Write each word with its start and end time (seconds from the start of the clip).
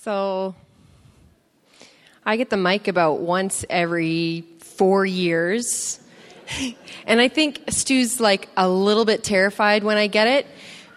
So 0.00 0.54
I 2.24 2.36
get 2.36 2.50
the 2.50 2.56
mic 2.56 2.86
about 2.86 3.18
once 3.18 3.64
every 3.68 4.44
four 4.60 5.04
years. 5.04 5.98
and 7.06 7.20
I 7.20 7.26
think 7.26 7.62
Stu's 7.68 8.20
like 8.20 8.48
a 8.56 8.68
little 8.68 9.04
bit 9.04 9.24
terrified 9.24 9.82
when 9.82 9.96
I 9.96 10.06
get 10.06 10.28
it 10.28 10.46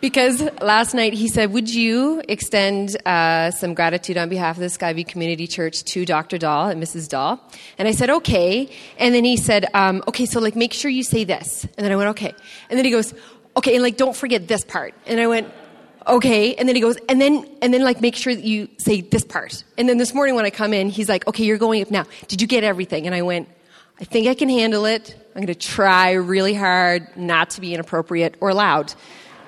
because 0.01 0.39
last 0.61 0.93
night 0.93 1.13
he 1.13 1.29
said, 1.29 1.51
Would 1.51 1.73
you 1.73 2.21
extend 2.29 2.95
uh, 3.07 3.49
some 3.49 3.73
gratitude 3.73 4.17
on 4.17 4.29
behalf 4.29 4.57
of 4.57 4.61
the 4.61 4.67
Skyview 4.67 5.07
Community 5.07 5.47
Church 5.47 5.83
to 5.85 6.05
Dr. 6.05 6.37
Dahl 6.37 6.69
and 6.69 6.81
Mrs. 6.81 7.09
Dahl? 7.09 7.41
And 7.79 7.87
I 7.87 7.93
said, 7.93 8.11
Okay. 8.11 8.69
And 8.99 9.15
then 9.15 9.23
he 9.23 9.35
said, 9.35 9.65
um, 9.73 10.03
Okay, 10.09 10.27
so 10.27 10.39
like 10.39 10.55
make 10.55 10.73
sure 10.73 10.91
you 10.91 11.03
say 11.03 11.23
this. 11.23 11.63
And 11.75 11.83
then 11.83 11.91
I 11.91 11.95
went, 11.95 12.09
Okay. 12.11 12.35
And 12.69 12.77
then 12.77 12.85
he 12.85 12.91
goes, 12.91 13.15
Okay, 13.57 13.73
and 13.73 13.81
like 13.81 13.97
don't 13.97 14.15
forget 14.15 14.47
this 14.47 14.63
part. 14.63 14.93
And 15.07 15.19
I 15.19 15.25
went, 15.25 15.51
okay 16.07 16.55
and 16.55 16.67
then 16.67 16.75
he 16.75 16.81
goes 16.81 16.97
and 17.09 17.21
then 17.21 17.47
and 17.61 17.73
then 17.73 17.83
like 17.83 18.01
make 18.01 18.15
sure 18.15 18.33
that 18.33 18.43
you 18.43 18.69
say 18.77 19.01
this 19.01 19.23
part. 19.23 19.63
And 19.77 19.87
then 19.87 19.97
this 19.97 20.13
morning 20.13 20.35
when 20.35 20.45
i 20.45 20.49
come 20.49 20.73
in 20.73 20.89
he's 20.89 21.09
like 21.09 21.27
okay 21.27 21.43
you're 21.43 21.57
going 21.57 21.81
up 21.81 21.91
now. 21.91 22.05
Did 22.27 22.41
you 22.41 22.47
get 22.47 22.63
everything? 22.63 23.05
And 23.05 23.15
i 23.15 23.21
went 23.21 23.49
i 23.99 24.03
think 24.03 24.27
i 24.27 24.33
can 24.33 24.49
handle 24.49 24.85
it. 24.85 25.15
I'm 25.35 25.41
going 25.41 25.47
to 25.47 25.55
try 25.55 26.11
really 26.11 26.53
hard 26.53 27.07
not 27.15 27.51
to 27.51 27.61
be 27.61 27.73
inappropriate 27.73 28.35
or 28.41 28.53
loud 28.53 28.93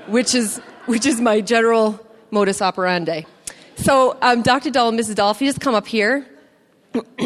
which 0.07 0.35
is 0.35 0.57
which 0.85 1.05
is 1.05 1.19
my 1.21 1.41
general 1.41 1.99
modus 2.31 2.61
operandi. 2.61 3.23
So 3.75 4.17
um, 4.21 4.41
dr 4.41 4.69
Dahl 4.69 4.89
and 4.89 4.99
mrs 4.99 5.15
Dahl 5.15 5.31
if 5.31 5.41
you 5.41 5.47
just 5.47 5.61
come 5.61 5.75
up 5.75 5.87
here. 5.87 6.27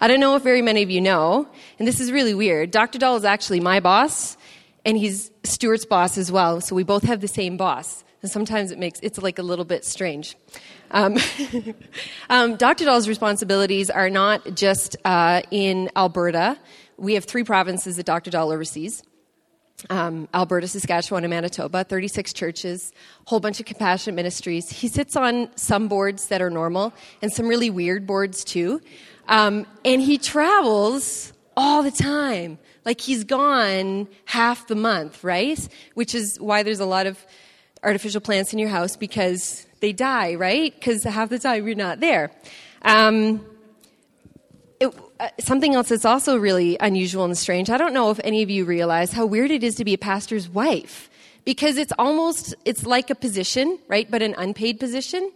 I 0.00 0.06
don't 0.06 0.20
know 0.20 0.36
if 0.36 0.42
very 0.42 0.60
many 0.60 0.82
of 0.82 0.90
you 0.90 1.00
know 1.00 1.48
and 1.78 1.88
this 1.88 2.00
is 2.00 2.12
really 2.12 2.34
weird. 2.34 2.70
Dr 2.70 2.98
Dahl 2.98 3.16
is 3.16 3.24
actually 3.24 3.60
my 3.60 3.80
boss 3.80 4.36
and 4.84 4.96
he's 4.96 5.30
stuart's 5.44 5.86
boss 5.86 6.18
as 6.18 6.30
well 6.30 6.60
so 6.60 6.74
we 6.74 6.82
both 6.82 7.04
have 7.04 7.20
the 7.20 7.28
same 7.28 7.56
boss 7.56 8.04
and 8.22 8.30
sometimes 8.30 8.70
it 8.70 8.78
makes 8.78 8.98
it's 9.00 9.18
like 9.18 9.38
a 9.38 9.42
little 9.42 9.64
bit 9.64 9.84
strange. 9.84 10.36
Um, 10.90 11.16
um, 12.30 12.56
Dr. 12.56 12.84
Dahl's 12.84 13.08
responsibilities 13.08 13.90
are 13.90 14.10
not 14.10 14.54
just 14.54 14.96
uh, 15.04 15.42
in 15.50 15.90
Alberta. 15.96 16.58
We 16.96 17.14
have 17.14 17.24
three 17.24 17.44
provinces 17.44 17.96
that 17.96 18.06
Dr. 18.06 18.30
Dahl 18.30 18.50
oversees. 18.50 19.02
Um, 19.90 20.28
Alberta, 20.34 20.66
Saskatchewan, 20.66 21.22
and 21.22 21.30
Manitoba, 21.30 21.84
36 21.84 22.32
churches, 22.32 22.92
whole 23.26 23.38
bunch 23.38 23.60
of 23.60 23.66
compassionate 23.66 24.16
ministries. 24.16 24.68
He 24.68 24.88
sits 24.88 25.14
on 25.14 25.50
some 25.54 25.86
boards 25.86 26.26
that 26.28 26.42
are 26.42 26.50
normal 26.50 26.92
and 27.22 27.32
some 27.32 27.46
really 27.46 27.70
weird 27.70 28.04
boards 28.04 28.42
too. 28.42 28.80
Um, 29.28 29.66
and 29.84 30.00
he 30.02 30.18
travels 30.18 31.32
all 31.56 31.84
the 31.84 31.92
time. 31.92 32.58
Like 32.84 33.00
he's 33.00 33.22
gone 33.22 34.08
half 34.24 34.66
the 34.66 34.74
month, 34.74 35.22
right? 35.22 35.68
Which 35.94 36.12
is 36.12 36.40
why 36.40 36.64
there's 36.64 36.80
a 36.80 36.86
lot 36.86 37.06
of 37.06 37.24
artificial 37.82 38.20
plants 38.20 38.52
in 38.52 38.58
your 38.58 38.68
house 38.68 38.96
because 38.96 39.66
they 39.80 39.92
die, 39.92 40.34
right? 40.34 40.74
Because 40.74 41.04
half 41.04 41.28
the 41.28 41.38
time 41.38 41.66
you're 41.66 41.76
not 41.76 42.00
there. 42.00 42.30
Um, 42.82 43.44
it, 44.80 44.94
uh, 45.20 45.28
something 45.40 45.74
else 45.74 45.88
that's 45.88 46.04
also 46.04 46.36
really 46.36 46.76
unusual 46.80 47.24
and 47.24 47.36
strange. 47.36 47.70
I 47.70 47.76
don't 47.76 47.92
know 47.92 48.10
if 48.10 48.20
any 48.22 48.42
of 48.42 48.50
you 48.50 48.64
realize 48.64 49.12
how 49.12 49.26
weird 49.26 49.50
it 49.50 49.64
is 49.64 49.74
to 49.76 49.84
be 49.84 49.94
a 49.94 49.98
pastor's 49.98 50.48
wife 50.48 51.10
because 51.44 51.76
it's 51.76 51.92
almost 51.98 52.54
it's 52.64 52.86
like 52.86 53.10
a 53.10 53.14
position, 53.14 53.78
right? 53.88 54.08
But 54.10 54.22
an 54.22 54.34
unpaid 54.38 54.78
position. 54.78 55.32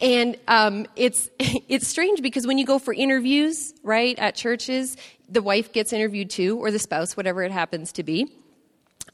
And 0.00 0.36
um, 0.48 0.86
it's 0.96 1.28
it's 1.38 1.88
strange 1.88 2.22
because 2.22 2.46
when 2.46 2.58
you 2.58 2.66
go 2.66 2.78
for 2.78 2.94
interviews, 2.94 3.74
right, 3.82 4.18
at 4.18 4.34
churches, 4.34 4.96
the 5.28 5.42
wife 5.42 5.72
gets 5.72 5.92
interviewed 5.92 6.30
too, 6.30 6.58
or 6.58 6.70
the 6.70 6.78
spouse, 6.78 7.16
whatever 7.16 7.42
it 7.42 7.50
happens 7.50 7.92
to 7.92 8.02
be. 8.02 8.30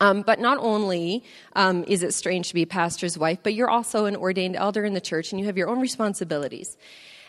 Um, 0.00 0.22
but 0.22 0.40
not 0.40 0.56
only 0.58 1.22
um, 1.54 1.84
is 1.86 2.02
it 2.02 2.14
strange 2.14 2.48
to 2.48 2.54
be 2.54 2.62
a 2.62 2.66
pastor's 2.66 3.18
wife, 3.18 3.38
but 3.42 3.52
you're 3.52 3.68
also 3.68 4.06
an 4.06 4.16
ordained 4.16 4.56
elder 4.56 4.84
in 4.84 4.94
the 4.94 5.00
church 5.00 5.30
and 5.30 5.38
you 5.38 5.46
have 5.46 5.58
your 5.58 5.68
own 5.68 5.80
responsibilities. 5.80 6.78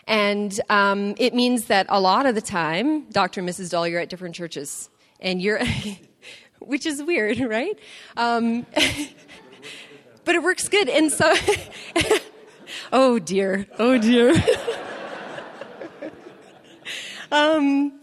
And 0.06 0.58
um, 0.68 1.14
it 1.18 1.34
means 1.34 1.66
that 1.66 1.86
a 1.88 2.00
lot 2.00 2.26
of 2.26 2.34
the 2.34 2.40
time, 2.40 3.08
Dr. 3.10 3.40
and 3.40 3.48
Mrs. 3.48 3.70
Dahl, 3.70 3.86
you're 3.86 4.00
at 4.00 4.08
different 4.08 4.34
churches. 4.34 4.88
And 5.20 5.40
you're, 5.40 5.60
which 6.60 6.86
is 6.86 7.02
weird, 7.02 7.38
right? 7.40 7.78
Um, 8.16 8.66
but 10.24 10.34
it 10.34 10.42
works 10.42 10.68
good. 10.68 10.88
And 10.88 11.12
so, 11.12 11.32
oh 12.92 13.18
dear, 13.18 13.66
oh 13.78 13.98
dear. 13.98 14.34
um, 17.30 18.00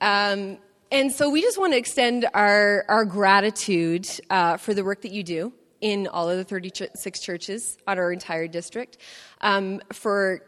um, 0.00 0.58
and 0.94 1.10
so 1.10 1.28
we 1.28 1.42
just 1.42 1.58
want 1.58 1.72
to 1.72 1.76
extend 1.76 2.24
our, 2.34 2.84
our 2.88 3.04
gratitude 3.04 4.08
uh, 4.30 4.56
for 4.56 4.74
the 4.74 4.84
work 4.84 5.02
that 5.02 5.10
you 5.10 5.24
do 5.24 5.52
in 5.80 6.06
all 6.06 6.30
of 6.30 6.36
the 6.36 6.44
36 6.44 7.18
churches 7.18 7.76
on 7.88 7.98
our 7.98 8.12
entire 8.12 8.46
district, 8.46 8.98
um, 9.40 9.80
for 9.92 10.42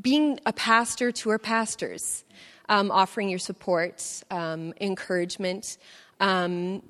being 0.00 0.38
a 0.46 0.52
pastor 0.52 1.10
to 1.10 1.30
our 1.30 1.40
pastors, 1.40 2.24
um, 2.68 2.92
offering 2.92 3.28
your 3.28 3.40
support, 3.40 4.22
um, 4.30 4.72
encouragement. 4.80 5.76
Um, 6.20 6.80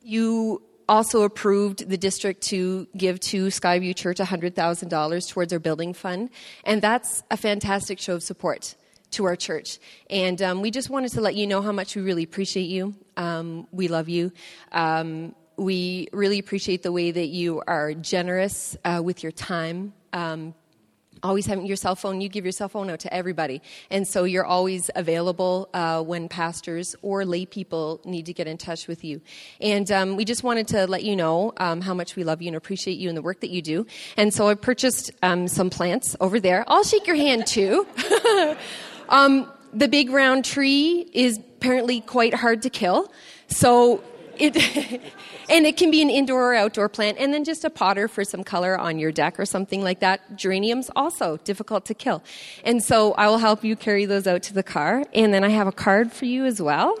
you 0.00 0.62
also 0.88 1.22
approved 1.22 1.88
the 1.88 1.98
district 1.98 2.40
to 2.44 2.86
give 2.96 3.18
to 3.18 3.46
Skyview 3.46 3.96
Church 3.96 4.18
$100,000 4.18 5.28
towards 5.28 5.52
our 5.52 5.58
building 5.58 5.92
fund, 5.92 6.30
and 6.62 6.80
that's 6.80 7.24
a 7.32 7.36
fantastic 7.36 7.98
show 7.98 8.14
of 8.14 8.22
support 8.22 8.76
to 9.12 9.24
our 9.24 9.36
church. 9.36 9.78
And 10.10 10.40
um, 10.42 10.60
we 10.60 10.70
just 10.70 10.90
wanted 10.90 11.12
to 11.12 11.20
let 11.20 11.34
you 11.34 11.46
know 11.46 11.62
how 11.62 11.72
much 11.72 11.96
we 11.96 12.02
really 12.02 12.22
appreciate 12.22 12.68
you. 12.68 12.94
Um, 13.16 13.66
we 13.72 13.88
love 13.88 14.08
you. 14.08 14.32
Um, 14.72 15.34
we 15.56 16.08
really 16.12 16.38
appreciate 16.38 16.82
the 16.82 16.92
way 16.92 17.10
that 17.10 17.26
you 17.26 17.62
are 17.66 17.92
generous 17.94 18.76
uh, 18.84 19.00
with 19.02 19.22
your 19.22 19.32
time. 19.32 19.92
Um, 20.12 20.54
always 21.22 21.46
having 21.46 21.66
your 21.66 21.76
cell 21.76 21.96
phone, 21.96 22.20
you 22.20 22.28
give 22.28 22.44
your 22.44 22.52
cell 22.52 22.68
phone 22.68 22.88
out 22.90 23.00
to 23.00 23.12
everybody. 23.12 23.60
And 23.90 24.06
so 24.06 24.22
you're 24.22 24.44
always 24.44 24.88
available 24.94 25.68
uh, 25.74 26.00
when 26.02 26.28
pastors 26.28 26.94
or 27.02 27.24
lay 27.24 27.44
people 27.44 28.00
need 28.04 28.26
to 28.26 28.32
get 28.32 28.46
in 28.46 28.56
touch 28.56 28.86
with 28.86 29.02
you. 29.02 29.20
And 29.60 29.90
um, 29.90 30.16
we 30.16 30.24
just 30.24 30.44
wanted 30.44 30.68
to 30.68 30.86
let 30.86 31.02
you 31.02 31.16
know 31.16 31.52
um, 31.56 31.80
how 31.80 31.92
much 31.92 32.14
we 32.14 32.22
love 32.22 32.40
you 32.40 32.48
and 32.48 32.56
appreciate 32.56 32.98
you 32.98 33.08
and 33.08 33.18
the 33.18 33.22
work 33.22 33.40
that 33.40 33.50
you 33.50 33.62
do. 33.62 33.86
And 34.16 34.32
so 34.32 34.48
I 34.48 34.54
purchased 34.54 35.10
some 35.20 35.70
plants 35.70 36.14
over 36.20 36.38
there. 36.38 36.64
I'll 36.68 36.84
shake 36.84 37.06
your 37.06 37.16
hand 37.16 37.46
too. 37.46 37.86
Um, 39.08 39.50
the 39.72 39.88
big 39.88 40.10
round 40.10 40.44
tree 40.44 41.08
is 41.12 41.38
apparently 41.38 42.00
quite 42.00 42.34
hard 42.34 42.62
to 42.62 42.70
kill. 42.70 43.12
So 43.48 44.02
it, 44.38 44.56
and 45.50 45.66
it 45.66 45.76
can 45.76 45.90
be 45.90 46.02
an 46.02 46.10
indoor 46.10 46.52
or 46.52 46.54
outdoor 46.54 46.88
plant, 46.88 47.18
and 47.18 47.32
then 47.32 47.44
just 47.44 47.64
a 47.64 47.70
potter 47.70 48.08
for 48.08 48.24
some 48.24 48.44
color 48.44 48.78
on 48.78 48.98
your 48.98 49.12
deck 49.12 49.38
or 49.38 49.46
something 49.46 49.82
like 49.82 50.00
that. 50.00 50.36
Geraniums 50.36 50.90
also 50.94 51.38
difficult 51.38 51.84
to 51.86 51.94
kill. 51.94 52.22
And 52.64 52.82
so 52.82 53.12
I 53.14 53.28
will 53.28 53.38
help 53.38 53.64
you 53.64 53.76
carry 53.76 54.06
those 54.06 54.26
out 54.26 54.42
to 54.44 54.54
the 54.54 54.62
car. 54.62 55.04
And 55.12 55.32
then 55.32 55.44
I 55.44 55.48
have 55.48 55.66
a 55.66 55.72
card 55.72 56.12
for 56.12 56.24
you 56.24 56.44
as 56.44 56.60
well. 56.60 56.98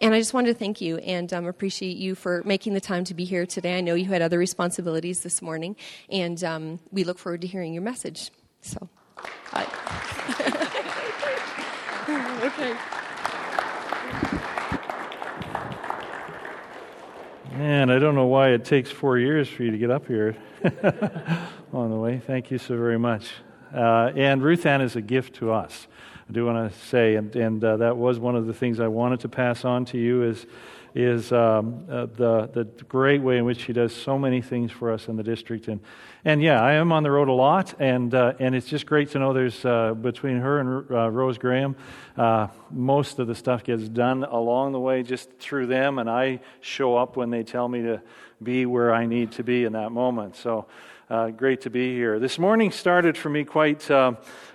And 0.00 0.12
I 0.12 0.18
just 0.18 0.34
wanted 0.34 0.52
to 0.52 0.58
thank 0.58 0.80
you 0.80 0.98
and 0.98 1.32
um, 1.32 1.46
appreciate 1.46 1.96
you 1.96 2.14
for 2.14 2.42
making 2.44 2.74
the 2.74 2.80
time 2.80 3.04
to 3.04 3.14
be 3.14 3.24
here 3.24 3.46
today. 3.46 3.78
I 3.78 3.80
know 3.80 3.94
you 3.94 4.06
had 4.06 4.22
other 4.22 4.38
responsibilities 4.38 5.22
this 5.22 5.40
morning, 5.40 5.76
and 6.10 6.42
um, 6.44 6.80
we 6.90 7.04
look 7.04 7.18
forward 7.18 7.40
to 7.42 7.46
hearing 7.46 7.72
your 7.72 7.82
message. 7.82 8.30
So, 8.60 8.88
okay. 12.44 12.76
Man, 17.52 17.88
I 17.88 17.98
don't 17.98 18.14
know 18.14 18.26
why 18.26 18.50
it 18.50 18.64
takes 18.66 18.90
four 18.90 19.16
years 19.18 19.48
for 19.48 19.62
you 19.62 19.70
to 19.70 19.78
get 19.78 19.90
up 19.90 20.06
here 20.06 20.36
on 21.72 21.90
the 21.90 21.96
way. 21.96 22.18
Thank 22.18 22.50
you 22.50 22.58
so 22.58 22.76
very 22.76 22.98
much. 22.98 23.30
Uh, 23.74 24.12
and 24.14 24.42
Ruth 24.42 24.66
Ann 24.66 24.82
is 24.82 24.94
a 24.94 25.00
gift 25.00 25.36
to 25.36 25.52
us. 25.52 25.86
I 26.28 26.32
do 26.32 26.44
want 26.44 26.70
to 26.70 26.78
say, 26.80 27.14
and, 27.14 27.34
and 27.34 27.64
uh, 27.64 27.78
that 27.78 27.96
was 27.96 28.18
one 28.18 28.36
of 28.36 28.46
the 28.46 28.54
things 28.54 28.78
I 28.78 28.88
wanted 28.88 29.20
to 29.20 29.28
pass 29.28 29.64
on 29.64 29.86
to 29.86 29.98
you 29.98 30.22
is 30.24 30.46
is 30.94 31.32
um, 31.32 31.84
uh, 31.90 32.06
the, 32.06 32.48
the 32.52 32.64
great 32.84 33.20
way 33.20 33.36
in 33.36 33.44
which 33.44 33.64
she 33.64 33.72
does 33.72 33.92
so 33.92 34.16
many 34.16 34.40
things 34.40 34.70
for 34.70 34.92
us 34.92 35.08
in 35.08 35.16
the 35.16 35.24
district. 35.24 35.66
And, 35.66 35.80
and 36.24 36.40
yeah, 36.40 36.62
I 36.62 36.74
am 36.74 36.92
on 36.92 37.02
the 37.02 37.10
road 37.10 37.28
a 37.28 37.32
lot, 37.32 37.74
and, 37.80 38.14
uh, 38.14 38.34
and 38.38 38.54
it's 38.54 38.68
just 38.68 38.86
great 38.86 39.10
to 39.10 39.18
know 39.18 39.32
there's 39.32 39.64
uh, 39.64 39.94
between 39.94 40.38
her 40.38 40.60
and 40.60 40.90
uh, 40.90 41.10
Rose 41.10 41.36
Graham, 41.36 41.74
uh, 42.16 42.46
most 42.70 43.18
of 43.18 43.26
the 43.26 43.34
stuff 43.34 43.64
gets 43.64 43.88
done 43.88 44.22
along 44.22 44.72
the 44.72 44.80
way 44.80 45.02
just 45.02 45.30
through 45.38 45.66
them, 45.66 45.98
and 45.98 46.08
I 46.08 46.40
show 46.60 46.96
up 46.96 47.16
when 47.16 47.30
they 47.30 47.42
tell 47.42 47.68
me 47.68 47.82
to 47.82 48.00
be 48.40 48.64
where 48.64 48.94
I 48.94 49.06
need 49.06 49.32
to 49.32 49.42
be 49.42 49.64
in 49.64 49.72
that 49.72 49.90
moment. 49.90 50.36
So 50.36 50.66
uh, 51.10 51.30
great 51.30 51.60
to 51.62 51.70
be 51.70 51.94
here. 51.94 52.18
This 52.18 52.38
morning 52.38 52.70
started 52.70 53.16
for 53.16 53.28
me 53.28 53.44
quite 53.44 53.90
uh, 53.90 54.12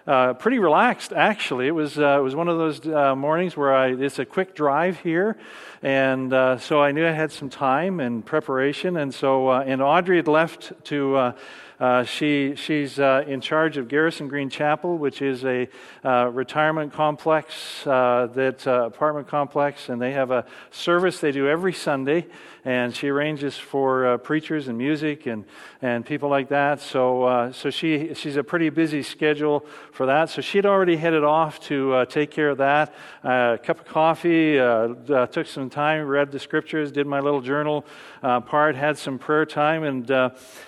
uh, 0.07 0.33
pretty 0.33 0.59
relaxed, 0.59 1.13
actually. 1.13 1.67
It 1.67 1.75
was, 1.75 1.97
uh, 1.97 2.17
it 2.19 2.23
was 2.23 2.35
one 2.35 2.47
of 2.47 2.57
those 2.57 2.87
uh, 2.87 3.15
mornings 3.15 3.55
where 3.55 3.73
I, 3.73 3.89
it's 3.89 4.19
a 4.19 4.25
quick 4.25 4.55
drive 4.55 4.99
here. 4.99 5.37
And 5.81 6.31
so 6.61 6.81
I 6.81 6.91
knew 6.91 7.07
I 7.07 7.11
had 7.11 7.31
some 7.31 7.49
time 7.49 7.99
and 7.99 8.25
preparation. 8.25 8.97
And 8.97 9.13
so, 9.13 9.51
and 9.51 9.81
Audrey 9.81 10.17
had 10.17 10.27
left 10.27 10.73
to 10.85 11.33
Uh, 11.79 12.03
she, 12.03 12.55
she's 12.55 12.99
uh, 12.99 13.23
in 13.25 13.39
charge 13.39 13.77
of 13.77 13.87
Garrison 13.87 14.27
Green 14.27 14.49
Chapel, 14.49 14.97
which 14.97 15.21
is 15.21 15.45
a 15.45 15.69
uh, 16.03 16.29
retirement 16.33 16.91
complex, 16.91 17.85
that 17.85 18.67
apartment 18.67 19.29
complex, 19.29 19.87
and 19.87 20.01
they 20.01 20.11
have 20.11 20.29
a 20.29 20.43
service 20.71 21.21
they 21.21 21.31
do 21.31 21.47
every 21.47 21.71
Sunday 21.71 22.27
and 22.65 22.95
she 22.95 23.07
arranges 23.07 23.57
for 23.57 24.05
uh, 24.05 24.17
preachers 24.17 24.67
and 24.67 24.77
music 24.77 25.25
and, 25.25 25.45
and 25.81 26.05
people 26.05 26.29
like 26.29 26.49
that. 26.49 26.81
So, 26.81 27.23
uh, 27.23 27.51
so 27.51 27.69
she, 27.69 28.13
she's 28.13 28.35
a 28.35 28.43
pretty 28.43 28.69
busy 28.69 29.01
schedule 29.01 29.65
for 29.91 30.05
that. 30.07 30.29
So 30.29 30.41
she'd 30.41 30.65
already 30.65 30.97
headed 30.97 31.23
off 31.23 31.59
to 31.61 31.93
uh, 31.93 32.05
take 32.05 32.31
care 32.31 32.49
of 32.49 32.57
that. 32.57 32.93
Uh, 33.23 33.55
a 33.55 33.57
cup 33.57 33.79
of 33.79 33.85
coffee, 33.85 34.59
uh, 34.59 34.65
uh, 34.65 35.27
took 35.27 35.47
some 35.47 35.69
time, 35.69 36.05
read 36.05 36.31
the 36.31 36.39
scriptures, 36.39 36.91
did 36.91 37.07
my 37.07 37.19
little 37.19 37.41
journal 37.41 37.85
part, 38.21 38.75
had 38.75 38.97
some 38.97 39.17
prayer 39.17 39.45
time, 39.45 39.83
and, 39.83 40.11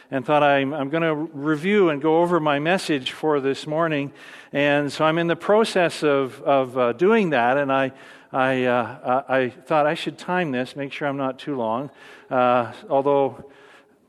and 0.10 0.26
thought 0.26 0.44
I'm, 0.44 0.74
I'm 0.74 0.90
going 0.90 1.04
to 1.04 1.16
review 1.16 1.90
and 1.90 2.02
go 2.02 2.22
over 2.22 2.40
my 2.40 2.60
message 2.60 3.12
for 3.12 3.40
this 3.42 3.68
morning. 3.68 4.14
And 4.54 4.92
so 4.92 5.06
I'm 5.06 5.18
in 5.18 5.28
the 5.28 5.36
process 5.36 6.04
of, 6.04 6.42
of 6.44 6.98
doing 6.98 7.32
that, 7.32 7.58
and 7.58 7.72
I 7.72 7.92
I, 8.34 8.64
uh, 8.64 9.24
I 9.28 9.50
thought 9.50 9.86
I 9.86 9.94
should 9.94 10.18
time 10.18 10.52
this, 10.52 10.76
make 10.76 10.94
sure 10.94 11.08
I'm 11.08 11.18
not 11.18 11.38
too 11.38 11.56
long. 11.56 11.90
Uh, 12.30 12.72
although, 12.90 13.52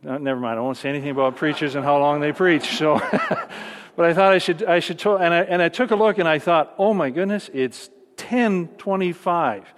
uh, 0.06 0.18
never 0.18 0.38
mind, 0.38 0.58
I 0.58 0.62
won't 0.62 0.76
say 0.76 0.88
anything 0.88 1.10
about 1.10 1.36
preachers 1.36 1.74
and 1.74 1.84
how 1.84 1.98
long 1.98 2.20
they 2.20 2.32
preach. 2.32 2.76
So, 2.78 2.98
but 3.96 4.06
I 4.06 4.14
thought 4.14 4.32
I 4.32 4.38
should, 4.38 4.62
I 4.62 4.78
should, 4.78 4.98
to- 5.00 5.16
and 5.16 5.34
I, 5.34 5.40
and 5.40 5.60
I 5.60 5.68
took 5.68 5.90
a 5.90 5.96
look 5.96 6.18
and 6.18 6.28
I 6.28 6.38
thought, 6.38 6.72
oh 6.78 6.94
my 6.94 7.10
goodness, 7.10 7.50
it's 7.52 7.88
1025. 8.16 9.74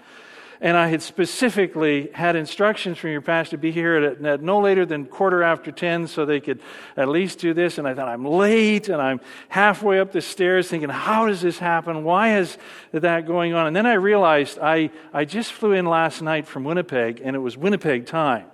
And 0.65 0.79
I 0.79 0.89
had 0.89 1.03
specifically 1.03 2.09
had 2.15 2.37
instructions 2.37 2.97
from 2.97 3.11
your 3.11 3.21
pastor 3.21 3.51
to 3.51 3.59
be 3.59 3.71
here 3.71 3.97
at, 3.97 4.25
at, 4.25 4.41
no 4.41 4.61
later 4.61 4.87
than 4.87 5.05
quarter 5.05 5.43
after 5.43 5.71
10 5.71 6.07
so 6.07 6.25
they 6.25 6.41
could 6.41 6.59
at 6.97 7.07
least 7.07 7.39
do 7.39 7.53
this. 7.53 7.77
And 7.77 7.87
I 7.87 7.93
thought, 7.93 8.09
I'm 8.09 8.25
late 8.25 8.89
and 8.89 8.97
I'm 8.97 9.21
halfway 9.51 10.01
up 10.01 10.13
the 10.13 10.23
stairs 10.23 10.67
thinking, 10.67 10.89
how 10.89 11.27
does 11.27 11.43
this 11.43 11.59
happen? 11.59 12.03
Why 12.03 12.39
is 12.39 12.57
that 12.93 13.27
going 13.27 13.53
on? 13.53 13.67
And 13.67 13.77
then 13.77 13.85
I 13.85 13.93
realized 13.93 14.59
I, 14.59 14.89
I 15.13 15.27
just 15.27 15.53
flew 15.53 15.73
in 15.73 15.85
last 15.85 16.23
night 16.23 16.47
from 16.47 16.65
Winnipeg 16.65 17.21
and 17.23 17.37
it 17.37 17.41
was 17.41 17.59
Winnipeg 17.59 18.07
time. 18.07 18.47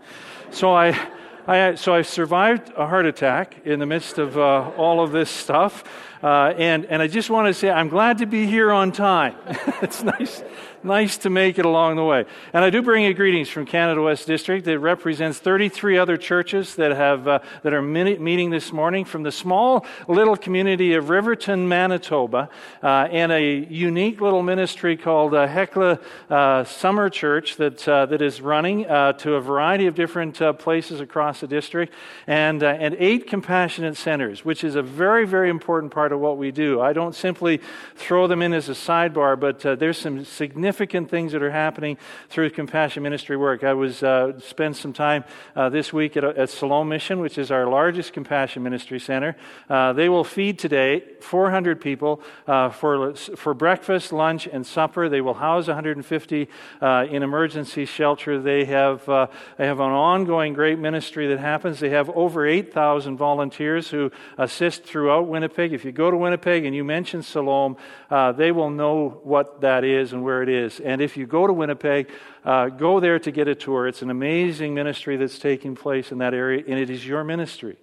So 0.51 0.75
I, 0.75 0.99
I, 1.47 1.77
so 1.77 1.95
I 1.95 2.03
survived 2.03 2.73
a 2.77 2.89
heart 2.89 3.07
attack 3.07 3.65
in 3.65 3.79
the 3.79 3.87
midst 3.87 4.19
of 4.19 4.37
uh, 4.37 4.73
all 4.77 5.01
of 5.01 5.12
this 5.12 5.31
stuff. 5.31 5.85
Uh, 6.22 6.52
and, 6.58 6.84
and 6.87 7.00
I 7.00 7.06
just 7.06 7.31
want 7.31 7.46
to 7.46 7.55
say 7.55 7.70
I'm 7.70 7.88
glad 7.88 8.19
to 8.19 8.26
be 8.26 8.46
here 8.46 8.70
on 8.70 8.93
time. 8.93 9.34
it's 9.82 10.02
nice 10.02 10.43
nice 10.82 11.19
to 11.19 11.31
make 11.31 11.58
it 11.58 11.64
along 11.64 11.96
the 11.96 12.05
way. 12.05 12.25
And 12.52 12.64
I 12.64 12.70
do 12.70 12.82
bring 12.82 13.05
you 13.05 13.14
greetings 13.14 13.49
from 13.49 13.67
Canada 13.67 14.00
West 14.00 14.26
District. 14.26 14.67
It 14.67 14.78
represents 14.78 15.38
33 15.38 15.99
other 15.99 16.17
churches 16.17 16.76
that, 16.76 16.93
have, 16.93 17.28
uh, 17.28 17.40
that 17.62 17.75
are 17.75 17.82
meeting 17.82 18.50
this 18.50 18.72
morning 18.72 19.05
from 19.05 19.22
the 19.22 19.32
small 19.32 19.84
little 20.08 20.37
community 20.37 20.94
of 20.94 21.11
Riverton, 21.11 21.69
Manitoba, 21.69 22.49
uh, 22.82 22.87
and 22.87 23.32
a 23.32 23.43
unique 23.43 24.20
little 24.20 24.43
ministry 24.43 24.96
called 24.96 25.34
uh, 25.34 25.46
Hecla 25.46 25.99
uh, 26.28 26.64
Summer 26.64 27.11
Church 27.11 27.56
that, 27.56 27.87
uh, 27.87 28.06
that 28.06 28.23
is 28.23 28.40
running 28.40 28.84
to 28.84 29.34
a 29.34 29.40
variety 29.40 29.87
of 29.87 29.94
different 29.94 30.40
places 30.58 31.00
across 31.00 31.40
the 31.40 31.46
district, 31.46 31.93
and, 32.26 32.62
and 32.62 32.96
eight 32.99 33.26
compassionate 33.26 33.96
centers, 33.96 34.44
which 34.44 34.64
is 34.64 34.75
a 34.75 34.82
very, 34.82 35.26
very 35.26 35.50
important 35.50 35.93
part 35.93 36.10
of 36.12 36.21
what 36.21 36.39
we 36.39 36.51
do. 36.51 36.81
I 36.81 36.93
don't 36.93 37.15
simply 37.15 37.61
throw 37.95 38.27
them 38.27 38.43
in 38.43 38.53
as 38.53 38.69
a 38.69 38.73
sidebar, 38.73 39.39
but 39.39 39.61
there's 39.79 39.99
some 39.99 40.25
significant 40.25 41.11
things 41.11 41.33
that 41.33 41.43
are 41.43 41.51
happening 41.51 41.99
through 42.29 42.51
compassion 42.51 43.03
ministry 43.03 43.37
work. 43.37 43.65
I 43.65 43.75
was 43.75 44.03
uh, 44.03 44.39
spent 44.41 44.77
some 44.77 44.93
time 44.93 45.25
uh, 45.57 45.69
this 45.69 45.93
week 45.93 46.17
at, 46.17 46.25
at 46.25 46.51
Siloam 46.51 46.89
Mission, 46.89 47.21
which 47.21 47.39
is 47.39 47.51
our 47.51 47.67
largest 47.67 48.12
compassion 48.12 48.62
ministry 48.62 49.01
center. 49.01 49.37
Uh, 49.69 49.93
they 49.93 50.09
will 50.09 50.25
feed 50.25 50.59
today 50.59 51.03
400 51.21 51.81
people 51.81 52.23
uh, 52.47 52.71
for 52.71 53.15
for 53.15 53.55
breakfast, 53.55 54.12
lunch, 54.12 54.47
and 54.47 54.67
supper. 54.67 55.09
They 55.09 55.21
will 55.21 55.35
house 55.35 55.67
150 55.67 56.49
uh, 56.81 57.07
in 57.11 57.23
emergency 57.23 57.85
shelter. 57.85 58.41
They 58.41 58.65
have 58.67 59.09
uh, 59.09 59.27
they 59.59 59.67
have 59.67 59.81
an 59.81 59.91
ongoing 59.91 60.55
great 60.55 60.79
ministry 60.79 61.27
that 61.29 61.39
happens. 61.39 61.81
They 61.81 61.91
have 61.91 62.11
over 62.11 62.47
8,000 62.47 63.17
volunteers 63.17 63.91
who 63.91 64.11
assist 64.39 64.85
throughout 64.85 65.27
Winnipeg. 65.27 65.73
If 65.73 65.85
you 65.85 65.93
go 66.00 66.11
to 66.11 66.17
Winnipeg 66.17 66.64
and 66.64 66.75
you 66.75 66.85
mention 66.85 67.23
Siloam, 67.23 67.76
they 68.11 68.52
will 68.52 68.70
know 68.70 69.20
what 69.25 69.61
that 69.61 69.85
is 69.85 70.12
and 70.12 70.23
where 70.23 70.43
it 70.43 70.49
is 70.49 70.61
is. 70.61 70.81
And 70.81 71.00
if 71.00 71.17
you 71.17 71.26
go 71.26 71.47
to 71.47 71.52
Winnipeg, 71.52 72.11
uh, 72.44 72.69
go 72.69 73.00
there 73.00 73.19
to 73.19 73.31
get 73.31 73.49
a 73.49 73.55
tour. 73.55 73.88
It's 73.88 74.02
an 74.02 74.11
amazing 74.11 74.75
ministry 74.75 75.17
that's 75.17 75.38
taking 75.38 75.75
place 75.75 76.12
in 76.12 76.19
that 76.19 76.35
area, 76.35 76.62
and 76.67 76.79
it 76.79 76.91
is 76.91 77.06
your 77.06 77.25
ministry. 77.25 77.76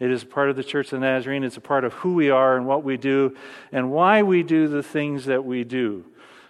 It 0.00 0.10
is 0.10 0.24
part 0.24 0.50
of 0.50 0.56
the 0.56 0.64
Church 0.64 0.86
of 0.92 1.00
the 1.00 1.06
Nazarene. 1.06 1.44
It's 1.44 1.56
a 1.56 1.60
part 1.60 1.84
of 1.84 1.92
who 1.94 2.14
we 2.14 2.30
are 2.30 2.56
and 2.56 2.66
what 2.66 2.84
we 2.84 2.96
do 2.96 3.36
and 3.72 3.92
why 3.92 4.22
we 4.22 4.42
do 4.42 4.68
the 4.68 4.82
things 4.82 5.26
that 5.26 5.44
we 5.44 5.64
do. 5.64 6.04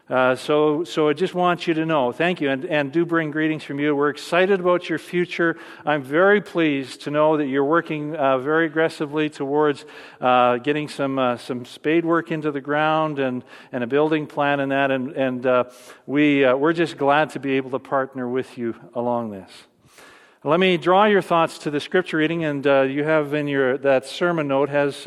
Uh, 0.07 0.37
so, 0.37 0.85
so 0.85 1.09
I 1.09 1.15
just 1.15 1.35
want 1.35 1.67
you 1.67 1.73
to 1.73 1.87
know, 1.87 2.13
thank 2.13 2.43
you, 2.43 2.51
and, 2.51 2.67
and 2.67 2.93
do 2.93 3.07
bring 3.07 3.31
greetings 3.31 3.65
from 3.65 3.81
you. 3.81 3.97
We're 3.97 4.11
excited 4.11 4.61
about 4.61 4.87
your 4.91 4.99
future. 4.99 5.57
I'm 5.87 6.03
very 6.03 6.43
pleased 6.43 7.01
to 7.03 7.11
know 7.11 7.39
that 7.39 7.47
you're 7.47 7.65
working 7.65 8.15
uh, 8.15 8.37
very 8.37 8.67
aggressively 8.67 9.31
towards 9.31 9.87
uh, 10.21 10.59
getting 10.59 10.89
some 10.89 11.19
uh, 11.19 11.39
some 11.39 11.65
spade 11.65 12.05
work 12.05 12.31
into 12.31 12.53
the 12.53 12.61
ground 12.61 13.19
and, 13.19 13.45
and 13.73 13.83
a 13.83 13.87
building 13.87 14.27
plan 14.27 14.61
and 14.61 14.73
that, 14.73 14.91
and, 14.91 15.13
and 15.13 15.47
uh, 15.47 15.65
we, 16.05 16.45
uh, 16.45 16.55
we're 16.55 16.75
just 16.75 16.99
glad 16.99 17.31
to 17.31 17.41
be 17.41 17.53
able 17.53 17.71
to 17.71 17.79
partner 17.79 18.29
with 18.29 18.59
you 18.59 18.75
along 18.95 19.31
this. 19.31 19.51
Let 20.45 20.61
me 20.61 20.77
draw 20.77 21.07
your 21.07 21.23
thoughts 21.23 21.57
to 21.61 21.71
the 21.71 21.81
scripture 21.81 22.19
reading, 22.19 22.45
and 22.45 22.63
you 22.67 23.05
have 23.05 23.33
in 23.33 23.49
your 23.49 23.79
that 23.79 24.05
sermon 24.05 24.49
note 24.49 24.69
has 24.69 25.07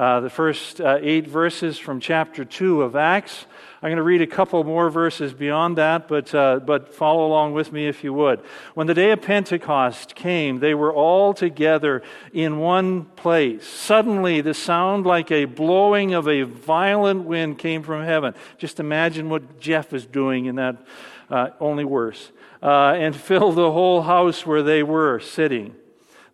the 0.00 0.30
first 0.30 0.80
eight 0.80 1.26
verses 1.26 1.78
from 1.78 2.00
chapter 2.00 2.42
two 2.42 2.80
of 2.80 2.96
Acts. 2.96 3.44
I'm 3.82 3.88
going 3.88 3.96
to 3.96 4.02
read 4.02 4.22
a 4.22 4.26
couple 4.26 4.64
more 4.64 4.88
verses 4.88 5.34
beyond 5.34 5.76
that, 5.76 6.08
but, 6.08 6.34
uh, 6.34 6.60
but 6.60 6.94
follow 6.94 7.26
along 7.26 7.52
with 7.52 7.70
me 7.70 7.86
if 7.86 8.02
you 8.02 8.14
would. 8.14 8.40
When 8.72 8.86
the 8.86 8.94
day 8.94 9.10
of 9.10 9.20
Pentecost 9.20 10.14
came, 10.14 10.60
they 10.60 10.74
were 10.74 10.92
all 10.92 11.34
together 11.34 12.02
in 12.32 12.58
one 12.58 13.04
place. 13.04 13.66
Suddenly, 13.66 14.40
the 14.40 14.54
sound 14.54 15.04
like 15.04 15.30
a 15.30 15.44
blowing 15.44 16.14
of 16.14 16.28
a 16.28 16.42
violent 16.42 17.24
wind 17.24 17.58
came 17.58 17.82
from 17.82 18.02
heaven. 18.02 18.34
Just 18.56 18.80
imagine 18.80 19.28
what 19.28 19.60
Jeff 19.60 19.92
is 19.92 20.06
doing 20.06 20.46
in 20.46 20.56
that, 20.56 20.76
uh, 21.28 21.50
only 21.60 21.84
worse. 21.84 22.32
Uh, 22.62 22.94
and 22.96 23.14
filled 23.30 23.56
the 23.56 23.70
whole 23.70 24.00
house 24.00 24.46
where 24.46 24.62
they 24.62 24.82
were 24.82 25.20
sitting 25.20 25.74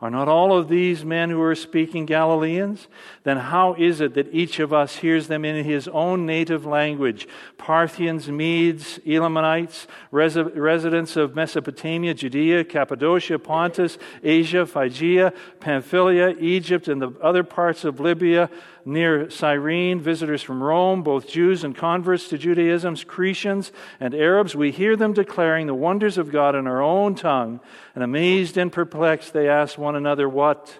are 0.00 0.10
not 0.10 0.28
all 0.28 0.56
of 0.56 0.68
these 0.68 1.04
men 1.04 1.28
who 1.28 1.42
are 1.42 1.54
speaking 1.54 2.06
Galileans? 2.06 2.88
Then 3.22 3.36
how 3.36 3.74
is 3.74 4.00
it 4.00 4.14
that 4.14 4.32
each 4.32 4.58
of 4.58 4.72
us 4.72 4.96
hears 4.96 5.28
them 5.28 5.44
in 5.44 5.62
his 5.62 5.88
own 5.88 6.24
native 6.24 6.64
language? 6.64 7.28
Parthians, 7.58 8.28
Medes, 8.28 8.98
Elamites, 9.06 9.86
res- 10.10 10.36
residents 10.36 11.16
of 11.16 11.34
Mesopotamia, 11.34 12.14
Judea, 12.14 12.64
Cappadocia, 12.64 13.38
Pontus, 13.38 13.98
Asia, 14.24 14.64
Phrygia, 14.64 15.34
Pamphylia, 15.60 16.34
Egypt, 16.38 16.88
and 16.88 17.02
the 17.02 17.10
other 17.20 17.44
parts 17.44 17.84
of 17.84 18.00
Libya 18.00 18.48
near 18.84 19.30
Cyrene, 19.30 20.00
visitors 20.00 20.42
from 20.42 20.62
Rome, 20.62 21.02
both 21.02 21.28
Jews 21.28 21.64
and 21.64 21.74
converts 21.74 22.28
to 22.28 22.38
Judaism, 22.38 22.94
Cretians 22.96 23.70
and 23.98 24.14
Arabs. 24.14 24.54
We 24.54 24.70
hear 24.70 24.96
them 24.96 25.12
declaring 25.12 25.66
the 25.66 25.74
wonders 25.74 26.18
of 26.18 26.30
God 26.30 26.54
in 26.54 26.66
our 26.66 26.82
own 26.82 27.14
tongue, 27.14 27.60
and 27.94 28.04
amazed 28.04 28.56
and 28.56 28.72
perplexed, 28.72 29.32
they 29.32 29.48
ask 29.48 29.78
one 29.78 29.96
another, 29.96 30.28
What 30.28 30.78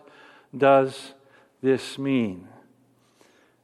does 0.57 1.15
this 1.63 1.99
mean? 1.99 2.50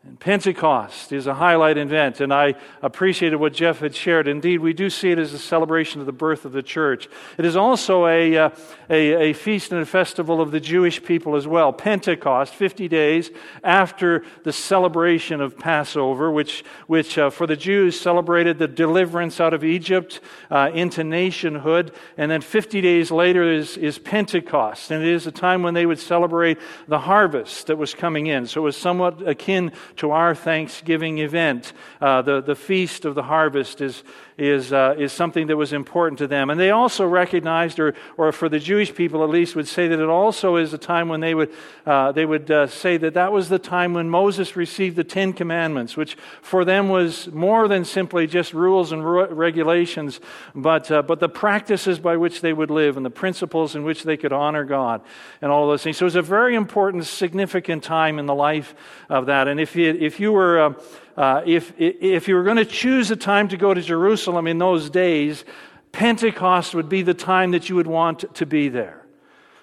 And 0.07 0.21
Pentecost 0.21 1.11
is 1.11 1.27
a 1.27 1.35
highlight 1.35 1.79
event, 1.79 2.21
and 2.21 2.33
I 2.33 2.55
appreciated 2.81 3.39
what 3.39 3.53
Jeff 3.53 3.81
had 3.81 3.93
shared. 3.93 4.29
Indeed, 4.29 4.61
we 4.61 4.73
do 4.73 4.89
see 4.89 5.11
it 5.11 5.19
as 5.19 5.33
a 5.33 5.39
celebration 5.39 5.99
of 5.99 6.07
the 6.07 6.13
birth 6.13 6.45
of 6.45 6.53
the 6.53 6.63
church. 6.63 7.09
It 7.39 7.45
is 7.45 7.57
also 7.57 8.07
a, 8.07 8.37
uh, 8.37 8.51
a, 8.89 9.31
a, 9.31 9.33
feast 9.33 9.73
and 9.73 9.83
a 9.83 9.87
festival 9.87 10.41
of 10.41 10.53
the 10.53 10.61
Jewish 10.61 11.03
people 11.03 11.35
as 11.35 11.49
well. 11.49 11.73
Pentecost, 11.73 12.55
50 12.55 12.87
days 12.87 13.33
after 13.65 14.25
the 14.45 14.53
celebration 14.53 15.41
of 15.41 15.59
Passover, 15.59 16.31
which, 16.31 16.65
which 16.87 17.19
uh, 17.19 17.31
for 17.31 17.49
the 17.49 17.57
Jews 17.57 17.99
celebrated 17.99 18.61
the 18.61 18.69
deliverance 18.69 19.41
out 19.41 19.55
of 19.55 19.65
Egypt 19.65 20.21
uh, 20.53 20.71
into 20.73 21.03
nationhood. 21.03 21.91
And 22.17 22.31
then 22.31 22.43
50 22.43 22.81
days 22.81 23.11
later 23.11 23.43
is, 23.43 23.77
is 23.77 23.99
Pentecost, 23.99 24.93
and 24.93 25.03
it 25.03 25.13
is 25.13 25.27
a 25.27 25.33
time 25.33 25.65
when 25.65 25.75
they 25.75 25.85
would 25.85 25.99
celebrate 25.99 26.59
the 26.87 27.01
harvest 27.01 27.67
that 27.67 27.77
was 27.77 27.93
coming 27.93 28.29
in. 28.29 28.47
So 28.47 28.61
it 28.61 28.65
was 28.65 28.77
somewhat 28.77 29.27
akin 29.27 29.73
to 29.97 30.11
our 30.11 30.35
Thanksgiving 30.35 31.19
event. 31.19 31.73
Uh, 32.01 32.23
the, 32.23 32.41
the 32.41 32.55
Feast 32.55 33.05
of 33.05 33.15
the 33.15 33.23
Harvest 33.23 33.81
is, 33.81 34.03
is, 34.39 34.73
uh, 34.73 34.95
is 34.99 35.13
something 35.13 35.47
that 35.47 35.57
was 35.57 35.73
important 35.73 36.19
to 36.19 36.27
them. 36.27 36.51
And 36.51 36.61
they 36.61 36.71
also 36.71 37.07
recognized, 37.07 37.79
or, 37.79 37.95
or 38.17 38.33
for 38.33 38.49
the 38.49 38.59
Jewish 38.59 38.95
people 38.95 39.25
at 39.25 39.31
least, 39.31 39.57
would 39.57 39.67
say 39.67 39.89
that 39.89 39.99
it 39.99 40.09
also 40.09 40.57
is 40.57 40.75
a 40.75 40.79
time 40.79 41.09
when 41.09 41.21
they 41.21 41.35
would, 41.35 41.51
uh, 41.87 42.13
they 42.13 42.27
would 42.27 42.51
uh, 42.51 42.67
say 42.67 42.99
that 42.99 43.15
that 43.15 43.33
was 43.33 43.49
the 43.49 43.59
time 43.59 43.95
when 43.95 44.11
Moses 44.11 44.55
received 44.55 44.97
the 44.97 45.05
Ten 45.05 45.33
Commandments, 45.33 45.97
which 45.97 46.17
for 46.43 46.65
them 46.65 46.89
was 46.91 47.29
more 47.33 47.67
than 47.67 47.85
simply 47.85 48.27
just 48.27 48.53
rules 48.53 48.93
and 48.93 49.09
re- 49.09 49.29
regulations, 49.29 50.21
but, 50.55 50.91
uh, 50.91 51.01
but 51.03 51.19
the 51.21 51.29
practices 51.29 51.99
by 51.99 52.17
which 52.17 52.43
they 52.43 52.53
would 52.53 52.71
live 52.71 52.97
and 52.97 53.07
the 53.07 53.11
principles 53.11 53.75
in 53.75 53.85
which 53.85 54.03
they 54.03 54.19
could 54.19 54.33
honor 54.33 54.65
God 54.65 55.01
and 55.41 55.51
all 55.51 55.67
those 55.67 55.83
things. 55.83 55.97
So 55.97 56.05
it 56.05 56.09
was 56.09 56.17
a 56.17 56.23
very 56.23 56.55
important, 56.55 57.07
significant 57.07 57.83
time 57.83 58.19
in 58.19 58.27
the 58.27 58.35
life 58.35 58.75
of 59.09 59.27
that. 59.27 59.49
And 59.49 59.59
if 59.59 59.77
you, 59.77 59.97
if 59.99 60.21
you 60.21 60.33
were, 60.33 60.77
uh, 61.17 61.43
if, 61.47 61.73
if 61.79 62.29
you 62.29 62.35
were 62.35 62.43
going 62.43 62.59
to 62.59 62.65
choose 62.65 63.11
a 63.11 63.17
time 63.17 63.49
to 63.49 63.57
go 63.57 63.73
to 63.73 63.81
Jerusalem 63.81 64.47
in 64.47 64.59
those 64.59 64.91
days, 64.91 65.45
Pentecost 65.93 66.75
would 66.75 66.89
be 66.89 67.03
the 67.03 67.15
time 67.15 67.53
that 67.53 67.69
you 67.69 67.77
would 67.77 67.87
want 67.87 68.35
to 68.35 68.45
be 68.45 68.69
there. 68.69 69.03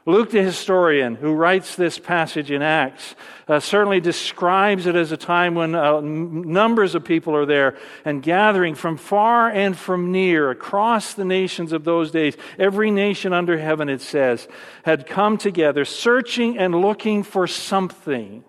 Luke, 0.05 0.31
the 0.31 0.43
historian 0.43 1.15
who 1.15 1.33
writes 1.33 1.77
this 1.77 1.97
passage 1.97 2.51
in 2.51 2.61
Acts, 2.61 3.15
uh, 3.47 3.61
certainly 3.61 4.01
describes 4.01 4.85
it 4.85 4.95
as 4.95 5.13
a 5.13 5.17
time 5.17 5.55
when 5.55 5.75
uh, 5.75 6.01
numbers 6.01 6.93
of 6.93 7.05
people 7.05 7.33
are 7.33 7.45
there 7.45 7.77
and 8.03 8.21
gathering 8.21 8.75
from 8.75 8.97
far 8.97 9.49
and 9.49 9.77
from 9.77 10.11
near 10.11 10.51
across 10.51 11.13
the 11.13 11.23
nations 11.23 11.71
of 11.71 11.85
those 11.85 12.11
days. 12.11 12.35
Every 12.59 12.91
nation 12.91 13.31
under 13.31 13.57
heaven, 13.57 13.87
it 13.87 14.01
says, 14.01 14.45
had 14.83 15.07
come 15.07 15.37
together, 15.37 15.85
searching 15.85 16.57
and 16.57 16.75
looking 16.75 17.23
for 17.23 17.47
something 17.47 18.43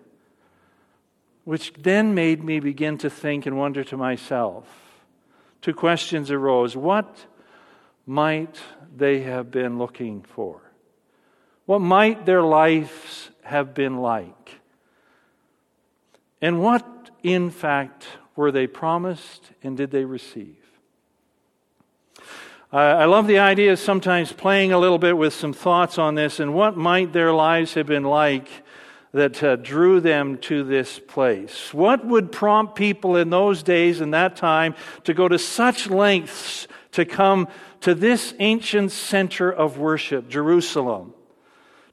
which 1.45 1.71
then 1.73 2.13
made 2.13 2.43
me 2.43 2.59
begin 2.59 2.97
to 2.97 3.09
think 3.09 3.45
and 3.45 3.57
wonder 3.57 3.83
to 3.85 3.95
myself. 3.95 4.67
Two 5.61 5.73
questions 5.73 6.29
arose. 6.29 6.75
What 6.75 7.25
might 8.05 8.59
they 8.95 9.21
have 9.21 9.51
been 9.51 9.77
looking 9.77 10.23
for? 10.23 10.61
What 11.65 11.79
might 11.79 12.25
their 12.25 12.43
lives 12.43 13.29
have 13.43 13.73
been 13.73 13.97
like? 13.97 14.59
And 16.41 16.61
what, 16.61 16.85
in 17.23 17.49
fact, 17.49 18.05
were 18.35 18.51
they 18.51 18.67
promised 18.67 19.51
and 19.63 19.77
did 19.77 19.91
they 19.91 20.05
receive? 20.05 20.57
I 22.71 23.05
love 23.05 23.27
the 23.27 23.39
idea 23.39 23.71
of 23.71 23.79
sometimes 23.79 24.33
playing 24.33 24.73
a 24.73 24.79
little 24.79 24.97
bit 24.97 25.15
with 25.15 25.33
some 25.33 25.53
thoughts 25.53 25.97
on 25.97 26.15
this 26.15 26.41
and 26.41 26.53
what 26.53 26.75
might 26.75 27.13
their 27.13 27.31
lives 27.31 27.75
have 27.75 27.85
been 27.85 28.03
like 28.03 28.49
that 29.15 29.41
uh, 29.41 29.55
drew 29.55 30.01
them 30.01 30.37
to 30.37 30.65
this 30.65 30.99
place? 30.99 31.73
What 31.73 32.05
would 32.05 32.33
prompt 32.33 32.75
people 32.75 33.15
in 33.15 33.29
those 33.29 33.63
days 33.63 34.01
and 34.01 34.13
that 34.13 34.35
time 34.35 34.75
to 35.05 35.13
go 35.13 35.29
to 35.29 35.39
such 35.39 35.89
lengths 35.89 36.67
to 36.91 37.05
come 37.05 37.47
to 37.79 37.95
this 37.95 38.33
ancient 38.39 38.91
center 38.91 39.49
of 39.49 39.77
worship, 39.77 40.27
Jerusalem? 40.27 41.13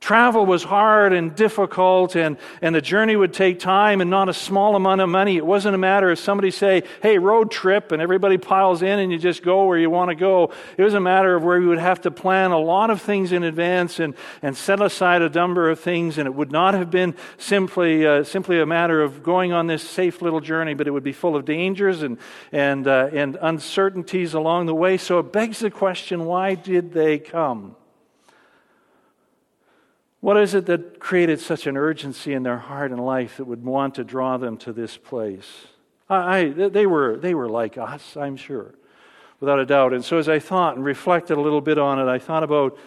Travel 0.02 0.44
was 0.44 0.64
hard 0.64 1.12
and 1.12 1.32
difficult, 1.32 2.16
and, 2.16 2.36
and 2.60 2.74
the 2.74 2.80
journey 2.80 3.14
would 3.14 3.32
take 3.32 3.60
time 3.60 4.00
and 4.00 4.10
not 4.10 4.28
a 4.28 4.34
small 4.34 4.74
amount 4.74 5.00
of 5.00 5.08
money. 5.08 5.36
It 5.36 5.46
wasn't 5.46 5.76
a 5.76 5.78
matter 5.78 6.10
of 6.10 6.18
somebody 6.18 6.50
say, 6.50 6.82
hey, 7.00 7.18
road 7.18 7.52
trip, 7.52 7.92
and 7.92 8.02
everybody 8.02 8.36
piles 8.36 8.82
in 8.82 8.98
and 8.98 9.12
you 9.12 9.18
just 9.18 9.44
go 9.44 9.64
where 9.64 9.78
you 9.78 9.90
want 9.90 10.08
to 10.08 10.16
go. 10.16 10.50
It 10.76 10.82
was 10.82 10.94
a 10.94 11.00
matter 11.00 11.36
of 11.36 11.44
where 11.44 11.56
you 11.56 11.68
would 11.68 11.78
have 11.78 12.00
to 12.00 12.10
plan 12.10 12.50
a 12.50 12.58
lot 12.58 12.90
of 12.90 13.00
things 13.00 13.30
in 13.30 13.44
advance 13.44 14.00
and, 14.00 14.14
and 14.42 14.56
set 14.56 14.82
aside 14.82 15.22
a 15.22 15.28
number 15.28 15.70
of 15.70 15.78
things, 15.78 16.18
and 16.18 16.26
it 16.26 16.34
would 16.34 16.50
not 16.50 16.74
have 16.74 16.90
been 16.90 17.14
simply, 17.38 18.04
uh, 18.04 18.24
simply 18.24 18.58
a 18.58 18.66
matter 18.66 19.02
of 19.02 19.22
going 19.22 19.52
on 19.52 19.68
this 19.68 19.88
safe 19.88 20.20
little 20.20 20.40
journey, 20.40 20.74
but 20.74 20.88
it 20.88 20.90
would 20.90 21.04
be 21.04 21.12
full 21.12 21.36
of 21.36 21.44
dangers 21.44 22.02
and, 22.02 22.18
and, 22.50 22.88
uh, 22.88 23.08
and 23.12 23.38
uncertainties 23.40 24.34
along 24.34 24.66
the 24.66 24.74
way. 24.74 24.96
So 24.96 25.20
it 25.20 25.32
begs 25.32 25.60
the 25.60 25.70
question 25.70 26.24
why 26.24 26.56
did 26.56 26.92
they 26.92 27.20
come? 27.20 27.76
What 30.22 30.36
is 30.36 30.54
it 30.54 30.66
that 30.66 31.00
created 31.00 31.40
such 31.40 31.66
an 31.66 31.76
urgency 31.76 32.32
in 32.32 32.44
their 32.44 32.58
heart 32.58 32.92
and 32.92 33.04
life 33.04 33.38
that 33.38 33.44
would 33.44 33.64
want 33.64 33.96
to 33.96 34.04
draw 34.04 34.36
them 34.36 34.56
to 34.58 34.72
this 34.72 34.96
place? 34.96 35.66
I, 36.08 36.38
I, 36.38 36.48
they, 36.50 36.86
were, 36.86 37.16
they 37.16 37.34
were 37.34 37.48
like 37.48 37.76
us, 37.76 38.16
I'm 38.16 38.36
sure, 38.36 38.72
without 39.40 39.58
a 39.58 39.66
doubt. 39.66 39.92
And 39.92 40.04
so 40.04 40.18
as 40.18 40.28
I 40.28 40.38
thought 40.38 40.76
and 40.76 40.84
reflected 40.84 41.38
a 41.38 41.40
little 41.40 41.60
bit 41.60 41.76
on 41.76 41.98
it, 41.98 42.08
I 42.08 42.20
thought 42.20 42.44
about, 42.44 42.78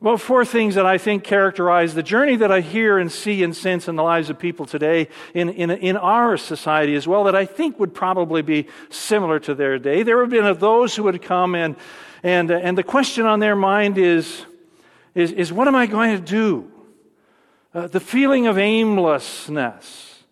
about 0.00 0.20
four 0.20 0.44
things 0.44 0.74
that 0.74 0.84
I 0.84 0.98
think 0.98 1.22
characterize 1.22 1.94
the 1.94 2.02
journey 2.02 2.34
that 2.34 2.50
I 2.50 2.60
hear 2.60 2.98
and 2.98 3.12
see 3.12 3.44
and 3.44 3.54
sense 3.54 3.86
in 3.86 3.94
the 3.94 4.02
lives 4.02 4.28
of 4.28 4.40
people 4.40 4.66
today 4.66 5.06
in, 5.32 5.48
in, 5.48 5.70
in 5.70 5.96
our 5.96 6.36
society 6.36 6.96
as 6.96 7.06
well 7.06 7.22
that 7.22 7.36
I 7.36 7.46
think 7.46 7.78
would 7.78 7.94
probably 7.94 8.42
be 8.42 8.66
similar 8.88 9.38
to 9.38 9.54
their 9.54 9.78
day. 9.78 10.02
There 10.02 10.18
have 10.18 10.30
been 10.30 10.58
those 10.58 10.96
who 10.96 11.04
would 11.04 11.22
come 11.22 11.54
and, 11.54 11.76
and, 12.24 12.50
and 12.50 12.76
the 12.76 12.82
question 12.82 13.26
on 13.26 13.38
their 13.38 13.54
mind 13.54 13.96
is, 13.96 14.44
is, 15.14 15.30
is 15.30 15.52
what 15.52 15.68
am 15.68 15.76
I 15.76 15.86
going 15.86 16.16
to 16.16 16.20
do? 16.20 16.68
Uh, 17.72 17.86
the 17.86 18.00
feeling 18.00 18.48
of 18.48 18.58
aimlessness. 18.58 20.24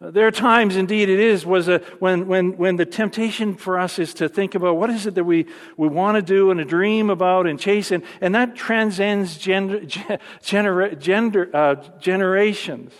Uh, 0.00 0.10
there 0.10 0.26
are 0.26 0.30
times, 0.30 0.76
indeed, 0.76 1.08
it 1.08 1.18
is, 1.18 1.46
was 1.46 1.68
a, 1.68 1.78
when, 2.00 2.26
when, 2.26 2.56
when 2.58 2.76
the 2.76 2.84
temptation 2.84 3.54
for 3.54 3.78
us 3.78 3.98
is 3.98 4.12
to 4.12 4.28
think 4.28 4.54
about 4.54 4.76
what 4.76 4.90
is 4.90 5.06
it 5.06 5.14
that 5.14 5.24
we, 5.24 5.46
we 5.78 5.88
want 5.88 6.16
to 6.16 6.22
do 6.22 6.50
and 6.50 6.68
dream 6.68 7.08
about 7.08 7.46
and 7.46 7.58
chase, 7.58 7.90
and, 7.90 8.02
and 8.20 8.34
that 8.34 8.54
transcends 8.54 9.38
gender, 9.38 9.80
gener, 10.42 10.98
gender, 10.98 11.50
uh, 11.54 11.76
generations. 11.98 12.92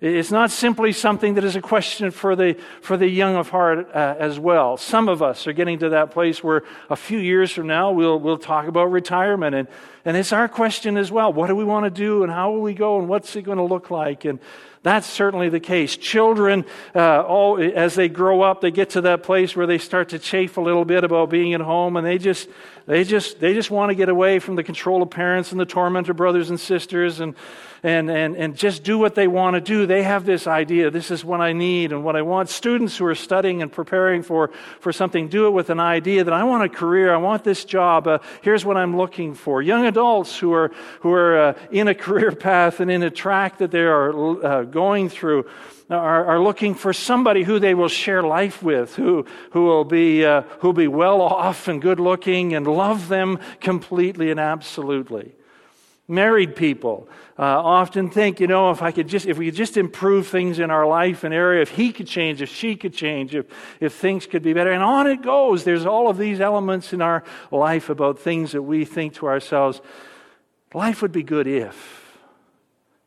It's 0.00 0.30
not 0.30 0.50
simply 0.50 0.92
something 0.92 1.34
that 1.34 1.44
is 1.44 1.56
a 1.56 1.60
question 1.60 2.10
for 2.10 2.34
the, 2.34 2.56
for 2.80 2.96
the 2.96 3.06
young 3.06 3.36
of 3.36 3.50
heart 3.50 3.90
uh, 3.94 4.16
as 4.18 4.38
well. 4.38 4.78
Some 4.78 5.10
of 5.10 5.20
us 5.22 5.46
are 5.46 5.52
getting 5.52 5.80
to 5.80 5.90
that 5.90 6.10
place 6.10 6.42
where 6.42 6.62
a 6.88 6.96
few 6.96 7.18
years 7.18 7.52
from 7.52 7.66
now 7.66 7.90
we'll, 7.92 8.18
we'll 8.18 8.38
talk 8.38 8.66
about 8.66 8.90
retirement. 8.90 9.54
And, 9.54 9.68
and 10.06 10.16
it's 10.16 10.32
our 10.32 10.48
question 10.48 10.96
as 10.96 11.12
well. 11.12 11.34
What 11.34 11.48
do 11.48 11.54
we 11.54 11.64
want 11.64 11.84
to 11.84 11.90
do 11.90 12.22
and 12.22 12.32
how 12.32 12.50
will 12.50 12.62
we 12.62 12.72
go 12.72 12.98
and 12.98 13.10
what's 13.10 13.36
it 13.36 13.42
going 13.42 13.58
to 13.58 13.64
look 13.64 13.90
like? 13.90 14.24
And 14.24 14.38
that's 14.82 15.06
certainly 15.06 15.50
the 15.50 15.60
case. 15.60 15.98
Children, 15.98 16.64
uh, 16.94 17.20
all, 17.20 17.60
as 17.60 17.94
they 17.94 18.08
grow 18.08 18.40
up, 18.40 18.62
they 18.62 18.70
get 18.70 18.90
to 18.90 19.02
that 19.02 19.22
place 19.22 19.54
where 19.54 19.66
they 19.66 19.76
start 19.76 20.08
to 20.10 20.18
chafe 20.18 20.56
a 20.56 20.62
little 20.62 20.86
bit 20.86 21.04
about 21.04 21.28
being 21.28 21.52
at 21.52 21.60
home 21.60 21.98
and 21.98 22.06
they 22.06 22.16
just, 22.16 22.48
they 22.90 23.04
just, 23.04 23.38
they 23.38 23.54
just 23.54 23.70
want 23.70 23.90
to 23.90 23.94
get 23.94 24.08
away 24.08 24.40
from 24.40 24.56
the 24.56 24.64
control 24.64 25.00
of 25.00 25.10
parents 25.10 25.52
and 25.52 25.60
the 25.60 25.64
torment 25.64 26.08
of 26.08 26.16
brothers 26.16 26.50
and 26.50 26.58
sisters 26.58 27.20
and, 27.20 27.36
and, 27.84 28.10
and, 28.10 28.34
and 28.34 28.56
just 28.56 28.82
do 28.82 28.98
what 28.98 29.14
they 29.14 29.28
want 29.28 29.54
to 29.54 29.60
do. 29.60 29.86
They 29.86 30.02
have 30.02 30.24
this 30.26 30.48
idea 30.48 30.90
this 30.90 31.12
is 31.12 31.24
what 31.24 31.40
I 31.40 31.52
need 31.52 31.92
and 31.92 32.02
what 32.02 32.16
I 32.16 32.22
want. 32.22 32.48
Students 32.48 32.96
who 32.96 33.06
are 33.06 33.14
studying 33.14 33.62
and 33.62 33.70
preparing 33.70 34.24
for, 34.24 34.50
for 34.80 34.92
something 34.92 35.28
do 35.28 35.46
it 35.46 35.50
with 35.50 35.70
an 35.70 35.78
idea 35.78 36.24
that 36.24 36.34
I 36.34 36.42
want 36.42 36.64
a 36.64 36.68
career, 36.68 37.14
I 37.14 37.18
want 37.18 37.44
this 37.44 37.64
job, 37.64 38.08
uh, 38.08 38.18
here's 38.42 38.64
what 38.64 38.76
I'm 38.76 38.96
looking 38.96 39.34
for. 39.34 39.62
Young 39.62 39.86
adults 39.86 40.36
who 40.36 40.52
are, 40.52 40.72
who 40.98 41.12
are 41.12 41.38
uh, 41.38 41.58
in 41.70 41.86
a 41.86 41.94
career 41.94 42.32
path 42.32 42.80
and 42.80 42.90
in 42.90 43.04
a 43.04 43.10
track 43.10 43.58
that 43.58 43.70
they 43.70 43.84
are 43.84 44.44
uh, 44.44 44.62
going 44.64 45.08
through. 45.08 45.48
Are, 45.90 46.24
are, 46.24 46.40
looking 46.40 46.76
for 46.76 46.92
somebody 46.92 47.42
who 47.42 47.58
they 47.58 47.74
will 47.74 47.88
share 47.88 48.22
life 48.22 48.62
with, 48.62 48.94
who, 48.94 49.26
who 49.50 49.64
will 49.64 49.84
be, 49.84 50.24
uh, 50.24 50.42
who 50.60 50.68
will 50.68 50.72
be 50.72 50.86
well 50.86 51.20
off 51.20 51.66
and 51.66 51.82
good 51.82 51.98
looking 51.98 52.54
and 52.54 52.64
love 52.64 53.08
them 53.08 53.40
completely 53.60 54.30
and 54.30 54.38
absolutely. 54.38 55.34
Married 56.06 56.54
people 56.54 57.08
uh, 57.40 57.42
often 57.42 58.08
think, 58.08 58.38
you 58.38 58.46
know, 58.46 58.70
if 58.70 58.82
I 58.82 58.92
could 58.92 59.08
just, 59.08 59.26
if 59.26 59.36
we 59.36 59.46
could 59.46 59.56
just 59.56 59.76
improve 59.76 60.28
things 60.28 60.60
in 60.60 60.70
our 60.70 60.86
life 60.86 61.24
and 61.24 61.34
area, 61.34 61.60
if 61.60 61.70
he 61.70 61.92
could 61.92 62.06
change, 62.06 62.40
if 62.40 62.50
she 62.50 62.76
could 62.76 62.94
change, 62.94 63.34
if, 63.34 63.46
if 63.80 63.92
things 63.94 64.26
could 64.26 64.44
be 64.44 64.52
better. 64.52 64.70
And 64.70 64.84
on 64.84 65.08
it 65.08 65.22
goes. 65.22 65.64
There's 65.64 65.86
all 65.86 66.08
of 66.08 66.18
these 66.18 66.40
elements 66.40 66.92
in 66.92 67.02
our 67.02 67.24
life 67.50 67.90
about 67.90 68.18
things 68.20 68.52
that 68.52 68.62
we 68.62 68.84
think 68.84 69.14
to 69.14 69.26
ourselves, 69.26 69.80
life 70.72 71.02
would 71.02 71.12
be 71.12 71.24
good 71.24 71.48
if. 71.48 71.99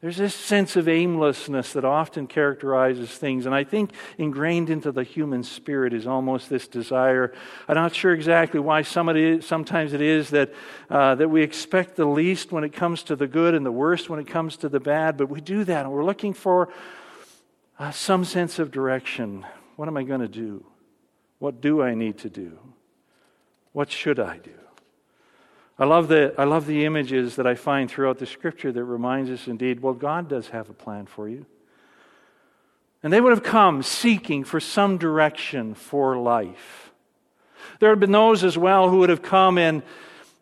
There's 0.04 0.18
this 0.18 0.36
sense 0.36 0.76
of 0.76 0.90
aimlessness 0.90 1.72
that 1.72 1.86
often 1.86 2.28
characterizes 2.28 3.10
things. 3.10 3.46
And 3.46 3.56
I 3.56 3.64
think 3.64 3.92
ingrained 4.18 4.70
into 4.70 4.92
the 4.92 5.04
human 5.04 5.44
spirit 5.44 5.94
is 5.94 6.06
almost 6.06 6.50
this 6.50 6.68
desire. 6.68 7.32
I'm 7.70 7.76
not 7.76 7.96
sure 7.96 8.14
exactly 8.14 8.60
why 8.60 8.82
sometimes 8.82 9.94
it 9.94 10.02
is 10.02 10.30
that, 10.32 10.54
uh, 10.90 11.16
that 11.16 11.30
we 11.30 11.42
expect 11.42 11.96
the 11.96 12.04
least 12.04 12.52
when 12.52 12.66
it 12.66 12.74
comes 12.74 13.04
to 13.04 13.16
the 13.16 13.28
good 13.28 13.56
and 13.56 13.66
the 13.66 13.72
worst 13.72 14.10
when 14.10 14.20
it 14.20 14.28
comes 14.28 14.58
to 14.58 14.68
the 14.68 14.82
bad, 14.82 15.16
but 15.16 15.30
we 15.30 15.40
do 15.40 15.64
that. 15.64 15.86
And 15.86 15.94
we're 15.94 16.04
looking 16.04 16.34
for 16.34 16.68
uh, 17.80 17.92
some 17.92 18.26
sense 18.26 18.60
of 18.60 18.72
direction. 18.72 19.46
What 19.78 19.88
am 19.88 19.96
I 19.96 20.04
going 20.04 20.20
to 20.20 20.28
do? 20.28 20.66
What 21.40 21.62
do 21.62 21.82
I 21.82 21.94
need 21.94 22.18
to 22.18 22.30
do? 22.30 22.60
What 23.72 23.90
should 23.90 24.20
I 24.20 24.40
do? 24.40 24.52
I 25.78 25.86
love, 25.86 26.08
the, 26.08 26.34
I 26.38 26.44
love 26.44 26.68
the 26.68 26.86
images 26.86 27.36
that 27.38 27.48
I 27.48 27.56
find 27.56 27.90
throughout 27.90 28.20
the 28.20 28.26
scripture 28.26 28.72
that 28.72 28.84
reminds 28.84 29.32
us 29.32 29.48
indeed, 29.48 29.82
well, 29.82 29.94
God 29.94 30.30
does 30.30 30.50
have 30.50 30.70
a 30.70 30.74
plan 30.74 31.08
for 31.08 31.28
you. 31.28 31.46
And 33.02 33.12
they 33.12 33.20
would 33.20 33.32
have 33.32 33.44
come 33.44 33.84
seeking 33.84 34.44
for 34.44 34.60
some 34.60 34.98
direction 34.98 35.74
for 35.74 36.16
life. 36.18 36.92
There 37.80 37.90
have 37.90 38.00
been 38.00 38.12
those 38.12 38.44
as 38.44 38.58
well 38.58 38.90
who 38.90 39.00
would 39.00 39.10
have 39.10 39.24
come 39.24 39.58
in, 39.58 39.84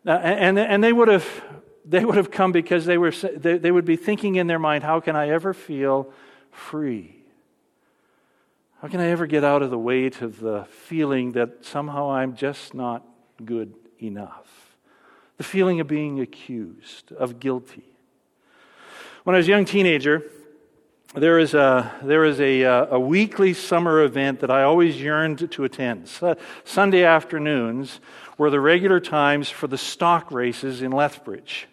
uh, 0.06 0.10
and, 0.10 0.58
and 0.58 0.84
they 0.84 0.92
would 0.92 1.08
have 1.08 1.26
they 1.84 2.04
would 2.04 2.16
have 2.16 2.30
come 2.30 2.52
because 2.52 2.84
they, 2.84 2.98
were, 2.98 3.10
they, 3.10 3.58
they 3.58 3.70
would 3.70 3.84
be 3.84 3.96
thinking 3.96 4.36
in 4.36 4.46
their 4.46 4.58
mind, 4.58 4.84
how 4.84 5.00
can 5.00 5.16
I 5.16 5.30
ever 5.30 5.52
feel 5.52 6.12
free? 6.50 7.16
How 8.80 8.88
can 8.88 9.00
I 9.00 9.08
ever 9.08 9.26
get 9.26 9.44
out 9.44 9.62
of 9.62 9.70
the 9.70 9.78
weight 9.78 10.22
of 10.22 10.40
the 10.40 10.64
feeling 10.86 11.32
that 11.32 11.64
somehow 11.64 12.10
I'm 12.10 12.36
just 12.36 12.74
not 12.74 13.04
good 13.44 13.74
enough? 14.00 14.41
The 15.38 15.44
feeling 15.44 15.80
of 15.80 15.86
being 15.86 16.20
accused, 16.20 17.12
of 17.12 17.40
guilty. 17.40 17.84
When 19.24 19.34
I 19.34 19.38
was 19.38 19.46
a 19.46 19.50
young 19.50 19.64
teenager, 19.64 20.22
there 21.14 21.38
is 21.38 21.54
a, 21.54 21.92
there 22.02 22.24
is 22.24 22.40
a, 22.40 22.64
uh, 22.64 22.86
a 22.96 23.00
weekly 23.00 23.52
summer 23.54 24.02
event 24.02 24.40
that 24.40 24.50
I 24.50 24.62
always 24.62 25.00
yearned 25.00 25.50
to 25.50 25.64
attend. 25.64 26.08
Sunday 26.64 27.04
afternoons 27.04 28.00
were 28.38 28.50
the 28.50 28.60
regular 28.60 28.98
times 29.00 29.50
for 29.50 29.66
the 29.66 29.78
stock 29.78 30.32
races 30.32 30.80
in 30.80 30.90
Lethbridge 30.90 31.68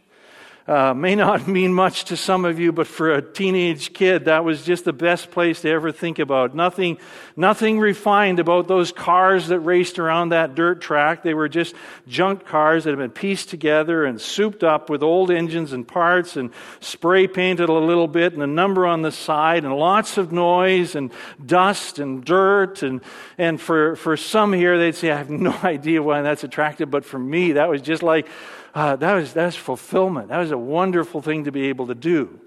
uh, 0.70 0.94
may 0.94 1.16
not 1.16 1.48
mean 1.48 1.74
much 1.74 2.06
to 2.06 2.16
some 2.16 2.46
of 2.46 2.60
you, 2.60 2.72
but 2.72 2.86
for 2.86 3.12
a 3.12 3.22
teenage 3.24 3.92
kid, 3.92 4.26
that 4.26 4.46
was 4.46 4.64
just 4.64 4.86
the 4.86 4.94
best 4.94 5.32
place 5.32 5.62
to 5.62 5.70
ever 5.70 5.92
think 5.92 6.20
about. 6.20 6.54
Nothing, 6.54 7.00
nothing 7.36 7.80
refined 7.80 8.40
about 8.40 8.68
those 8.68 8.92
cars 8.92 9.48
that 9.48 9.62
raced 9.62 9.98
around 9.98 10.30
that 10.30 10.54
dirt 10.54 10.80
track. 10.80 11.24
They 11.24 11.34
were 11.34 11.50
just 11.50 11.74
junk 12.08 12.46
cars 12.46 12.84
that 12.84 12.92
had 12.92 13.00
been 13.00 13.10
pieced 13.10 13.50
together 13.50 14.06
and 14.06 14.22
souped 14.22 14.64
up 14.64 14.92
with 14.92 15.02
old 15.02 15.32
engines 15.32 15.74
and 15.74 15.88
parts 15.88 16.38
and 16.38 16.52
spray 16.82 17.28
painted 17.28 17.68
a 17.70 17.74
little 17.74 18.08
bit 18.08 18.34
and 18.34 18.44
a 18.44 18.48
number 18.48 18.86
on 18.86 19.02
the 19.02 19.12
side 19.12 19.66
and 19.66 19.76
lots 19.76 20.20
of 20.20 20.32
noise 20.32 20.94
and 20.94 21.12
dust 21.44 21.98
and 21.98 22.24
dirt. 22.24 22.84
And, 22.84 23.02
and 23.40 23.60
for, 23.60 23.96
for 23.96 24.16
some 24.16 24.54
here, 24.54 24.78
they'd 24.78 24.94
say, 24.94 25.10
I 25.10 25.18
have 25.18 25.32
no 25.32 25.58
idea 25.64 26.04
why 26.04 26.22
that's 26.22 26.44
attractive, 26.44 26.92
but 26.92 27.06
for 27.06 27.18
me, 27.18 27.54
that 27.54 27.70
was 27.70 27.82
just 27.82 28.04
like, 28.04 28.28
uh, 28.74 28.96
that 28.98 29.14
was 29.14 29.34
that's 29.34 29.56
fulfillment. 29.56 30.30
That 30.30 30.38
was 30.38 30.52
a 30.52 30.58
wonderful 30.58 31.22
thing 31.22 31.46
to 31.46 31.52
be 31.52 31.68
able 31.68 31.88
to 31.88 31.96
do. 31.96 32.40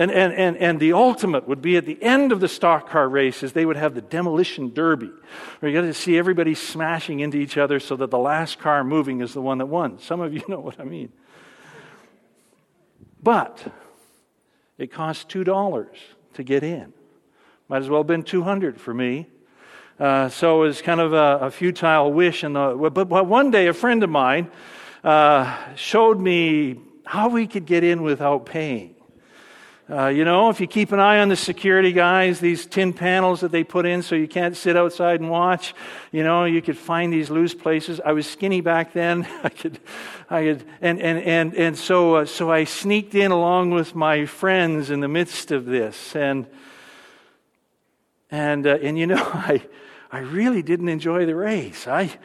And, 0.00 0.10
and, 0.10 0.32
and, 0.32 0.56
and 0.56 0.80
the 0.80 0.94
ultimate 0.94 1.46
would 1.46 1.60
be 1.60 1.76
at 1.76 1.84
the 1.84 2.02
end 2.02 2.32
of 2.32 2.40
the 2.40 2.48
stock 2.48 2.88
car 2.88 3.06
races, 3.06 3.52
they 3.52 3.66
would 3.66 3.76
have 3.76 3.94
the 3.94 4.00
demolition 4.00 4.72
derby, 4.72 5.10
where 5.58 5.70
you 5.70 5.78
got 5.78 5.86
to 5.86 5.92
see 5.92 6.16
everybody 6.16 6.54
smashing 6.54 7.20
into 7.20 7.36
each 7.36 7.58
other 7.58 7.78
so 7.78 7.96
that 7.96 8.10
the 8.10 8.18
last 8.18 8.58
car 8.58 8.82
moving 8.82 9.20
is 9.20 9.34
the 9.34 9.42
one 9.42 9.58
that 9.58 9.66
won. 9.66 9.98
Some 9.98 10.20
of 10.22 10.32
you 10.32 10.42
know 10.48 10.60
what 10.60 10.80
I 10.80 10.84
mean. 10.84 11.12
But 13.22 13.62
it 14.78 14.90
cost 14.90 15.28
$2 15.28 15.86
to 16.32 16.42
get 16.42 16.62
in. 16.62 16.94
Might 17.68 17.82
as 17.82 17.90
well 17.90 18.00
have 18.00 18.06
been 18.06 18.22
200 18.22 18.80
for 18.80 18.94
me. 18.94 19.26
Uh, 19.98 20.30
so 20.30 20.62
it 20.62 20.68
was 20.68 20.80
kind 20.80 21.00
of 21.00 21.12
a, 21.12 21.38
a 21.42 21.50
futile 21.50 22.10
wish. 22.10 22.40
The, 22.40 22.90
but, 22.94 23.06
but 23.06 23.26
one 23.26 23.50
day, 23.50 23.66
a 23.66 23.74
friend 23.74 24.02
of 24.02 24.08
mine, 24.08 24.50
uh, 25.04 25.74
showed 25.76 26.18
me 26.20 26.80
how 27.04 27.28
we 27.28 27.46
could 27.46 27.66
get 27.66 27.84
in 27.84 28.02
without 28.02 28.46
paying. 28.46 28.94
Uh, 29.90 30.06
you 30.06 30.24
know, 30.24 30.50
if 30.50 30.60
you 30.60 30.68
keep 30.68 30.92
an 30.92 31.00
eye 31.00 31.18
on 31.18 31.28
the 31.28 31.34
security 31.34 31.90
guys, 31.90 32.38
these 32.38 32.64
tin 32.64 32.92
panels 32.92 33.40
that 33.40 33.50
they 33.50 33.64
put 33.64 33.84
in 33.84 34.02
so 34.02 34.14
you 34.14 34.28
can't 34.28 34.56
sit 34.56 34.76
outside 34.76 35.18
and 35.18 35.28
watch, 35.28 35.74
you 36.12 36.22
know, 36.22 36.44
you 36.44 36.62
could 36.62 36.78
find 36.78 37.12
these 37.12 37.28
loose 37.28 37.54
places. 37.54 38.00
I 38.04 38.12
was 38.12 38.24
skinny 38.24 38.60
back 38.60 38.92
then. 38.92 39.26
I 39.42 39.48
could, 39.48 39.80
I 40.28 40.42
could, 40.44 40.64
and, 40.80 41.00
and, 41.00 41.18
and, 41.18 41.54
and 41.56 41.76
so, 41.76 42.16
uh, 42.16 42.24
so 42.24 42.52
I 42.52 42.62
sneaked 42.62 43.16
in 43.16 43.32
along 43.32 43.70
with 43.70 43.96
my 43.96 44.26
friends 44.26 44.90
in 44.90 45.00
the 45.00 45.08
midst 45.08 45.50
of 45.50 45.66
this. 45.66 46.14
And, 46.14 46.46
and, 48.30 48.68
uh, 48.68 48.78
and 48.80 48.96
you 48.96 49.08
know, 49.08 49.16
I, 49.34 49.60
I 50.12 50.20
really 50.20 50.62
didn't 50.62 50.88
enjoy 50.88 51.26
the 51.26 51.34
race. 51.34 51.88
I, 51.88 52.16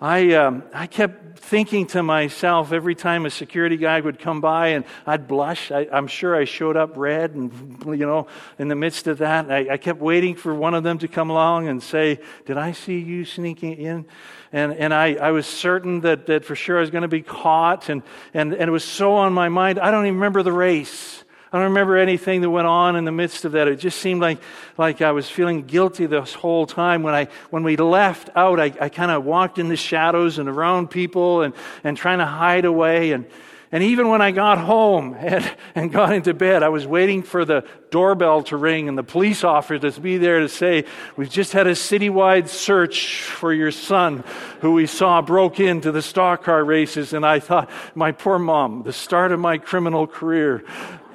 I, 0.00 0.34
um, 0.34 0.62
I 0.72 0.86
kept 0.86 1.40
thinking 1.40 1.86
to 1.88 2.04
myself 2.04 2.72
every 2.72 2.94
time 2.94 3.26
a 3.26 3.30
security 3.30 3.76
guy 3.76 4.00
would 4.00 4.20
come 4.20 4.40
by 4.40 4.68
and 4.68 4.84
I'd 5.04 5.26
blush. 5.26 5.72
I, 5.72 5.88
am 5.90 6.06
sure 6.06 6.36
I 6.36 6.44
showed 6.44 6.76
up 6.76 6.96
red 6.96 7.34
and, 7.34 7.82
you 7.86 8.06
know, 8.06 8.28
in 8.60 8.68
the 8.68 8.76
midst 8.76 9.08
of 9.08 9.18
that. 9.18 9.50
I, 9.50 9.72
I, 9.72 9.76
kept 9.76 9.98
waiting 10.00 10.36
for 10.36 10.54
one 10.54 10.74
of 10.74 10.84
them 10.84 10.98
to 10.98 11.08
come 11.08 11.30
along 11.30 11.66
and 11.66 11.82
say, 11.82 12.20
Did 12.46 12.58
I 12.58 12.72
see 12.72 13.00
you 13.00 13.24
sneaking 13.24 13.72
in? 13.72 14.06
And, 14.52 14.72
and 14.74 14.94
I, 14.94 15.14
I 15.14 15.30
was 15.32 15.46
certain 15.46 16.02
that, 16.02 16.26
that 16.26 16.44
for 16.44 16.54
sure 16.54 16.78
I 16.78 16.80
was 16.80 16.90
going 16.90 17.02
to 17.02 17.08
be 17.08 17.22
caught. 17.22 17.88
And, 17.88 18.02
and, 18.34 18.52
and 18.52 18.62
it 18.62 18.70
was 18.70 18.84
so 18.84 19.14
on 19.14 19.32
my 19.32 19.48
mind. 19.48 19.80
I 19.80 19.90
don't 19.90 20.06
even 20.06 20.14
remember 20.14 20.44
the 20.44 20.52
race. 20.52 21.24
I 21.50 21.56
don't 21.56 21.68
remember 21.68 21.96
anything 21.96 22.42
that 22.42 22.50
went 22.50 22.66
on 22.66 22.94
in 22.94 23.06
the 23.06 23.12
midst 23.12 23.46
of 23.46 23.52
that. 23.52 23.68
It 23.68 23.76
just 23.76 24.00
seemed 24.00 24.20
like, 24.20 24.38
like 24.76 25.00
I 25.00 25.12
was 25.12 25.30
feeling 25.30 25.62
guilty 25.62 26.04
this 26.04 26.34
whole 26.34 26.66
time. 26.66 27.02
When, 27.02 27.14
I, 27.14 27.28
when 27.48 27.62
we 27.62 27.76
left 27.76 28.28
out, 28.36 28.60
I, 28.60 28.72
I 28.78 28.90
kind 28.90 29.10
of 29.10 29.24
walked 29.24 29.58
in 29.58 29.68
the 29.68 29.76
shadows 29.76 30.38
and 30.38 30.46
around 30.46 30.90
people 30.90 31.40
and, 31.40 31.54
and 31.84 31.96
trying 31.96 32.18
to 32.18 32.26
hide 32.26 32.66
away. 32.66 33.12
And, 33.12 33.24
and 33.70 33.82
even 33.82 34.08
when 34.08 34.22
I 34.22 34.30
got 34.30 34.58
home 34.58 35.14
and, 35.18 35.50
and 35.74 35.92
got 35.92 36.12
into 36.12 36.34
bed, 36.34 36.62
I 36.62 36.68
was 36.68 36.86
waiting 36.86 37.22
for 37.22 37.44
the 37.44 37.64
doorbell 37.90 38.42
to 38.44 38.56
ring 38.56 38.88
and 38.88 38.98
the 38.98 39.02
police 39.02 39.44
officer 39.44 39.78
to 39.78 40.00
be 40.00 40.18
there 40.18 40.40
to 40.40 40.48
say, 40.48 40.84
We've 41.16 41.30
just 41.30 41.52
had 41.52 41.66
a 41.66 41.72
citywide 41.72 42.48
search 42.48 43.22
for 43.22 43.52
your 43.52 43.70
son 43.70 44.24
who 44.60 44.72
we 44.72 44.86
saw 44.86 45.22
broke 45.22 45.60
into 45.60 45.92
the 45.92 46.02
stock 46.02 46.44
car 46.44 46.64
races. 46.64 47.12
And 47.12 47.24
I 47.24 47.40
thought, 47.40 47.70
My 47.94 48.12
poor 48.12 48.38
mom, 48.38 48.82
the 48.82 48.92
start 48.92 49.32
of 49.32 49.40
my 49.40 49.58
criminal 49.58 50.06
career 50.06 50.64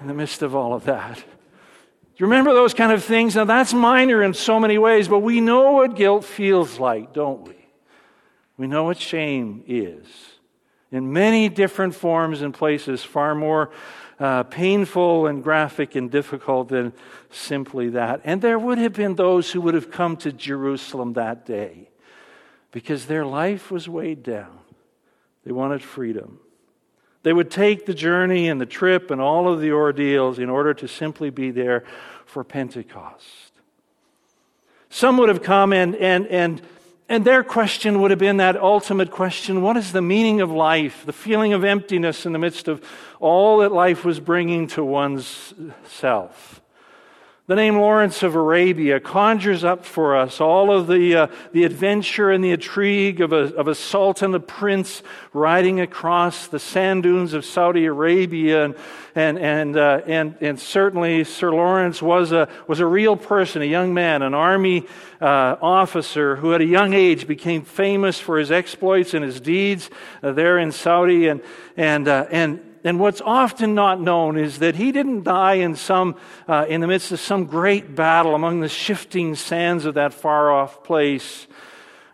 in 0.04 0.08
the 0.08 0.14
midst 0.14 0.42
of 0.42 0.54
all 0.54 0.74
of 0.74 0.84
that. 0.84 1.16
Do 1.16 1.24
you 2.18 2.26
remember 2.26 2.54
those 2.54 2.74
kind 2.74 2.92
of 2.92 3.04
things? 3.04 3.36
Now, 3.36 3.46
that's 3.46 3.74
minor 3.74 4.22
in 4.22 4.34
so 4.34 4.60
many 4.60 4.78
ways, 4.78 5.08
but 5.08 5.20
we 5.20 5.40
know 5.42 5.72
what 5.72 5.96
guilt 5.96 6.26
feels 6.26 6.78
like, 6.78 7.14
don't 7.14 7.48
we? 7.48 7.56
We 8.58 8.68
know 8.68 8.84
what 8.84 9.00
shame 9.00 9.64
is. 9.66 10.06
In 10.92 11.12
many 11.12 11.50
different 11.50 11.96
forms 11.96 12.42
and 12.42 12.54
places, 12.54 13.02
far 13.02 13.34
more 13.34 13.72
uh, 14.20 14.44
painful 14.44 15.26
and 15.26 15.42
graphic 15.42 15.96
and 15.96 16.12
difficult 16.12 16.68
than 16.68 16.94
simply 17.32 17.90
that. 17.90 18.22
And 18.26 18.42
there 18.42 18.60
would 18.60 18.78
have 18.78 18.94
been 18.94 19.16
those 19.16 19.52
who 19.52 19.62
would 19.62 19.74
have 19.74 19.90
come 19.90 20.18
to 20.18 20.32
Jerusalem 20.34 21.14
that 21.14 21.46
day 21.46 21.90
because 22.72 23.06
their 23.06 23.26
life 23.26 23.72
was 23.72 23.88
weighed 23.88 24.22
down. 24.22 24.60
They 25.46 25.54
wanted 25.54 25.82
freedom. 25.82 26.40
They 27.24 27.34
would 27.34 27.50
take 27.50 27.86
the 27.86 27.94
journey 27.94 28.50
and 28.50 28.60
the 28.60 28.66
trip 28.66 29.10
and 29.10 29.20
all 29.20 29.52
of 29.52 29.62
the 29.62 29.72
ordeals 29.72 30.40
in 30.40 30.50
order 30.50 30.74
to 30.76 30.88
simply 30.88 31.30
be 31.30 31.52
there 31.52 31.84
for 32.26 32.44
Pentecost. 32.44 33.52
Some 34.90 35.18
would 35.18 35.30
have 35.30 35.42
come 35.42 35.74
and, 35.74 35.96
and, 35.96 36.28
and, 36.28 36.62
and 37.10 37.26
their 37.26 37.44
question 37.44 38.02
would 38.02 38.12
have 38.12 38.20
been 38.20 38.38
that 38.38 38.58
ultimate 38.58 39.10
question 39.10 39.62
what 39.62 39.78
is 39.78 39.92
the 39.92 40.02
meaning 40.02 40.42
of 40.42 40.52
life? 40.52 41.06
The 41.06 41.14
feeling 41.14 41.54
of 41.54 41.64
emptiness 41.64 42.26
in 42.26 42.34
the 42.34 42.40
midst 42.40 42.68
of 42.68 42.84
all 43.20 43.60
that 43.60 43.72
life 43.72 44.06
was 44.06 44.20
bringing 44.20 44.68
to 44.68 44.84
one's 44.84 45.54
self. 45.88 46.62
The 47.46 47.56
name 47.56 47.76
Lawrence 47.76 48.24
of 48.24 48.36
Arabia 48.36 49.02
conjures 49.02 49.66
up 49.66 49.84
for 49.84 50.16
us 50.16 50.40
all 50.40 50.72
of 50.72 50.88
the, 50.88 51.14
uh, 51.14 51.28
the 51.52 51.66
adventure 51.66 52.32
and 52.32 52.42
the 52.42 52.52
intrigue 52.52 53.20
of 53.20 53.34
a, 53.34 53.54
of 53.56 53.68
a 53.68 53.76
sultan, 53.76 54.34
a 54.34 54.40
prince 54.40 55.04
riding 55.34 55.82
across 55.82 56.48
the 56.48 56.58
sand 56.58 57.04
dunes 57.04 57.34
of 57.34 57.44
Saudi 57.44 57.84
Arabia. 57.84 58.64
And, 58.64 58.76
and, 59.14 59.38
and, 59.38 59.76
uh, 59.76 60.02
and, 60.08 60.38
and 60.40 60.58
certainly 60.58 61.26
Sir 61.26 61.52
Lawrence 61.52 62.02
was 62.02 62.32
a, 62.32 62.48
was 62.66 62.80
a 62.80 62.86
real 62.86 63.18
person, 63.18 63.62
a 63.62 63.66
young 63.66 63.94
man, 63.94 64.22
an 64.22 64.34
army 64.34 64.88
uh, 65.20 65.58
officer 65.62 66.38
who 66.38 66.54
at 66.54 66.62
a 66.62 66.66
young 66.66 66.94
age 66.94 67.28
became 67.28 67.66
famous 67.66 68.22
for 68.22 68.40
his 68.40 68.52
exploits 68.52 69.14
and 69.14 69.22
his 69.26 69.42
deeds 69.42 69.90
uh, 70.24 70.32
there 70.32 70.60
in 70.60 70.72
Saudi. 70.72 71.28
And, 71.28 71.42
and, 71.76 72.08
uh, 72.08 72.26
and 72.32 72.73
and 72.84 73.00
what's 73.00 73.22
often 73.22 73.76
not 73.76 74.02
known 74.02 74.38
is 74.38 74.60
that 74.60 74.76
he 74.76 74.92
didn't 74.92 75.24
die 75.24 75.56
in, 75.56 75.76
some, 75.76 76.16
uh, 76.48 76.66
in 76.68 76.82
the 76.82 76.88
midst 76.88 77.12
of 77.14 77.20
some 77.20 77.46
great 77.46 77.96
battle 77.96 78.36
among 78.36 78.60
the 78.60 78.68
shifting 78.68 79.36
sands 79.36 79.86
of 79.86 79.94
that 79.94 80.14
far 80.14 80.52
off 80.52 80.84
place. 80.84 81.48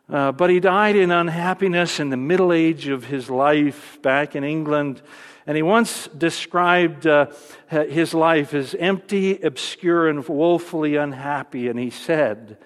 Uh, 0.07 0.31
but 0.31 0.49
he 0.49 0.59
died 0.59 0.95
in 0.95 1.09
unhappiness 1.11 1.99
in 1.99 2.09
the 2.09 2.17
middle 2.17 2.53
age 2.53 2.87
of 2.87 3.05
his 3.05 3.29
life 3.29 3.99
back 4.01 4.35
in 4.35 4.43
England. 4.43 5.01
And 5.47 5.55
he 5.55 5.63
once 5.63 6.07
described 6.07 7.07
uh, 7.07 7.27
his 7.67 8.13
life 8.13 8.53
as 8.53 8.75
empty, 8.75 9.41
obscure, 9.41 10.07
and 10.07 10.27
woefully 10.27 10.95
unhappy. 10.97 11.67
And 11.67 11.79
he 11.79 11.89
said, 11.89 12.57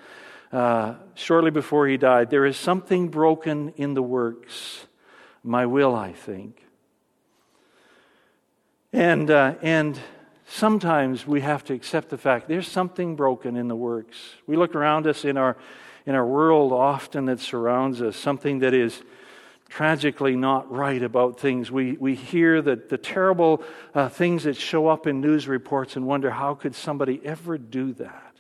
uh, 0.52 0.96
shortly 1.16 1.52
before 1.52 1.88
he 1.88 1.98
died, 1.98 2.30
There 2.30 2.46
is 2.46 2.58
something 2.58 3.08
broken 3.08 3.70
in 3.78 3.94
the 3.94 4.04
works, 4.04 4.86
my 5.42 5.66
will, 5.66 5.96
I 5.96 6.12
think. 6.12 6.62
And, 8.93 9.32
uh, 9.32 9.56
and 9.63 9.99
sometimes 10.45 11.25
we 11.25 11.41
have 11.41 11.63
to 11.65 11.73
accept 11.73 12.10
the 12.10 12.17
fact 12.17 12.47
there's 12.47 12.67
something 12.67 13.15
broken 13.15 13.58
in 13.58 13.67
the 13.67 13.75
works. 13.75 14.17
We 14.45 14.56
look 14.56 14.75
around 14.75 15.08
us 15.08 15.25
in 15.25 15.36
our, 15.36 15.58
in 16.06 16.13
our 16.13 16.25
world 16.25 16.71
often 16.71 17.25
that 17.25 17.39
surrounds 17.39 18.03
us, 18.03 18.15
something 18.15 18.60
that 18.60 18.75
is 18.75 19.01
tragically 19.67 20.36
not 20.36 20.71
right 20.71 21.01
about 21.01 21.39
things. 21.39 21.71
We, 21.71 21.93
we 21.93 22.13
hear 22.13 22.62
the, 22.62 22.75
the 22.75 22.99
terrible 22.99 23.63
uh, 23.95 24.10
things 24.10 24.43
that 24.43 24.56
show 24.56 24.88
up 24.88 25.08
in 25.08 25.21
news 25.21 25.47
reports 25.47 25.95
and 25.95 26.06
wonder 26.06 26.29
how 26.29 26.53
could 26.53 26.75
somebody 26.75 27.19
ever 27.25 27.58
do 27.58 27.93
that? 27.93 28.36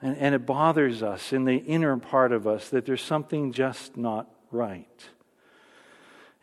And, 0.00 0.16
and 0.16 0.34
it 0.34 0.46
bothers 0.46 1.02
us 1.02 1.30
in 1.30 1.44
the 1.44 1.56
inner 1.56 1.98
part 1.98 2.32
of 2.32 2.46
us 2.46 2.70
that 2.70 2.86
there's 2.86 3.02
something 3.02 3.52
just 3.52 3.98
not 3.98 4.30
right. 4.50 5.10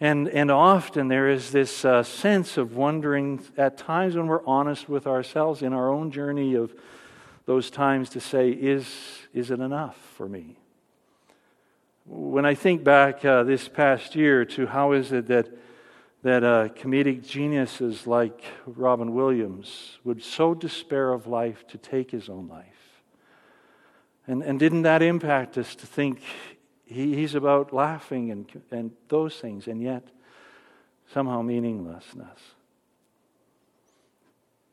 And, 0.01 0.29
and 0.29 0.49
often 0.49 1.09
there 1.09 1.29
is 1.29 1.51
this 1.51 1.83
uh, 1.83 2.03
sense 2.03 2.57
of 2.57 2.75
wondering 2.75 3.41
at 3.57 3.77
times 3.77 4.15
when 4.15 4.27
we're 4.27 4.45
honest 4.45 4.87
with 4.87 5.05
ourselves 5.05 5.61
in 5.61 5.73
our 5.73 5.89
own 5.89 6.11
journey 6.11 6.55
of 6.55 6.73
those 7.45 7.69
times 7.69 8.09
to 8.11 8.21
say, 8.21 8.49
is, 8.49 8.87
is 9.33 9.51
it 9.51 9.59
enough 9.59 9.97
for 10.15 10.29
me? 10.29 10.55
When 12.05 12.45
I 12.45 12.55
think 12.55 12.83
back 12.83 13.25
uh, 13.25 13.43
this 13.43 13.67
past 13.67 14.15
year 14.15 14.45
to 14.45 14.67
how 14.67 14.93
is 14.93 15.11
it 15.11 15.27
that, 15.27 15.49
that 16.23 16.43
uh, 16.43 16.69
comedic 16.69 17.27
geniuses 17.27 18.07
like 18.07 18.41
Robin 18.65 19.13
Williams 19.13 19.99
would 20.05 20.23
so 20.23 20.53
despair 20.53 21.11
of 21.11 21.27
life 21.27 21.67
to 21.67 21.77
take 21.77 22.09
his 22.09 22.29
own 22.29 22.47
life. 22.47 22.65
And, 24.27 24.43
and 24.43 24.59
didn't 24.59 24.83
that 24.83 25.01
impact 25.01 25.57
us 25.57 25.75
to 25.75 25.85
think 25.85 26.21
he, 26.89 27.15
he's 27.15 27.35
about 27.35 27.71
laughing 27.71 28.31
and, 28.31 28.61
and 28.71 28.91
those 29.09 29.35
things, 29.35 29.67
and 29.67 29.81
yet 29.81 30.03
somehow 31.13 31.41
meaninglessness. 31.43 32.39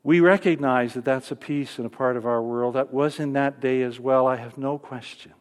We 0.02 0.20
recognize 0.20 0.94
that 0.94 1.04
that's 1.04 1.30
a 1.30 1.36
piece 1.36 1.78
and 1.78 1.86
a 1.86 1.90
part 1.90 2.16
of 2.16 2.24
our 2.24 2.40
world. 2.40 2.74
That 2.74 2.92
was 2.92 3.20
in 3.20 3.34
that 3.34 3.60
day 3.60 3.82
as 3.82 4.00
well, 4.00 4.26
I 4.26 4.36
have 4.36 4.56
no 4.56 4.78
question. 4.78 5.32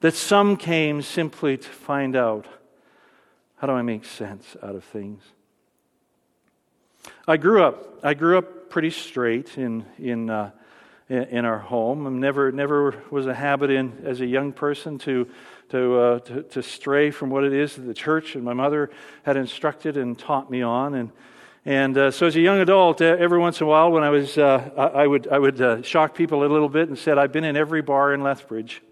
That 0.00 0.14
some 0.14 0.56
came 0.56 1.02
simply 1.02 1.56
to 1.56 1.68
find 1.68 2.14
out 2.14 2.46
how 3.56 3.66
do 3.66 3.72
I 3.72 3.82
make 3.82 4.04
sense 4.04 4.56
out 4.62 4.74
of 4.74 4.84
things. 4.84 5.22
I 7.26 7.36
grew 7.36 7.64
up. 7.64 8.00
I 8.04 8.14
grew 8.14 8.38
up 8.38 8.70
pretty 8.70 8.90
straight 8.90 9.56
in 9.56 9.84
in 9.98 10.30
uh, 10.30 10.50
in 11.08 11.44
our 11.44 11.58
home. 11.58 12.06
I 12.06 12.10
never 12.10 12.52
never 12.52 13.02
was 13.10 13.26
a 13.26 13.34
habit 13.34 13.70
in 13.70 14.02
as 14.04 14.20
a 14.20 14.26
young 14.26 14.52
person 14.52 14.98
to 14.98 15.28
to, 15.72 15.98
uh, 15.98 16.18
to, 16.18 16.42
to, 16.42 16.62
stray 16.62 17.10
from 17.10 17.30
what 17.30 17.44
it 17.44 17.54
is 17.54 17.76
that 17.76 17.82
the 17.82 17.94
church 17.94 18.34
and 18.34 18.44
my 18.44 18.52
mother 18.52 18.90
had 19.22 19.38
instructed 19.38 19.96
and 19.96 20.18
taught 20.18 20.50
me 20.50 20.60
on. 20.60 20.94
And, 20.94 21.10
and 21.64 21.96
uh, 21.96 22.10
so 22.10 22.26
as 22.26 22.36
a 22.36 22.40
young 22.40 22.58
adult, 22.58 23.00
uh, 23.00 23.16
every 23.18 23.38
once 23.38 23.58
in 23.58 23.66
a 23.66 23.70
while 23.70 23.90
when 23.90 24.02
I 24.02 24.10
was, 24.10 24.36
uh, 24.36 24.70
I, 24.76 25.02
I, 25.02 25.06
would, 25.06 25.28
I 25.28 25.38
would 25.38 25.60
uh, 25.62 25.80
shock 25.80 26.14
people 26.14 26.44
a 26.44 26.46
little 26.46 26.68
bit 26.68 26.88
and 26.88 26.98
said, 26.98 27.16
I've 27.16 27.32
been 27.32 27.44
in 27.44 27.56
every 27.56 27.80
bar 27.80 28.12
in 28.12 28.22
Lethbridge. 28.22 28.82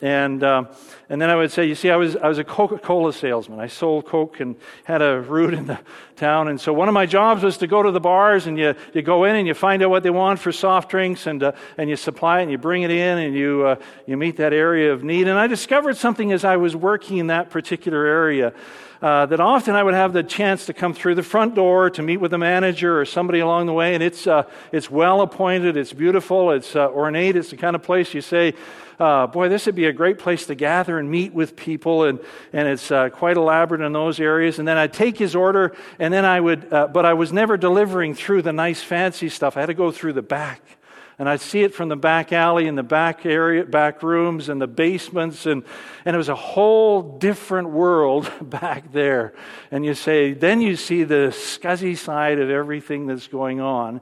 Uh, 0.00 0.06
and, 0.06 0.44
um, 0.44 0.68
and 1.08 1.20
then 1.20 1.30
I 1.30 1.36
would 1.36 1.50
say, 1.50 1.66
you 1.66 1.74
see, 1.74 1.90
I 1.90 1.96
was, 1.96 2.16
I 2.16 2.28
was 2.28 2.38
a 2.38 2.44
Coca 2.44 2.78
Cola 2.78 3.12
salesman. 3.12 3.60
I 3.60 3.66
sold 3.66 4.06
Coke 4.06 4.40
and 4.40 4.56
had 4.84 5.02
a 5.02 5.20
route 5.20 5.54
in 5.54 5.66
the 5.66 5.78
town. 6.16 6.48
And 6.48 6.60
so 6.60 6.72
one 6.72 6.88
of 6.88 6.94
my 6.94 7.06
jobs 7.06 7.42
was 7.42 7.58
to 7.58 7.66
go 7.66 7.82
to 7.82 7.90
the 7.90 8.00
bars 8.00 8.46
and 8.46 8.58
you, 8.58 8.74
you 8.92 9.02
go 9.02 9.24
in 9.24 9.36
and 9.36 9.46
you 9.46 9.54
find 9.54 9.82
out 9.82 9.90
what 9.90 10.02
they 10.02 10.10
want 10.10 10.38
for 10.38 10.52
soft 10.52 10.90
drinks 10.90 11.26
and, 11.26 11.42
uh, 11.42 11.52
and 11.76 11.88
you 11.90 11.96
supply 11.96 12.40
it 12.40 12.42
and 12.42 12.50
you 12.50 12.58
bring 12.58 12.82
it 12.82 12.90
in 12.90 13.18
and 13.18 13.34
you, 13.34 13.66
uh, 13.66 13.76
you 14.06 14.16
meet 14.16 14.36
that 14.36 14.52
area 14.52 14.92
of 14.92 15.02
need. 15.02 15.28
And 15.28 15.38
I 15.38 15.46
discovered 15.46 15.96
something 15.96 16.32
as 16.32 16.44
I 16.44 16.56
was 16.56 16.76
working 16.76 17.18
in 17.18 17.28
that 17.28 17.50
particular 17.50 18.04
area. 18.04 18.52
Uh, 19.00 19.26
that 19.26 19.38
often 19.38 19.76
I 19.76 19.82
would 19.84 19.94
have 19.94 20.12
the 20.12 20.24
chance 20.24 20.66
to 20.66 20.72
come 20.72 20.92
through 20.92 21.14
the 21.14 21.22
front 21.22 21.54
door 21.54 21.88
to 21.90 22.02
meet 22.02 22.16
with 22.16 22.32
the 22.32 22.38
manager 22.38 23.00
or 23.00 23.04
somebody 23.04 23.38
along 23.38 23.66
the 23.66 23.72
way, 23.72 23.94
and 23.94 24.02
it's, 24.02 24.26
uh, 24.26 24.42
it's 24.72 24.90
well 24.90 25.20
appointed, 25.20 25.76
it's 25.76 25.92
beautiful, 25.92 26.50
it's 26.50 26.74
uh, 26.74 26.88
ornate, 26.88 27.36
it's 27.36 27.50
the 27.50 27.56
kind 27.56 27.76
of 27.76 27.82
place 27.84 28.12
you 28.12 28.20
say, 28.20 28.54
uh, 28.98 29.28
boy, 29.28 29.48
this 29.48 29.66
would 29.66 29.76
be 29.76 29.84
a 29.84 29.92
great 29.92 30.18
place 30.18 30.46
to 30.46 30.56
gather 30.56 30.98
and 30.98 31.08
meet 31.08 31.32
with 31.32 31.54
people, 31.54 32.02
and, 32.02 32.18
and 32.52 32.66
it's 32.66 32.90
uh, 32.90 33.08
quite 33.08 33.36
elaborate 33.36 33.82
in 33.82 33.92
those 33.92 34.18
areas. 34.18 34.58
And 34.58 34.66
then 34.66 34.76
I'd 34.76 34.92
take 34.92 35.16
his 35.16 35.36
order, 35.36 35.76
and 36.00 36.12
then 36.12 36.24
I 36.24 36.40
would, 36.40 36.68
but 36.68 37.06
I 37.06 37.14
was 37.14 37.32
never 37.32 37.56
delivering 37.56 38.14
through 38.14 38.42
the 38.42 38.52
nice, 38.52 38.82
fancy 38.82 39.28
stuff. 39.28 39.56
I 39.56 39.60
had 39.60 39.66
to 39.66 39.74
go 39.74 39.92
through 39.92 40.14
the 40.14 40.22
back. 40.22 40.77
And 41.18 41.28
I'd 41.28 41.40
see 41.40 41.62
it 41.62 41.74
from 41.74 41.88
the 41.88 41.96
back 41.96 42.32
alley 42.32 42.68
and 42.68 42.78
the 42.78 42.84
back 42.84 43.26
area, 43.26 43.64
back 43.64 44.04
rooms 44.04 44.48
and 44.48 44.60
the 44.60 44.68
basements, 44.68 45.46
and, 45.46 45.64
and 46.04 46.14
it 46.14 46.16
was 46.16 46.28
a 46.28 46.36
whole 46.36 47.18
different 47.18 47.70
world 47.70 48.30
back 48.40 48.92
there. 48.92 49.34
And 49.70 49.84
you 49.84 49.94
say, 49.94 50.32
then 50.32 50.60
you 50.60 50.76
see 50.76 51.02
the 51.02 51.32
scuzzy 51.32 51.96
side 51.96 52.38
of 52.38 52.50
everything 52.50 53.06
that's 53.06 53.26
going 53.26 53.60
on. 53.60 54.00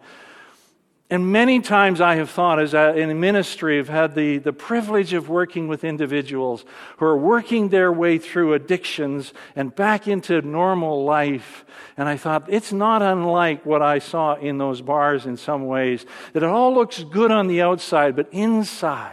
And 1.08 1.30
many 1.30 1.60
times 1.60 2.00
I 2.00 2.16
have 2.16 2.30
thought, 2.30 2.58
as 2.58 2.74
I, 2.74 2.94
in 2.94 3.20
ministry, 3.20 3.78
I've 3.78 3.88
had 3.88 4.16
the, 4.16 4.38
the 4.38 4.52
privilege 4.52 5.12
of 5.12 5.28
working 5.28 5.68
with 5.68 5.84
individuals 5.84 6.64
who 6.96 7.04
are 7.06 7.16
working 7.16 7.68
their 7.68 7.92
way 7.92 8.18
through 8.18 8.54
addictions 8.54 9.32
and 9.54 9.72
back 9.72 10.08
into 10.08 10.42
normal 10.42 11.04
life. 11.04 11.64
And 11.96 12.08
I 12.08 12.16
thought, 12.16 12.46
it's 12.48 12.72
not 12.72 13.02
unlike 13.02 13.64
what 13.64 13.82
I 13.82 14.00
saw 14.00 14.34
in 14.34 14.58
those 14.58 14.82
bars 14.82 15.26
in 15.26 15.36
some 15.36 15.66
ways, 15.66 16.04
that 16.32 16.42
it 16.42 16.48
all 16.48 16.74
looks 16.74 17.04
good 17.04 17.30
on 17.30 17.46
the 17.46 17.62
outside, 17.62 18.16
but 18.16 18.28
inside, 18.32 19.12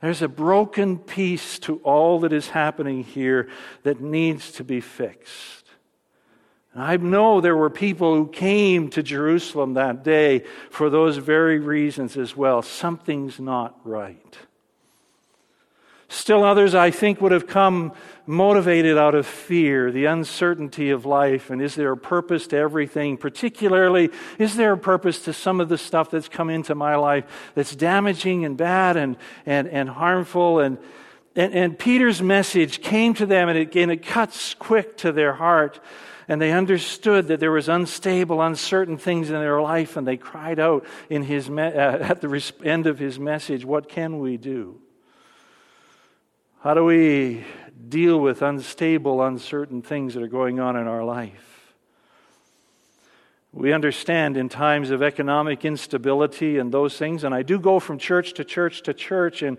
there's 0.00 0.22
a 0.22 0.28
broken 0.28 0.98
piece 0.98 1.60
to 1.60 1.76
all 1.84 2.18
that 2.20 2.32
is 2.32 2.48
happening 2.48 3.04
here 3.04 3.48
that 3.84 4.00
needs 4.00 4.50
to 4.52 4.64
be 4.64 4.80
fixed. 4.80 5.65
I 6.76 6.96
know 6.98 7.40
there 7.40 7.56
were 7.56 7.70
people 7.70 8.14
who 8.14 8.28
came 8.28 8.90
to 8.90 9.02
Jerusalem 9.02 9.74
that 9.74 10.04
day 10.04 10.44
for 10.70 10.90
those 10.90 11.16
very 11.16 11.58
reasons 11.58 12.16
as 12.16 12.36
well. 12.36 12.60
Something's 12.62 13.40
not 13.40 13.78
right. 13.84 14.36
Still 16.08 16.44
others, 16.44 16.74
I 16.74 16.92
think, 16.92 17.20
would 17.20 17.32
have 17.32 17.48
come 17.48 17.92
motivated 18.26 18.96
out 18.96 19.16
of 19.16 19.26
fear, 19.26 19.90
the 19.90 20.04
uncertainty 20.04 20.90
of 20.90 21.04
life, 21.04 21.50
and 21.50 21.60
is 21.60 21.74
there 21.74 21.90
a 21.90 21.96
purpose 21.96 22.46
to 22.48 22.56
everything? 22.56 23.16
Particularly, 23.16 24.10
is 24.38 24.54
there 24.54 24.72
a 24.72 24.78
purpose 24.78 25.24
to 25.24 25.32
some 25.32 25.60
of 25.60 25.68
the 25.68 25.78
stuff 25.78 26.10
that's 26.10 26.28
come 26.28 26.48
into 26.48 26.76
my 26.76 26.94
life 26.94 27.24
that's 27.54 27.74
damaging 27.74 28.44
and 28.44 28.56
bad 28.56 28.96
and, 28.96 29.16
and, 29.46 29.66
and 29.68 29.88
harmful? 29.88 30.60
And, 30.60 30.78
and, 31.36 31.54
and 31.54 31.78
Peter's 31.78 32.20
message 32.20 32.82
came 32.82 33.14
to 33.14 33.26
them, 33.26 33.48
and 33.48 33.58
it, 33.58 33.76
and 33.76 33.92
it 33.92 34.04
cuts 34.04 34.54
quick 34.54 34.96
to 34.98 35.12
their 35.12 35.34
heart 35.34 35.80
and 36.28 36.40
they 36.40 36.52
understood 36.52 37.28
that 37.28 37.40
there 37.40 37.52
was 37.52 37.68
unstable, 37.68 38.42
uncertain 38.42 38.98
things 38.98 39.30
in 39.30 39.36
their 39.36 39.60
life, 39.60 39.96
and 39.96 40.06
they 40.06 40.16
cried 40.16 40.58
out 40.58 40.84
in 41.08 41.22
his 41.22 41.48
me- 41.48 41.62
uh, 41.62 41.68
at 42.00 42.20
the 42.20 42.52
end 42.64 42.86
of 42.86 42.98
his 42.98 43.18
message, 43.18 43.64
What 43.64 43.88
can 43.88 44.18
we 44.18 44.36
do? 44.36 44.80
How 46.62 46.74
do 46.74 46.84
we 46.84 47.44
deal 47.88 48.18
with 48.18 48.42
unstable, 48.42 49.22
uncertain 49.22 49.82
things 49.82 50.14
that 50.14 50.22
are 50.22 50.28
going 50.28 50.58
on 50.58 50.76
in 50.76 50.88
our 50.88 51.04
life? 51.04 51.74
We 53.52 53.72
understand 53.72 54.36
in 54.36 54.48
times 54.48 54.90
of 54.90 55.02
economic 55.02 55.64
instability 55.64 56.58
and 56.58 56.72
those 56.72 56.98
things, 56.98 57.22
and 57.22 57.34
I 57.34 57.42
do 57.42 57.58
go 57.58 57.78
from 57.78 57.98
church 57.98 58.34
to 58.34 58.44
church 58.44 58.82
to 58.82 58.92
church, 58.92 59.42
and 59.42 59.58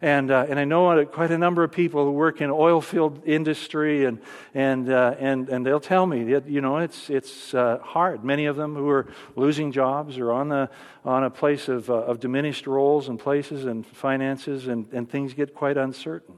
and, 0.00 0.30
uh, 0.30 0.46
and 0.48 0.60
I 0.60 0.64
know 0.64 1.04
quite 1.06 1.32
a 1.32 1.38
number 1.38 1.64
of 1.64 1.72
people 1.72 2.04
who 2.04 2.12
work 2.12 2.40
in 2.40 2.50
oil 2.50 2.80
field 2.80 3.22
industry, 3.26 4.04
and, 4.04 4.20
and, 4.54 4.88
uh, 4.88 5.16
and, 5.18 5.48
and 5.48 5.66
they'll 5.66 5.80
tell 5.80 6.06
me, 6.06 6.32
that, 6.32 6.48
you 6.48 6.60
know, 6.60 6.78
it's, 6.78 7.10
it's 7.10 7.52
uh, 7.52 7.78
hard. 7.82 8.22
Many 8.24 8.46
of 8.46 8.56
them 8.56 8.76
who 8.76 8.88
are 8.88 9.06
losing 9.34 9.72
jobs 9.72 10.18
or 10.18 10.30
on, 10.30 10.48
the, 10.48 10.70
on 11.04 11.24
a 11.24 11.30
place 11.30 11.68
of, 11.68 11.90
uh, 11.90 11.94
of 11.94 12.20
diminished 12.20 12.68
roles 12.68 13.08
and 13.08 13.18
places 13.18 13.64
and 13.64 13.84
finances, 13.84 14.68
and, 14.68 14.86
and 14.92 15.10
things 15.10 15.34
get 15.34 15.54
quite 15.54 15.76
uncertain. 15.76 16.36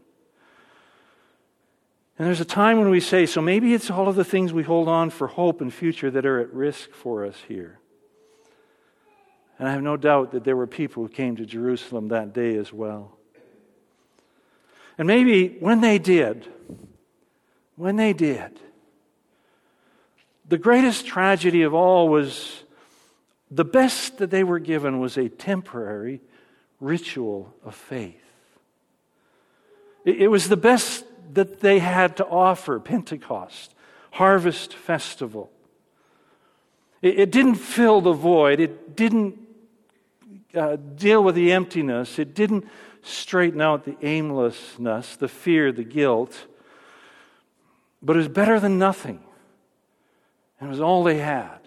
And 2.19 2.27
there's 2.27 2.41
a 2.41 2.47
time 2.47 2.79
when 2.79 2.91
we 2.91 3.01
say, 3.01 3.27
so 3.27 3.41
maybe 3.41 3.75
it's 3.75 3.91
all 3.91 4.09
of 4.09 4.17
the 4.17 4.25
things 4.25 4.53
we 4.53 4.63
hold 4.63 4.89
on 4.89 5.11
for 5.11 5.27
hope 5.27 5.61
and 5.61 5.73
future 5.73 6.11
that 6.11 6.25
are 6.25 6.41
at 6.41 6.53
risk 6.53 6.93
for 6.93 7.27
us 7.27 7.37
here. 7.47 7.79
And 9.59 9.69
I 9.69 9.73
have 9.73 9.83
no 9.83 9.99
doubt 9.99 10.33
that 10.33 10.45
there 10.45 10.57
were 10.57 10.67
people 10.67 11.03
who 11.03 11.09
came 11.11 11.37
to 11.37 11.45
Jerusalem 11.45 12.09
that 12.09 12.33
day 12.33 12.57
as 12.57 12.73
well. 12.73 13.19
And 15.01 15.07
maybe 15.07 15.57
when 15.61 15.81
they 15.81 15.99
did, 15.99 16.47
when 17.77 17.97
they 17.97 18.13
did, 18.13 18.61
the 20.47 20.59
greatest 20.59 21.07
tragedy 21.07 21.63
of 21.63 21.73
all 21.73 22.11
was 22.11 22.65
the 23.51 23.65
best 23.65 24.19
that 24.19 24.31
they 24.31 24.45
were 24.45 24.59
given 24.59 25.01
was 25.01 25.17
a 25.17 25.31
temporary 25.31 26.21
ritual 26.81 27.55
of 27.65 27.75
faith. 27.75 28.23
It 30.05 30.31
was 30.31 30.51
the 30.51 30.59
best 30.59 31.07
that 31.33 31.61
they 31.61 31.79
had 31.79 32.19
to 32.19 32.27
offer 32.27 32.79
Pentecost, 32.79 33.75
Harvest 34.11 34.75
Festival. 34.75 35.51
It, 37.01 37.31
didn't 37.31 37.55
fill 37.55 38.03
the 38.03 38.13
void, 38.13 38.61
it 38.61 38.97
didn't 38.97 39.39
uh, 40.55 40.77
deal 40.77 41.25
with 41.25 41.37
the 41.37 41.53
emptiness, 41.53 42.19
it 42.19 42.35
didn't 42.35 42.67
straighten 43.03 43.61
out 43.61 43.85
the 43.85 43.97
aimlessness, 44.03 45.17
the 45.17 45.29
fear, 45.29 45.73
the 45.73 45.85
guilt. 45.85 46.47
But 48.03 48.17
it 48.17 48.19
was 48.19 48.29
better 48.29 48.61
than 48.61 48.79
nothing. 48.79 49.21
And 50.59 50.69
it 50.69 50.71
was 50.71 50.81
all 50.81 51.05
they 51.05 51.19
had. 51.19 51.59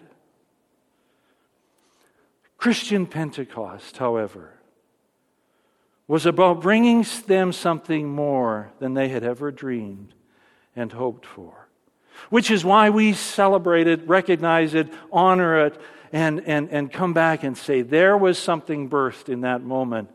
Christian 2.56 3.06
Pentecost, 3.06 3.98
however, 3.98 4.54
was 6.06 6.26
about 6.26 6.60
bringing 6.60 7.04
them 7.26 7.52
something 7.52 8.08
more 8.08 8.72
than 8.78 8.94
they 8.94 9.08
had 9.08 9.24
ever 9.24 9.50
dreamed 9.50 10.14
and 10.76 10.92
hoped 10.92 11.26
for. 11.26 11.68
Which 12.30 12.50
is 12.50 12.64
why 12.64 12.90
we 12.90 13.12
celebrate 13.12 13.86
it, 13.86 14.06
recognize 14.06 14.74
it, 14.74 14.88
honor 15.12 15.66
it, 15.66 15.80
and, 16.12 16.42
and, 16.46 16.70
and 16.70 16.92
come 16.92 17.12
back 17.12 17.42
and 17.42 17.58
say, 17.58 17.82
there 17.82 18.16
was 18.16 18.38
something 18.38 18.88
birthed 18.88 19.28
in 19.28 19.40
that 19.40 19.62
moment 19.62 20.10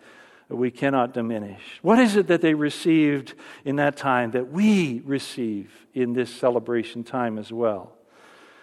we 0.57 0.71
cannot 0.71 1.13
diminish. 1.13 1.61
What 1.81 1.99
is 1.99 2.15
it 2.15 2.27
that 2.27 2.41
they 2.41 2.55
received 2.55 3.35
in 3.63 3.75
that 3.75 3.97
time 3.97 4.31
that 4.31 4.51
we 4.51 5.01
receive 5.05 5.71
in 5.93 6.13
this 6.13 6.33
celebration 6.33 7.03
time 7.03 7.37
as 7.37 7.51
well? 7.51 7.93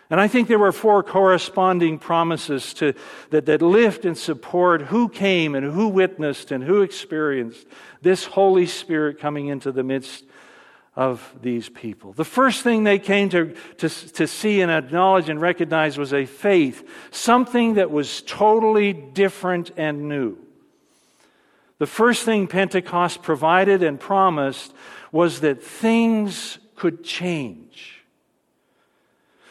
And 0.08 0.20
I 0.20 0.28
think 0.28 0.46
there 0.46 0.58
were 0.58 0.72
four 0.72 1.02
corresponding 1.02 1.98
promises 1.98 2.74
to, 2.74 2.94
that, 3.30 3.46
that 3.46 3.60
lift 3.60 4.04
and 4.04 4.16
support 4.16 4.82
who 4.82 5.08
came 5.08 5.54
and 5.54 5.72
who 5.72 5.88
witnessed 5.88 6.52
and 6.52 6.62
who 6.62 6.82
experienced 6.82 7.66
this 8.02 8.24
Holy 8.24 8.66
Spirit 8.66 9.18
coming 9.18 9.48
into 9.48 9.72
the 9.72 9.82
midst 9.82 10.24
of 10.94 11.34
these 11.42 11.68
people. 11.68 12.12
The 12.12 12.24
first 12.24 12.62
thing 12.62 12.84
they 12.84 13.00
came 13.00 13.28
to, 13.30 13.54
to, 13.78 13.88
to 13.88 14.26
see 14.26 14.60
and 14.60 14.70
acknowledge 14.70 15.28
and 15.28 15.40
recognize 15.40 15.98
was 15.98 16.14
a 16.14 16.24
faith, 16.24 16.88
something 17.10 17.74
that 17.74 17.90
was 17.90 18.22
totally 18.22 18.92
different 18.92 19.72
and 19.76 20.08
new. 20.08 20.38
The 21.78 21.86
first 21.86 22.24
thing 22.24 22.46
Pentecost 22.46 23.22
provided 23.22 23.82
and 23.82 24.00
promised 24.00 24.72
was 25.12 25.40
that 25.40 25.62
things 25.62 26.58
could 26.74 27.04
change. 27.04 27.96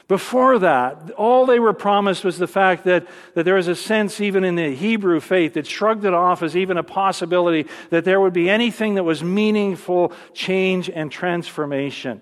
Before 0.08 0.60
that, 0.60 1.12
all 1.12 1.48
they 1.48 1.60
were 1.60 1.74
promised 1.74 2.24
was 2.24 2.38
the 2.38 2.48
fact 2.48 2.84
that, 2.84 3.08
that 3.34 3.44
there 3.44 3.56
was 3.56 3.68
a 3.68 3.76
sense, 3.76 4.22
even 4.22 4.44
in 4.44 4.56
the 4.56 4.76
Hebrew 4.76 5.20
faith, 5.20 5.54
that 5.54 5.66
shrugged 5.66 6.06
it 6.06 6.14
off 6.14 6.44
as 6.44 6.56
even 6.56 6.78
a 6.78 6.84
possibility 6.84 7.68
that 7.90 8.06
there 8.06 8.22
would 8.22 8.34
be 8.34 8.48
anything 8.48 8.96
that 8.96 9.04
was 9.04 9.24
meaningful 9.24 10.14
change 10.34 10.92
and 10.92 11.12
transformation. 11.12 12.22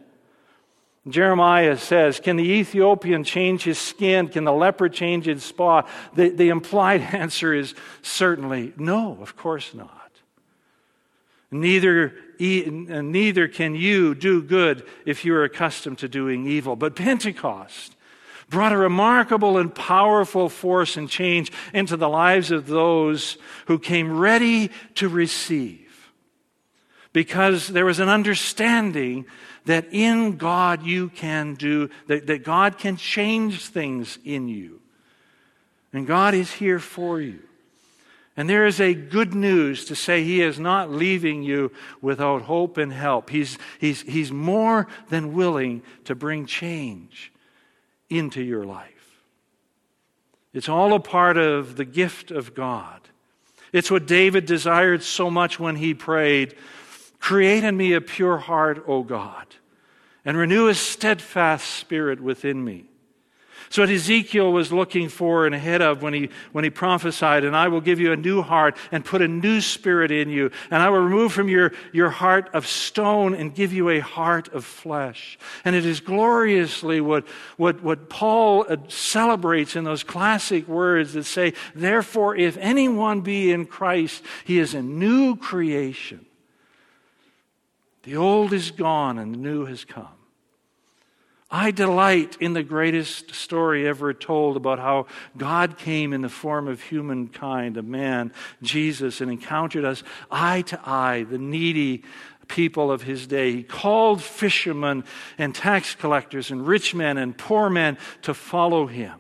Jeremiah 1.07 1.77
says, 1.77 2.19
Can 2.19 2.37
the 2.37 2.49
Ethiopian 2.49 3.23
change 3.23 3.63
his 3.63 3.77
skin? 3.77 4.29
Can 4.29 4.45
the 4.45 4.53
leper 4.53 4.87
change 4.87 5.25
his 5.25 5.43
spot? 5.43 5.87
The, 6.15 6.29
the 6.29 6.49
implied 6.49 7.01
answer 7.13 7.53
is 7.53 7.75
certainly 8.01 8.73
no, 8.77 9.17
of 9.21 9.35
course 9.35 9.73
not. 9.73 9.99
Neither, 11.51 12.15
neither 12.39 13.47
can 13.47 13.75
you 13.75 14.15
do 14.15 14.41
good 14.41 14.87
if 15.05 15.23
you 15.23 15.35
are 15.35 15.43
accustomed 15.43 15.99
to 15.99 16.07
doing 16.07 16.47
evil. 16.47 16.75
But 16.75 16.95
Pentecost 16.95 17.95
brought 18.49 18.71
a 18.71 18.77
remarkable 18.77 19.57
and 19.57 19.73
powerful 19.73 20.49
force 20.49 20.97
and 20.97 21.07
change 21.07 21.51
into 21.73 21.95
the 21.95 22.09
lives 22.09 22.49
of 22.49 22.65
those 22.65 23.37
who 23.67 23.77
came 23.77 24.17
ready 24.17 24.71
to 24.95 25.09
receive. 25.09 26.11
Because 27.11 27.67
there 27.67 27.85
was 27.85 27.99
an 27.99 28.09
understanding 28.09 29.25
that 29.65 29.88
in 29.91 30.38
God 30.38 30.84
you 30.84 31.10
can 31.10 31.56
do, 31.56 31.89
that, 32.08 32.28
that 32.28 32.43
God 32.43 32.78
can 32.78 32.97
change 32.97 33.67
things 33.67 34.17
in 34.26 34.47
you. 34.47 34.82
And 35.93 36.08
God 36.08 36.34
is 36.34 36.52
here 36.52 36.80
for 36.80 37.21
you. 37.21 37.39
And 38.36 38.49
there 38.49 38.65
is 38.65 38.82
a 38.82 38.95
good 38.95 39.36
news 39.36 39.86
to 39.86 39.95
say 39.95 40.23
He 40.23 40.41
is 40.41 40.60
not 40.60 40.91
leaving 40.91 41.43
you 41.43 41.71
without 42.02 42.41
hope 42.43 42.78
and 42.78 42.91
help. 42.91 43.30
He's, 43.30 43.60
he's, 43.80 44.02
he's 44.02 44.32
more 44.32 44.88
than 45.10 45.34
willing 45.34 45.84
to 46.06 46.15
bring 46.15 46.47
change 46.47 47.32
into 48.10 48.41
your 48.41 48.65
life. 48.65 48.89
It's 50.52 50.69
all 50.69 50.93
a 50.93 50.99
part 50.99 51.38
of 51.38 51.78
the 51.78 51.86
gift 51.86 52.32
of 52.32 52.56
God. 52.56 53.02
It's 53.71 53.89
what 53.89 54.06
David 54.06 54.45
desired 54.45 55.04
so 55.04 55.32
much 55.32 55.60
when 55.60 55.76
he 55.76 55.93
prayed 55.93 56.56
Create 57.23 57.63
in 57.63 57.77
me 57.77 57.93
a 57.93 58.01
pure 58.01 58.38
heart, 58.38 58.83
O 58.86 59.01
God, 59.01 59.47
and 60.25 60.36
renew 60.36 60.67
a 60.67 60.75
steadfast 60.75 61.65
spirit 61.65 62.19
within 62.19 62.62
me. 62.62 62.83
So 63.69 63.81
what 63.81 63.89
Ezekiel 63.89 64.51
was 64.51 64.73
looking 64.73 65.07
for 65.07 65.45
and 65.45 65.55
ahead 65.55 65.81
of 65.81 66.01
when 66.01 66.13
he, 66.13 66.29
when 66.51 66.65
he 66.65 66.69
prophesied, 66.69 67.45
and 67.45 67.55
I 67.55 67.69
will 67.69 67.79
give 67.79 68.01
you 68.01 68.12
a 68.12 68.17
new 68.17 68.41
heart 68.41 68.75
and 68.91 69.05
put 69.05 69.21
a 69.21 69.27
new 69.29 69.62
spirit 69.62 70.12
in 70.12 70.29
you, 70.29 70.51
and 70.69 70.83
I 70.83 70.89
will 70.89 70.99
remove 70.99 71.31
from 71.31 71.47
your, 71.47 71.71
your 71.93 72.09
heart 72.09 72.49
of 72.53 72.67
stone 72.67 73.33
and 73.33 73.55
give 73.55 73.71
you 73.71 73.88
a 73.88 74.01
heart 74.01 74.49
of 74.49 74.65
flesh. 74.65 75.39
And 75.63 75.77
it 75.77 75.86
is 75.86 76.01
gloriously 76.01 76.99
what, 76.99 77.25
what, 77.55 77.81
what 77.81 78.09
Paul 78.09 78.65
uh, 78.67 78.75
celebrates 78.89 79.77
in 79.77 79.86
those 79.86 80.03
classic 80.03 80.67
words 80.67 81.13
that 81.13 81.23
say, 81.23 81.53
therefore, 81.73 82.36
if 82.36 82.57
anyone 82.57 83.21
be 83.21 83.49
in 83.49 83.65
Christ, 83.65 84.23
he 84.43 84.59
is 84.59 84.73
a 84.73 84.81
new 84.81 85.38
creation. 85.38 86.25
The 88.03 88.17
old 88.17 88.53
is 88.53 88.71
gone 88.71 89.17
and 89.17 89.33
the 89.33 89.39
new 89.39 89.65
has 89.65 89.85
come. 89.85 90.07
I 91.49 91.69
delight 91.69 92.35
in 92.39 92.53
the 92.53 92.63
greatest 92.63 93.35
story 93.35 93.87
ever 93.87 94.11
told 94.11 94.57
about 94.57 94.79
how 94.79 95.05
God 95.37 95.77
came 95.77 96.11
in 96.11 96.21
the 96.21 96.29
form 96.29 96.67
of 96.67 96.81
humankind, 96.81 97.77
a 97.77 97.83
man, 97.83 98.33
Jesus, 98.63 99.21
and 99.21 99.31
encountered 99.31 99.85
us 99.85 100.01
eye 100.31 100.63
to 100.63 100.79
eye, 100.83 101.23
the 101.29 101.37
needy 101.37 102.03
people 102.47 102.91
of 102.91 103.03
his 103.03 103.27
day. 103.27 103.51
He 103.51 103.63
called 103.63 104.21
fishermen 104.21 105.03
and 105.37 105.53
tax 105.53 105.93
collectors 105.93 106.49
and 106.49 106.65
rich 106.65 106.95
men 106.95 107.17
and 107.17 107.37
poor 107.37 107.69
men 107.69 107.99
to 108.23 108.33
follow 108.33 108.87
him. 108.87 109.19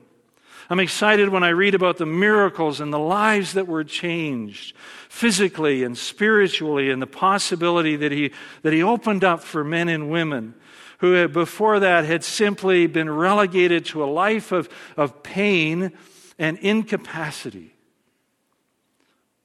I'm 0.69 0.79
excited 0.79 1.29
when 1.29 1.43
I 1.43 1.49
read 1.49 1.75
about 1.75 1.97
the 1.97 2.05
miracles 2.05 2.79
and 2.79 2.93
the 2.93 2.99
lives 2.99 3.53
that 3.53 3.67
were 3.67 3.83
changed 3.83 4.75
physically 5.09 5.83
and 5.83 5.97
spiritually 5.97 6.89
and 6.89 7.01
the 7.01 7.07
possibility 7.07 7.95
that 7.97 8.11
he, 8.11 8.31
that 8.61 8.73
he 8.73 8.81
opened 8.81 9.23
up 9.23 9.41
for 9.41 9.63
men 9.63 9.89
and 9.89 10.09
women 10.09 10.55
who 10.99 11.13
had, 11.13 11.33
before 11.33 11.81
that 11.81 12.05
had 12.05 12.23
simply 12.23 12.87
been 12.87 13.09
relegated 13.09 13.85
to 13.85 14.03
a 14.03 14.05
life 14.05 14.51
of, 14.51 14.69
of 14.95 15.21
pain 15.21 15.91
and 16.39 16.57
incapacity. 16.59 17.73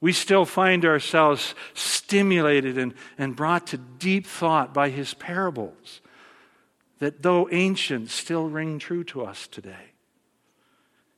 We 0.01 0.13
still 0.13 0.45
find 0.45 0.85
ourselves 0.85 1.57
stimulated 1.75 2.79
and, 2.79 2.95
and 3.19 3.35
brought 3.35 3.67
to 3.69 3.77
deep 3.77 4.27
thought 4.27 4.73
by 4.73 4.91
his 4.91 5.15
parables 5.15 6.01
that, 7.01 7.23
though 7.23 7.49
ancient, 7.51 8.11
still 8.11 8.49
ring 8.49 8.79
true 8.79 9.03
to 9.05 9.25
us 9.25 9.49
today. 9.49 9.93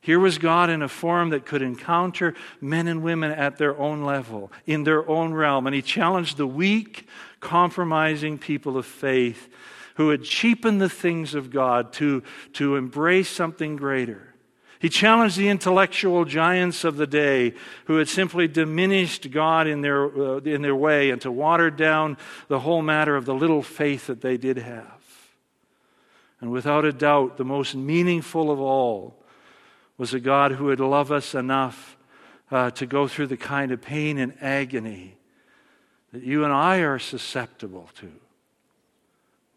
Here 0.01 0.19
was 0.19 0.39
God 0.39 0.71
in 0.71 0.81
a 0.81 0.89
form 0.89 1.31
that 1.31 1.45
could 1.45 1.61
encounter 1.61 2.35
men 2.61 2.89
and 2.89 3.03
women 3.03 3.31
at 3.33 3.59
their 3.59 3.79
own 3.79 4.03
level, 4.03 4.51
in 4.67 4.85
their 4.85 5.07
own 5.09 5.35
realm. 5.35 5.67
And 5.67 5.75
He 5.75 5.83
challenged 5.83 6.39
the 6.39 6.47
weak, 6.47 7.07
compromising 7.41 8.39
people 8.39 8.79
of 8.79 8.87
faith 8.87 9.49
who 9.97 10.09
had 10.09 10.23
cheapened 10.23 10.81
the 10.81 10.89
things 10.89 11.35
of 11.35 11.51
God 11.51 11.93
to, 11.95 12.23
to 12.55 12.77
embrace 12.77 13.29
something 13.29 13.77
greater. 13.77 14.35
He 14.79 14.89
challenged 14.89 15.37
the 15.37 15.51
intellectual 15.51 16.25
giants 16.25 16.85
of 16.85 16.97
the 16.97 17.07
day 17.07 17.53
who 17.85 17.99
had 17.99 18.09
simply 18.09 18.49
diminished 18.49 19.31
God 19.31 19.67
in 19.67 19.83
their, 19.83 20.07
uh, 20.07 20.39
in 20.39 20.63
their 20.63 20.75
way 20.75 21.11
and 21.11 21.21
to 21.21 21.31
water 21.31 21.71
down 21.71 22.17
the 22.49 22.61
whole 22.61 22.81
matter 22.81 23.15
of 23.15 23.27
the 23.27 23.35
little 23.35 23.63
faith 23.63 24.07
that 24.07 24.23
they 24.23 24.39
did 24.39 24.57
have. 24.57 25.05
And 26.41 26.51
without 26.51 26.87
a 26.87 26.95
doubt, 26.95 27.37
the 27.37 27.45
most 27.45 27.75
meaningful 27.75 28.51
of 28.51 28.59
all 28.59 29.20
was 30.01 30.15
a 30.15 30.19
God 30.19 30.53
who 30.53 30.65
would 30.65 30.81
love 30.81 31.13
us 31.13 31.35
enough 31.35 31.99
uh, 32.51 32.71
to 32.71 32.87
go 32.87 33.07
through 33.07 33.27
the 33.27 33.37
kind 33.37 33.71
of 33.71 33.83
pain 33.83 34.17
and 34.17 34.33
agony 34.41 35.15
that 36.11 36.23
you 36.23 36.43
and 36.43 36.55
I 36.55 36.79
are 36.79 36.99
susceptible 36.99 37.91
to 37.97 38.11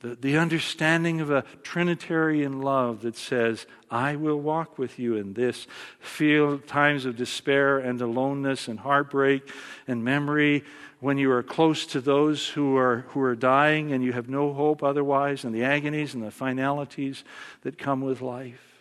the, 0.01 0.15
the 0.15 0.37
understanding 0.37 1.21
of 1.21 1.31
a 1.31 1.45
Trinitarian 1.63 2.61
love 2.61 3.03
that 3.03 3.15
says, 3.15 3.65
I 3.89 4.17
will 4.17 4.35
walk 4.35 4.77
with 4.77 4.99
you 4.99 5.15
in 5.15 5.33
this. 5.33 5.65
Feel 6.01 6.59
times 6.59 7.05
of 7.05 7.15
despair 7.15 7.79
and 7.79 8.01
aloneness 8.01 8.67
and 8.67 8.81
heartbreak 8.81 9.49
and 9.87 10.03
memory 10.03 10.65
when 10.99 11.17
you 11.17 11.31
are 11.31 11.41
close 11.41 11.85
to 11.85 12.01
those 12.01 12.49
who 12.49 12.75
are, 12.75 13.05
who 13.11 13.21
are 13.21 13.35
dying 13.35 13.93
and 13.93 14.03
you 14.03 14.11
have 14.11 14.27
no 14.27 14.51
hope 14.51 14.83
otherwise, 14.83 15.45
and 15.45 15.55
the 15.55 15.63
agonies 15.63 16.13
and 16.13 16.21
the 16.21 16.31
finalities 16.31 17.23
that 17.61 17.77
come 17.77 18.01
with 18.01 18.21
life. 18.21 18.72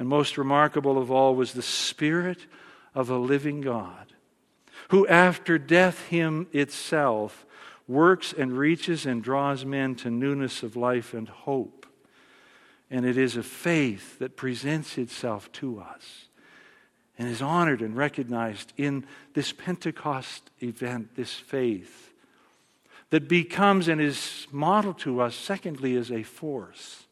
And 0.00 0.08
most 0.08 0.38
remarkable 0.38 0.96
of 0.96 1.10
all 1.10 1.34
was 1.34 1.52
the 1.52 1.60
Spirit 1.60 2.46
of 2.94 3.10
a 3.10 3.18
living 3.18 3.60
God, 3.60 4.14
who 4.88 5.06
after 5.06 5.58
death 5.58 6.06
him 6.06 6.46
itself 6.52 7.44
works 7.86 8.32
and 8.32 8.56
reaches 8.56 9.04
and 9.04 9.22
draws 9.22 9.66
men 9.66 9.94
to 9.96 10.10
newness 10.10 10.62
of 10.62 10.74
life 10.74 11.12
and 11.12 11.28
hope. 11.28 11.84
And 12.90 13.04
it 13.04 13.18
is 13.18 13.36
a 13.36 13.42
faith 13.42 14.18
that 14.20 14.38
presents 14.38 14.96
itself 14.96 15.52
to 15.52 15.80
us 15.80 16.28
and 17.18 17.28
is 17.28 17.42
honored 17.42 17.82
and 17.82 17.94
recognized 17.94 18.72
in 18.78 19.04
this 19.34 19.52
Pentecost 19.52 20.50
event, 20.62 21.14
this 21.14 21.34
faith 21.34 22.10
that 23.10 23.28
becomes 23.28 23.86
and 23.86 24.00
is 24.00 24.46
modeled 24.50 24.98
to 25.00 25.20
us, 25.20 25.34
secondly, 25.34 25.94
as 25.94 26.10
a 26.10 26.22
force. 26.22 27.04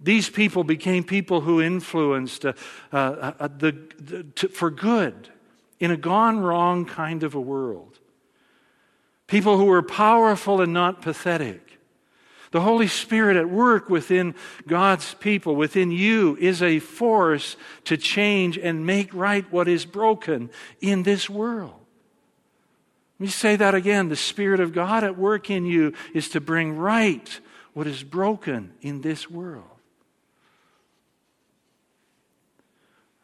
These 0.00 0.28
people 0.28 0.64
became 0.64 1.04
people 1.04 1.40
who 1.40 1.60
influenced 1.62 2.44
uh, 2.44 2.52
uh, 2.92 3.32
uh, 3.38 3.48
the, 3.48 3.72
the 3.98 4.22
to, 4.34 4.48
for 4.48 4.70
good 4.70 5.28
in 5.80 5.90
a 5.90 5.96
gone 5.96 6.40
wrong 6.40 6.84
kind 6.84 7.22
of 7.22 7.34
a 7.34 7.40
world. 7.40 7.98
People 9.26 9.56
who 9.56 9.64
were 9.64 9.82
powerful 9.82 10.60
and 10.60 10.72
not 10.72 11.02
pathetic. 11.02 11.78
The 12.50 12.60
Holy 12.60 12.86
Spirit 12.86 13.36
at 13.36 13.48
work 13.50 13.90
within 13.90 14.36
God's 14.66 15.14
people, 15.14 15.56
within 15.56 15.90
you, 15.90 16.36
is 16.38 16.62
a 16.62 16.78
force 16.78 17.56
to 17.84 17.96
change 17.96 18.56
and 18.56 18.86
make 18.86 19.12
right 19.12 19.50
what 19.50 19.66
is 19.66 19.84
broken 19.84 20.50
in 20.80 21.02
this 21.02 21.28
world. 21.28 21.80
Let 23.18 23.24
me 23.24 23.26
say 23.26 23.56
that 23.56 23.74
again. 23.74 24.08
The 24.08 24.16
Spirit 24.16 24.60
of 24.60 24.72
God 24.72 25.02
at 25.02 25.18
work 25.18 25.50
in 25.50 25.66
you 25.66 25.94
is 26.12 26.28
to 26.30 26.40
bring 26.40 26.76
right 26.76 27.40
what 27.72 27.88
is 27.88 28.04
broken 28.04 28.72
in 28.82 29.00
this 29.00 29.28
world. 29.28 29.73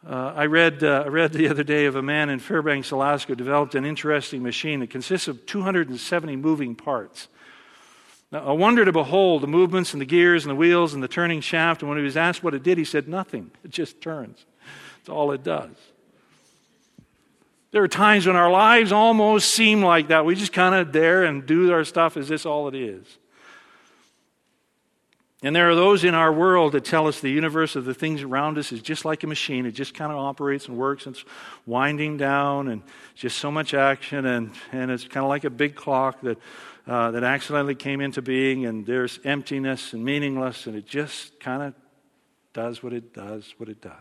Uh, 0.06 0.32
I, 0.34 0.46
read, 0.46 0.82
uh, 0.82 1.02
I 1.04 1.08
read 1.08 1.32
the 1.32 1.48
other 1.48 1.62
day 1.62 1.84
of 1.84 1.94
a 1.94 2.02
man 2.02 2.30
in 2.30 2.38
Fairbanks, 2.38 2.90
Alaska, 2.90 3.36
developed 3.36 3.74
an 3.74 3.84
interesting 3.84 4.42
machine 4.42 4.80
that 4.80 4.88
consists 4.88 5.28
of 5.28 5.44
270 5.44 6.36
moving 6.36 6.74
parts. 6.74 7.28
Now, 8.32 8.44
a 8.44 8.54
wonder 8.54 8.84
to 8.84 8.92
behold 8.92 9.42
the 9.42 9.46
movements 9.46 9.92
and 9.92 10.00
the 10.00 10.06
gears 10.06 10.44
and 10.44 10.50
the 10.50 10.56
wheels 10.56 10.94
and 10.94 11.02
the 11.02 11.08
turning 11.08 11.42
shaft. 11.42 11.82
And 11.82 11.88
when 11.90 11.98
he 11.98 12.04
was 12.04 12.16
asked 12.16 12.42
what 12.42 12.54
it 12.54 12.62
did, 12.62 12.78
he 12.78 12.84
said, 12.84 13.08
Nothing. 13.08 13.50
It 13.64 13.72
just 13.72 14.00
turns. 14.00 14.46
That's 14.96 15.10
all 15.10 15.32
it 15.32 15.42
does. 15.42 15.76
There 17.72 17.82
are 17.82 17.88
times 17.88 18.26
when 18.26 18.36
our 18.36 18.50
lives 18.50 18.92
almost 18.92 19.50
seem 19.50 19.82
like 19.82 20.08
that. 20.08 20.24
We 20.24 20.34
just 20.34 20.52
kind 20.52 20.74
of 20.74 20.92
dare 20.92 21.24
and 21.24 21.46
do 21.46 21.72
our 21.72 21.84
stuff. 21.84 22.16
Is 22.16 22.28
this 22.28 22.46
all 22.46 22.68
it 22.68 22.74
is? 22.74 23.06
And 25.42 25.56
there 25.56 25.70
are 25.70 25.74
those 25.74 26.04
in 26.04 26.14
our 26.14 26.30
world 26.30 26.72
that 26.72 26.84
tell 26.84 27.06
us 27.06 27.20
the 27.20 27.30
universe 27.30 27.74
of 27.74 27.86
the 27.86 27.94
things 27.94 28.20
around 28.20 28.58
us 28.58 28.72
is 28.72 28.82
just 28.82 29.06
like 29.06 29.22
a 29.22 29.26
machine. 29.26 29.64
It 29.64 29.70
just 29.70 29.94
kind 29.94 30.12
of 30.12 30.18
operates 30.18 30.68
and 30.68 30.76
works. 30.76 31.06
And 31.06 31.16
it's 31.16 31.24
winding 31.64 32.18
down 32.18 32.68
and 32.68 32.82
just 33.14 33.38
so 33.38 33.50
much 33.50 33.72
action. 33.72 34.26
And, 34.26 34.52
and 34.70 34.90
it's 34.90 35.04
kind 35.04 35.24
of 35.24 35.30
like 35.30 35.44
a 35.44 35.50
big 35.50 35.74
clock 35.74 36.20
that, 36.20 36.38
uh, 36.86 37.12
that 37.12 37.24
accidentally 37.24 37.74
came 37.74 38.02
into 38.02 38.20
being. 38.20 38.66
And 38.66 38.84
there's 38.84 39.18
emptiness 39.24 39.94
and 39.94 40.04
meaningless. 40.04 40.66
And 40.66 40.76
it 40.76 40.86
just 40.86 41.40
kind 41.40 41.62
of 41.62 41.74
does 42.52 42.82
what 42.82 42.92
it 42.92 43.14
does, 43.14 43.54
what 43.56 43.70
it 43.70 43.80
does. 43.80 43.94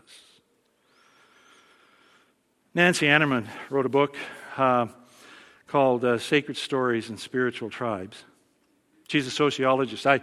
Nancy 2.76 3.06
Ammerman 3.06 3.48
wrote 3.70 3.86
a 3.86 3.90
book 3.90 4.18
uh, 4.58 4.88
called 5.68 6.04
uh, 6.04 6.18
Sacred 6.18 6.58
Stories 6.58 7.08
and 7.08 7.18
Spiritual 7.18 7.70
Tribes. 7.70 8.26
She's 9.08 9.26
a 9.26 9.32
sociologist. 9.32 10.06
I 10.06 10.20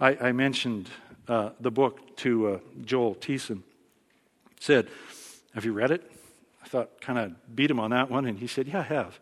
I, 0.00 0.28
I 0.28 0.32
mentioned 0.32 0.90
uh, 1.28 1.50
the 1.60 1.70
book 1.70 2.16
to 2.18 2.48
uh, 2.48 2.58
Joel 2.84 3.14
Thiessen. 3.14 3.62
Said, 4.60 4.88
Have 5.54 5.64
you 5.64 5.72
read 5.72 5.90
it? 5.90 6.10
I 6.62 6.68
thought, 6.68 7.00
kind 7.00 7.18
of 7.18 7.56
beat 7.56 7.70
him 7.70 7.78
on 7.78 7.90
that 7.90 8.10
one, 8.10 8.26
and 8.26 8.38
he 8.38 8.46
said, 8.46 8.66
Yeah, 8.66 8.80
I 8.80 8.82
have. 8.82 9.18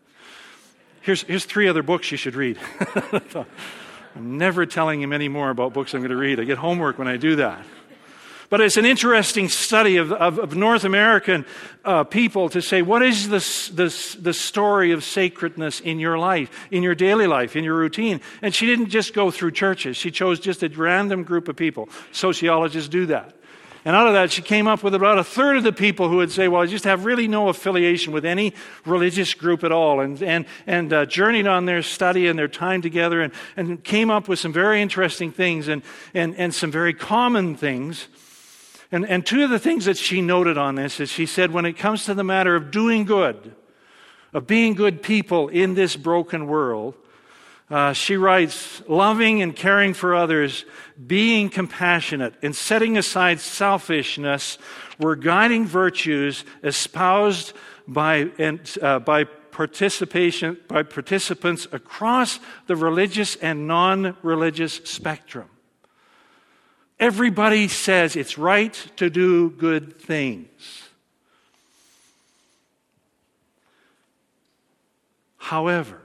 Here's, 1.01 1.23
here's 1.23 1.45
three 1.45 1.67
other 1.67 1.83
books 1.83 2.11
you 2.11 2.17
should 2.17 2.35
read. 2.35 2.57
I'm 4.15 4.37
never 4.37 4.65
telling 4.65 5.01
him 5.01 5.11
any 5.11 5.27
more 5.27 5.49
about 5.49 5.73
books 5.73 5.93
I'm 5.93 5.99
going 5.99 6.11
to 6.11 6.15
read. 6.15 6.39
I 6.39 6.43
get 6.45 6.57
homework 6.57 6.97
when 6.97 7.07
I 7.07 7.17
do 7.17 7.35
that. 7.37 7.65
But 8.53 8.61
it's 8.61 8.77
an 8.77 8.85
interesting 8.85 9.49
study 9.49 9.97
of, 9.97 10.11
of, 10.11 10.37
of 10.37 10.55
North 10.55 10.83
American 10.83 11.43
uh, 11.83 12.03
people 12.03 12.49
to 12.49 12.61
say, 12.61 12.83
what 12.83 13.01
is 13.01 13.27
the, 13.29 13.39
the, 13.73 14.21
the 14.21 14.31
story 14.31 14.91
of 14.91 15.03
sacredness 15.03 15.79
in 15.79 15.97
your 15.97 16.19
life, 16.19 16.51
in 16.69 16.83
your 16.83 16.93
daily 16.93 17.25
life, 17.25 17.55
in 17.55 17.63
your 17.63 17.73
routine? 17.73 18.21
And 18.43 18.53
she 18.53 18.67
didn't 18.67 18.89
just 18.89 19.15
go 19.15 19.31
through 19.31 19.53
churches, 19.53 19.97
she 19.97 20.11
chose 20.11 20.39
just 20.39 20.61
a 20.61 20.69
random 20.69 21.23
group 21.23 21.47
of 21.47 21.55
people. 21.55 21.89
Sociologists 22.11 22.89
do 22.89 23.07
that. 23.07 23.33
And 23.85 23.95
out 23.95 24.05
of 24.05 24.13
that, 24.13 24.31
she 24.31 24.43
came 24.43 24.67
up 24.67 24.83
with 24.83 24.93
about 24.93 25.17
a 25.17 25.23
third 25.23 25.57
of 25.57 25.63
the 25.63 25.73
people 25.73 26.07
who 26.07 26.17
would 26.17 26.31
say, 26.31 26.47
Well, 26.47 26.61
I 26.61 26.67
just 26.67 26.85
have 26.85 27.05
really 27.05 27.27
no 27.27 27.49
affiliation 27.49 28.13
with 28.13 28.23
any 28.23 28.53
religious 28.85 29.33
group 29.33 29.63
at 29.63 29.71
all. 29.71 29.99
And, 29.99 30.21
and, 30.21 30.45
and 30.67 30.93
uh, 30.93 31.05
journeyed 31.07 31.47
on 31.47 31.65
their 31.65 31.81
study 31.81 32.27
and 32.27 32.37
their 32.37 32.47
time 32.47 32.83
together 32.83 33.19
and, 33.19 33.33
and 33.57 33.83
came 33.83 34.11
up 34.11 34.27
with 34.27 34.37
some 34.37 34.53
very 34.53 34.79
interesting 34.79 35.31
things 35.31 35.67
and, 35.67 35.81
and, 36.13 36.35
and 36.35 36.53
some 36.53 36.69
very 36.69 36.93
common 36.93 37.55
things. 37.55 38.09
And, 38.93 39.07
and 39.07 39.25
two 39.25 39.43
of 39.43 39.49
the 39.49 39.57
things 39.57 39.85
that 39.85 39.97
she 39.97 40.21
noted 40.21 40.55
on 40.55 40.75
this 40.75 40.99
is 40.99 41.09
she 41.09 41.25
said, 41.25 41.49
when 41.49 41.65
it 41.65 41.73
comes 41.73 42.05
to 42.05 42.13
the 42.13 42.23
matter 42.23 42.55
of 42.55 42.69
doing 42.69 43.05
good, 43.05 43.55
of 44.33 44.45
being 44.45 44.75
good 44.75 45.01
people 45.01 45.47
in 45.47 45.73
this 45.73 45.95
broken 45.95 46.45
world, 46.45 46.93
uh, 47.71 47.93
she 47.93 48.17
writes, 48.17 48.83
loving 48.87 49.41
and 49.41 49.55
caring 49.55 49.95
for 49.95 50.13
others, 50.13 50.63
being 51.07 51.49
compassionate, 51.49 52.35
and 52.43 52.55
setting 52.55 52.95
aside 52.95 53.39
selfishness 53.39 54.59
were 54.99 55.15
guiding 55.15 55.65
virtues 55.65 56.45
espoused 56.63 57.53
by, 57.87 58.29
and, 58.37 58.77
uh, 58.79 58.99
by 58.99 59.23
participation 59.23 60.55
by 60.67 60.83
participants 60.83 61.67
across 61.71 62.39
the 62.67 62.75
religious 62.75 63.37
and 63.37 63.67
non-religious 63.67 64.81
spectrum. 64.83 65.49
Everybody 66.99 67.67
says 67.67 68.15
it's 68.15 68.37
right 68.37 68.73
to 68.95 69.09
do 69.09 69.49
good 69.49 69.99
things. 69.99 70.83
However, 75.37 75.99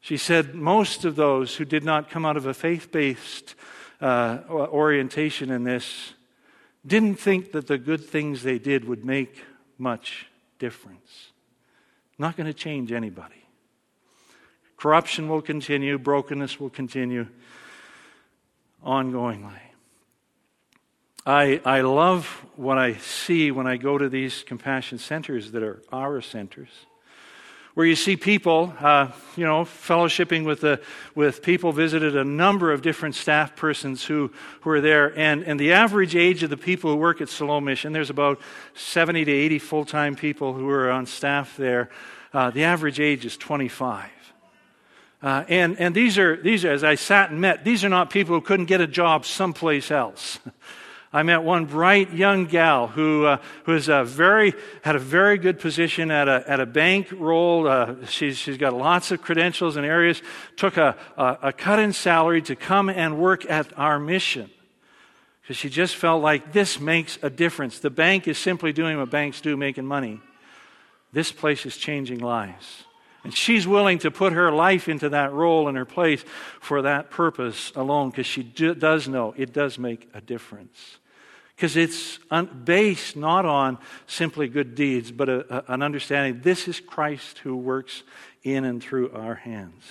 she 0.00 0.16
said 0.16 0.54
most 0.54 1.04
of 1.04 1.16
those 1.16 1.56
who 1.56 1.64
did 1.64 1.84
not 1.84 2.08
come 2.08 2.24
out 2.24 2.36
of 2.36 2.46
a 2.46 2.54
faith 2.54 2.92
based 2.92 3.54
uh, 4.00 4.38
orientation 4.48 5.50
in 5.50 5.64
this 5.64 6.14
didn't 6.86 7.16
think 7.16 7.52
that 7.52 7.66
the 7.66 7.76
good 7.76 8.04
things 8.04 8.42
they 8.42 8.58
did 8.58 8.84
would 8.84 9.04
make 9.04 9.42
much 9.76 10.26
difference. 10.58 11.32
Not 12.18 12.36
going 12.36 12.46
to 12.46 12.54
change 12.54 12.92
anybody. 12.92 13.44
Corruption 14.76 15.28
will 15.28 15.42
continue, 15.42 15.98
brokenness 15.98 16.60
will 16.60 16.70
continue 16.70 17.26
ongoingly. 18.84 19.60
I, 21.28 21.60
I 21.62 21.82
love 21.82 22.24
what 22.56 22.78
I 22.78 22.94
see 22.94 23.50
when 23.50 23.66
I 23.66 23.76
go 23.76 23.98
to 23.98 24.08
these 24.08 24.42
compassion 24.44 24.96
centers 24.96 25.52
that 25.52 25.62
are 25.62 25.82
our 25.92 26.22
centers, 26.22 26.70
where 27.74 27.84
you 27.84 27.96
see 27.96 28.16
people, 28.16 28.72
uh, 28.80 29.08
you 29.36 29.44
know, 29.44 29.64
fellowshipping 29.64 30.46
with, 30.46 30.62
the, 30.62 30.80
with 31.14 31.42
people, 31.42 31.70
visited 31.70 32.16
a 32.16 32.24
number 32.24 32.72
of 32.72 32.80
different 32.80 33.14
staff 33.14 33.54
persons 33.56 34.06
who, 34.06 34.32
who 34.62 34.70
are 34.70 34.80
there. 34.80 35.16
And, 35.18 35.44
and 35.44 35.60
the 35.60 35.74
average 35.74 36.16
age 36.16 36.42
of 36.42 36.48
the 36.48 36.56
people 36.56 36.92
who 36.92 36.96
work 36.96 37.20
at 37.20 37.28
Siloam 37.28 37.66
Mission, 37.66 37.92
there's 37.92 38.10
about 38.10 38.40
70 38.72 39.26
to 39.26 39.30
80 39.30 39.58
full 39.58 39.84
time 39.84 40.16
people 40.16 40.54
who 40.54 40.68
are 40.70 40.90
on 40.90 41.04
staff 41.04 41.58
there. 41.58 41.90
Uh, 42.32 42.50
the 42.50 42.64
average 42.64 43.00
age 43.00 43.26
is 43.26 43.36
25. 43.36 44.08
Uh, 45.20 45.44
and 45.48 45.78
and 45.80 45.94
these, 45.94 46.16
are, 46.16 46.36
these 46.36 46.64
are, 46.64 46.70
as 46.70 46.84
I 46.84 46.94
sat 46.94 47.30
and 47.30 47.40
met, 47.40 47.64
these 47.64 47.84
are 47.84 47.88
not 47.88 48.10
people 48.10 48.36
who 48.36 48.40
couldn't 48.40 48.66
get 48.66 48.80
a 48.80 48.86
job 48.86 49.24
someplace 49.24 49.90
else. 49.90 50.38
I 51.12 51.22
met 51.22 51.42
one 51.42 51.64
bright 51.64 52.12
young 52.12 52.44
gal 52.44 52.86
who, 52.88 53.24
uh, 53.24 53.38
who 53.64 53.74
is 53.74 53.88
a 53.88 54.04
very, 54.04 54.52
had 54.82 54.94
a 54.94 54.98
very 54.98 55.38
good 55.38 55.58
position 55.58 56.10
at 56.10 56.28
a, 56.28 56.44
at 56.46 56.60
a 56.60 56.66
bank 56.66 57.08
role. 57.10 57.66
Uh, 57.66 58.04
she's, 58.06 58.36
she's 58.36 58.58
got 58.58 58.74
lots 58.74 59.10
of 59.10 59.22
credentials 59.22 59.76
and 59.76 59.86
areas. 59.86 60.20
Took 60.56 60.76
a, 60.76 60.96
a, 61.16 61.38
a 61.44 61.52
cut 61.52 61.78
in 61.78 61.94
salary 61.94 62.42
to 62.42 62.54
come 62.54 62.90
and 62.90 63.18
work 63.18 63.48
at 63.50 63.76
our 63.78 63.98
mission 63.98 64.50
because 65.40 65.56
she 65.56 65.70
just 65.70 65.96
felt 65.96 66.22
like 66.22 66.52
this 66.52 66.78
makes 66.78 67.18
a 67.22 67.30
difference. 67.30 67.78
The 67.78 67.88
bank 67.88 68.28
is 68.28 68.36
simply 68.36 68.74
doing 68.74 68.98
what 68.98 69.08
banks 69.08 69.40
do, 69.40 69.56
making 69.56 69.86
money. 69.86 70.20
This 71.10 71.32
place 71.32 71.64
is 71.64 71.78
changing 71.78 72.18
lives. 72.18 72.84
And 73.28 73.36
she's 73.36 73.68
willing 73.68 73.98
to 73.98 74.10
put 74.10 74.32
her 74.32 74.50
life 74.50 74.88
into 74.88 75.10
that 75.10 75.34
role 75.34 75.68
and 75.68 75.76
her 75.76 75.84
place 75.84 76.24
for 76.60 76.80
that 76.80 77.10
purpose 77.10 77.72
alone 77.76 78.08
because 78.08 78.24
she 78.24 78.42
do, 78.42 78.74
does 78.74 79.06
know 79.06 79.34
it 79.36 79.52
does 79.52 79.78
make 79.78 80.08
a 80.14 80.22
difference. 80.22 80.96
Because 81.54 81.76
it's 81.76 82.18
un, 82.30 82.62
based 82.64 83.16
not 83.16 83.44
on 83.44 83.76
simply 84.06 84.48
good 84.48 84.74
deeds, 84.74 85.12
but 85.12 85.28
a, 85.28 85.58
a, 85.58 85.74
an 85.74 85.82
understanding 85.82 86.40
this 86.40 86.68
is 86.68 86.80
Christ 86.80 87.40
who 87.40 87.54
works 87.54 88.02
in 88.44 88.64
and 88.64 88.82
through 88.82 89.10
our 89.10 89.34
hands. 89.34 89.84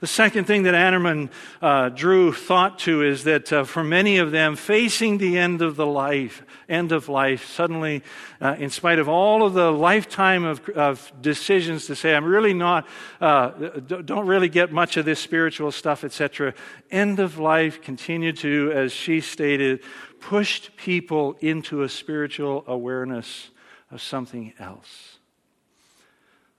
The 0.00 0.06
second 0.06 0.46
thing 0.46 0.64
that 0.64 0.74
Ammerman 0.74 1.30
uh, 1.60 1.88
drew 1.90 2.32
thought 2.32 2.78
to 2.80 3.02
is 3.02 3.24
that 3.24 3.52
uh, 3.52 3.64
for 3.64 3.84
many 3.84 4.18
of 4.18 4.30
them, 4.30 4.56
facing 4.56 5.18
the 5.18 5.38
end 5.38 5.62
of 5.62 5.76
the 5.76 5.86
life, 5.86 6.42
end 6.68 6.92
of 6.92 7.08
life, 7.08 7.46
suddenly, 7.46 8.02
uh, 8.40 8.56
in 8.58 8.70
spite 8.70 8.98
of 8.98 9.08
all 9.08 9.44
of 9.44 9.54
the 9.54 9.70
lifetime 9.70 10.44
of, 10.44 10.68
of 10.70 11.12
decisions 11.20 11.86
to 11.86 11.96
say, 11.96 12.14
I'm 12.14 12.24
really 12.24 12.54
not, 12.54 12.86
uh, 13.20 13.48
don't 13.48 14.26
really 14.26 14.48
get 14.48 14.72
much 14.72 14.96
of 14.96 15.04
this 15.04 15.20
spiritual 15.20 15.72
stuff, 15.72 16.04
etc., 16.04 16.54
end 16.90 17.18
of 17.18 17.38
life 17.38 17.80
continued 17.82 18.36
to, 18.38 18.72
as 18.74 18.92
she 18.92 19.20
stated, 19.20 19.82
pushed 20.20 20.76
people 20.76 21.36
into 21.40 21.82
a 21.82 21.88
spiritual 21.88 22.64
awareness 22.66 23.50
of 23.90 24.02
something 24.02 24.52
else. 24.58 25.15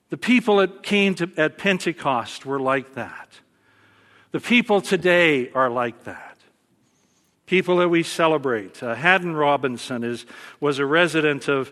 The 0.10 0.17
people 0.17 0.58
that 0.58 0.84
came 0.84 1.15
to, 1.15 1.30
at 1.38 1.58
Pentecost 1.58 2.46
were 2.46 2.60
like 2.60 2.93
that. 2.96 3.30
The 4.32 4.39
people 4.39 4.82
today 4.82 5.50
are 5.52 5.70
like 5.70 6.04
that. 6.06 6.38
people 7.48 7.77
that 7.77 7.90
we 7.90 8.04
celebrate. 8.04 8.84
Uh, 8.84 8.94
Haddon 8.94 9.36
Robinson 9.36 10.04
is, 10.04 10.25
was 10.60 10.79
a 10.79 10.86
resident 10.86 11.48
of, 11.48 11.71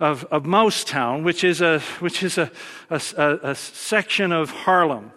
of, 0.00 0.24
of 0.26 0.46
Mousetown, 0.46 1.24
which 1.24 1.44
is, 1.44 1.60
a, 1.60 1.80
which 1.98 2.22
is 2.22 2.38
a, 2.38 2.50
a, 2.88 3.00
a 3.42 3.54
section 3.54 4.32
of 4.32 4.50
Harlem. 4.50 5.12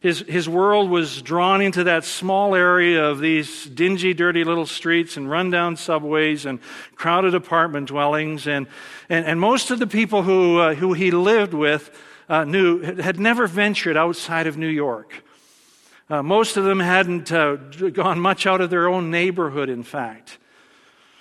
His, 0.00 0.20
his 0.20 0.48
world 0.48 0.90
was 0.90 1.22
drawn 1.22 1.60
into 1.60 1.84
that 1.84 2.04
small 2.04 2.54
area 2.54 3.04
of 3.04 3.18
these 3.18 3.64
dingy, 3.64 4.14
dirty 4.14 4.44
little 4.44 4.66
streets 4.66 5.16
and 5.16 5.28
rundown 5.28 5.76
subways 5.76 6.46
and 6.46 6.60
crowded 6.94 7.34
apartment 7.34 7.88
dwellings. 7.88 8.46
And, 8.46 8.68
and, 9.08 9.26
and 9.26 9.40
most 9.40 9.72
of 9.72 9.80
the 9.80 9.88
people 9.88 10.22
who, 10.22 10.58
uh, 10.58 10.74
who 10.74 10.92
he 10.92 11.10
lived 11.10 11.52
with 11.52 11.90
uh, 12.28 12.44
knew, 12.44 12.80
had 12.80 13.18
never 13.18 13.48
ventured 13.48 13.96
outside 13.96 14.46
of 14.46 14.56
New 14.56 14.68
York. 14.68 15.24
Uh, 16.08 16.22
most 16.22 16.56
of 16.56 16.64
them 16.64 16.78
hadn't 16.78 17.32
uh, 17.32 17.56
gone 17.56 18.20
much 18.20 18.46
out 18.46 18.60
of 18.60 18.70
their 18.70 18.88
own 18.88 19.10
neighborhood, 19.10 19.68
in 19.68 19.82
fact. 19.82 20.38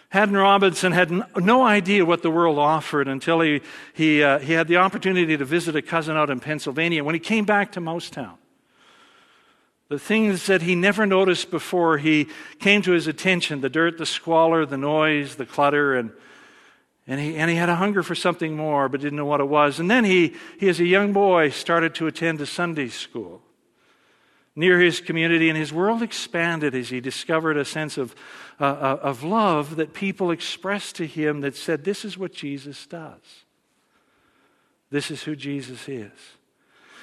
Haddon 0.10 0.38
Robinson 0.38 0.92
had 0.94 1.12
no 1.36 1.64
idea 1.64 2.06
what 2.06 2.22
the 2.22 2.32
world 2.32 2.60
offered 2.60 3.08
until 3.08 3.42
he, 3.42 3.62
he, 3.94 4.24
uh, 4.24 4.40
he 4.40 4.54
had 4.54 4.68
the 4.68 4.78
opportunity 4.78 5.36
to 5.36 5.44
visit 5.44 5.76
a 5.76 5.82
cousin 5.82 6.16
out 6.16 6.30
in 6.30 6.40
Pennsylvania. 6.40 7.04
When 7.04 7.16
he 7.16 7.20
came 7.20 7.44
back 7.44 7.74
to 7.74 7.82
Mousetown, 7.82 8.38
the 9.90 10.00
things 10.00 10.48
that 10.48 10.62
he 10.62 10.76
never 10.76 11.06
noticed 11.06 11.50
before, 11.50 11.98
he 11.98 12.28
came 12.60 12.82
to 12.82 12.92
his 12.92 13.08
attention 13.08 13.62
the 13.62 13.70
dirt, 13.70 13.98
the 13.98 14.06
squalor, 14.06 14.66
the 14.66 14.78
noise, 14.78 15.36
the 15.36 15.46
clutter, 15.46 15.96
and, 15.96 16.12
and, 17.08 17.20
he, 17.20 17.36
and 17.38 17.50
he 17.50 17.56
had 17.56 17.70
a 17.70 17.76
hunger 17.76 18.04
for 18.04 18.16
something 18.16 18.56
more, 18.56 18.90
but 18.90 19.00
didn't 19.00 19.18
know 19.18 19.26
what 19.26 19.40
it 19.40 19.48
was. 19.48 19.80
And 19.80 19.90
then 19.90 20.04
he, 20.04 20.36
he, 20.60 20.68
as 20.68 20.80
a 20.80 20.86
young 20.86 21.14
boy, 21.14 21.50
started 21.50 21.96
to 21.96 22.08
attend 22.08 22.42
a 22.42 22.46
Sunday 22.46 22.90
school 22.90 23.42
near 24.58 24.80
his 24.80 25.00
community, 25.00 25.50
and 25.50 25.58
his 25.58 25.72
world 25.72 26.02
expanded 26.02 26.74
as 26.74 26.90
he 26.90 27.00
discovered 27.00 27.58
a 27.58 27.64
sense 27.64 27.96
of, 27.98 28.16
uh, 28.60 28.64
uh, 28.64 29.00
of 29.04 29.24
love 29.24 29.76
that 29.76 29.94
people 29.94 30.32
expressed 30.32 30.96
to 30.96 31.06
him 31.06 31.42
that 31.42 31.56
said, 31.56 31.84
This 31.84 32.04
is 32.04 32.18
what 32.18 32.34
Jesus 32.34 32.88
does. 32.88 33.22
This 34.90 35.12
is 35.12 35.24
who 35.24 35.36
Jesus 35.36 35.88
is. 35.88 36.12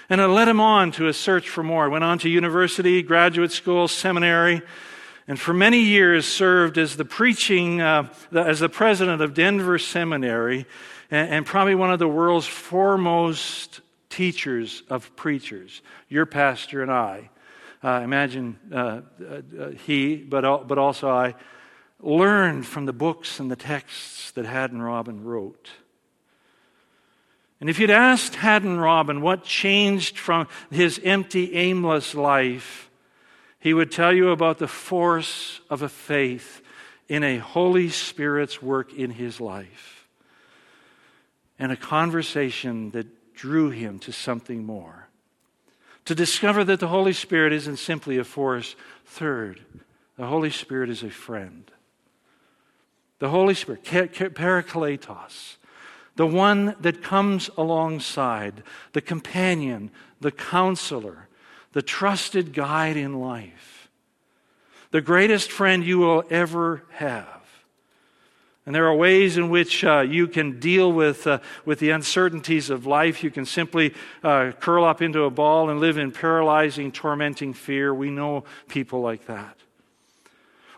And 0.09 0.20
it 0.20 0.28
led 0.28 0.48
him 0.48 0.61
on 0.61 0.92
to 0.92 1.09
a 1.09 1.12
search 1.12 1.48
for 1.48 1.62
more. 1.62 1.88
Went 1.88 2.05
on 2.05 2.18
to 2.20 2.28
university, 2.28 3.02
graduate 3.02 3.52
school, 3.52 3.88
seminary, 3.88 4.62
and 5.26 5.40
for 5.40 5.55
many 5.55 5.80
years 5.80 6.26
served 6.26 6.76
as 6.76 6.96
the 6.96 7.05
preaching, 7.05 7.80
uh, 7.80 8.12
as 8.32 8.61
the 8.61 8.68
president 8.68 9.22
of 9.22 9.32
Denver 9.34 9.78
Seminary, 9.78 10.66
and, 11.11 11.30
and 11.30 11.46
probably 11.46 11.74
one 11.74 11.90
of 11.90 11.98
the 11.98 12.09
world's 12.09 12.46
foremost 12.46 13.80
teachers 14.11 14.82
of 14.90 15.16
preachers, 15.16 15.80
your 16.09 16.26
pastor 16.26 16.82
and 16.82 16.92
I 16.92 17.30
uh, 17.84 18.00
imagine 18.02 18.59
uh, 18.72 19.02
uh, 19.22 19.70
he, 19.84 20.16
but, 20.16 20.66
but 20.66 20.78
also 20.78 21.11
I, 21.11 21.34
learned 22.00 22.66
from 22.66 22.86
the 22.86 22.92
books 22.92 23.40
and 23.40 23.50
the 23.50 23.57
texts 23.57 24.30
that 24.32 24.46
Haddon 24.46 24.80
Robin 24.80 25.22
wrote. 25.22 25.70
And 27.64 27.70
if 27.70 27.78
you'd 27.78 27.88
asked 27.88 28.34
Haddon 28.34 28.78
Robin 28.78 29.22
what 29.22 29.42
changed 29.42 30.18
from 30.18 30.48
his 30.70 31.00
empty, 31.02 31.54
aimless 31.54 32.14
life, 32.14 32.90
he 33.58 33.72
would 33.72 33.90
tell 33.90 34.12
you 34.12 34.32
about 34.32 34.58
the 34.58 34.68
force 34.68 35.62
of 35.70 35.80
a 35.80 35.88
faith 35.88 36.60
in 37.08 37.24
a 37.24 37.38
Holy 37.38 37.88
Spirit's 37.88 38.60
work 38.60 38.92
in 38.92 39.12
his 39.12 39.40
life 39.40 40.06
and 41.58 41.72
a 41.72 41.76
conversation 41.76 42.90
that 42.90 43.32
drew 43.32 43.70
him 43.70 43.98
to 44.00 44.12
something 44.12 44.66
more 44.66 45.08
to 46.04 46.14
discover 46.14 46.64
that 46.64 46.80
the 46.80 46.88
Holy 46.88 47.14
Spirit 47.14 47.54
isn't 47.54 47.78
simply 47.78 48.18
a 48.18 48.24
force. 48.24 48.76
Third, 49.06 49.64
the 50.18 50.26
Holy 50.26 50.50
Spirit 50.50 50.90
is 50.90 51.02
a 51.02 51.08
friend. 51.08 51.70
The 53.20 53.30
Holy 53.30 53.54
Spirit, 53.54 53.84
Parakletos, 53.84 55.56
the 56.16 56.26
one 56.26 56.76
that 56.80 57.02
comes 57.02 57.50
alongside, 57.56 58.62
the 58.92 59.00
companion, 59.00 59.90
the 60.20 60.30
counselor, 60.30 61.28
the 61.72 61.82
trusted 61.82 62.52
guide 62.52 62.96
in 62.96 63.20
life, 63.20 63.90
the 64.90 65.00
greatest 65.00 65.50
friend 65.50 65.84
you 65.84 65.98
will 65.98 66.24
ever 66.30 66.84
have. 66.92 67.26
And 68.66 68.74
there 68.74 68.86
are 68.86 68.94
ways 68.96 69.36
in 69.36 69.50
which 69.50 69.84
uh, 69.84 70.00
you 70.00 70.26
can 70.26 70.58
deal 70.58 70.90
with, 70.90 71.26
uh, 71.26 71.40
with 71.66 71.80
the 71.80 71.90
uncertainties 71.90 72.70
of 72.70 72.86
life. 72.86 73.22
You 73.22 73.30
can 73.30 73.44
simply 73.44 73.92
uh, 74.22 74.52
curl 74.58 74.84
up 74.84 75.02
into 75.02 75.24
a 75.24 75.30
ball 75.30 75.68
and 75.68 75.80
live 75.80 75.98
in 75.98 76.12
paralyzing, 76.12 76.90
tormenting 76.90 77.52
fear. 77.52 77.92
We 77.92 78.08
know 78.08 78.44
people 78.68 79.02
like 79.02 79.26
that. 79.26 79.58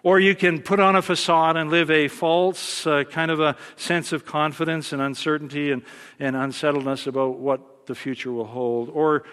Or 0.02 0.20
you 0.20 0.34
can 0.34 0.62
put 0.62 0.78
on 0.78 0.96
a 0.96 1.02
facade 1.02 1.56
and 1.56 1.70
live 1.70 1.90
a 1.90 2.08
false 2.08 2.86
uh, 2.86 3.04
kind 3.04 3.30
of 3.30 3.40
a 3.40 3.56
sense 3.76 4.12
of 4.12 4.24
confidence 4.24 4.92
and 4.92 5.02
uncertainty 5.02 5.72
and, 5.72 5.82
and 6.18 6.36
unsettledness 6.36 7.06
about 7.06 7.38
what 7.38 7.86
the 7.86 7.94
future 7.94 8.32
will 8.32 8.46
hold. 8.46 8.88
Or, 8.90 9.24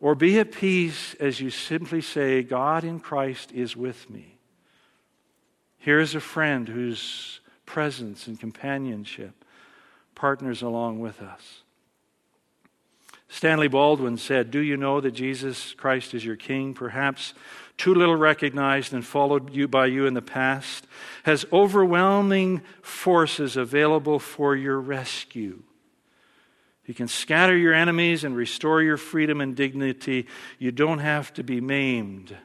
or 0.00 0.14
be 0.14 0.38
at 0.38 0.52
peace 0.52 1.14
as 1.14 1.40
you 1.40 1.50
simply 1.50 2.00
say, 2.00 2.42
God 2.42 2.84
in 2.84 3.00
Christ 3.00 3.52
is 3.52 3.76
with 3.76 4.08
me. 4.10 4.38
Here's 5.78 6.14
a 6.14 6.20
friend 6.20 6.68
whose 6.68 7.40
presence 7.64 8.26
and 8.26 8.38
companionship, 8.38 9.44
partners 10.14 10.62
along 10.62 11.00
with 11.00 11.20
us. 11.22 11.62
Stanley 13.28 13.68
Baldwin 13.68 14.16
said, 14.16 14.50
Do 14.50 14.60
you 14.60 14.76
know 14.76 15.00
that 15.00 15.12
Jesus 15.12 15.74
Christ 15.74 16.14
is 16.14 16.24
your 16.24 16.36
King? 16.36 16.74
Perhaps 16.74 17.34
too 17.78 17.94
little 17.94 18.16
recognized 18.16 18.92
and 18.92 19.06
followed 19.06 19.54
you 19.54 19.68
by 19.68 19.86
you 19.86 20.04
in 20.06 20.14
the 20.14 20.20
past, 20.20 20.86
has 21.22 21.46
overwhelming 21.52 22.60
forces 22.82 23.56
available 23.56 24.18
for 24.18 24.54
your 24.54 24.78
rescue. 24.80 25.62
He 26.82 26.92
can 26.92 27.06
scatter 27.06 27.56
your 27.56 27.74
enemies 27.74 28.24
and 28.24 28.34
restore 28.36 28.82
your 28.82 28.96
freedom 28.96 29.40
and 29.40 29.54
dignity. 29.54 30.26
You 30.58 30.72
don't 30.72 30.98
have 30.98 31.32
to 31.34 31.44
be 31.44 31.60
maimed. 31.60 32.36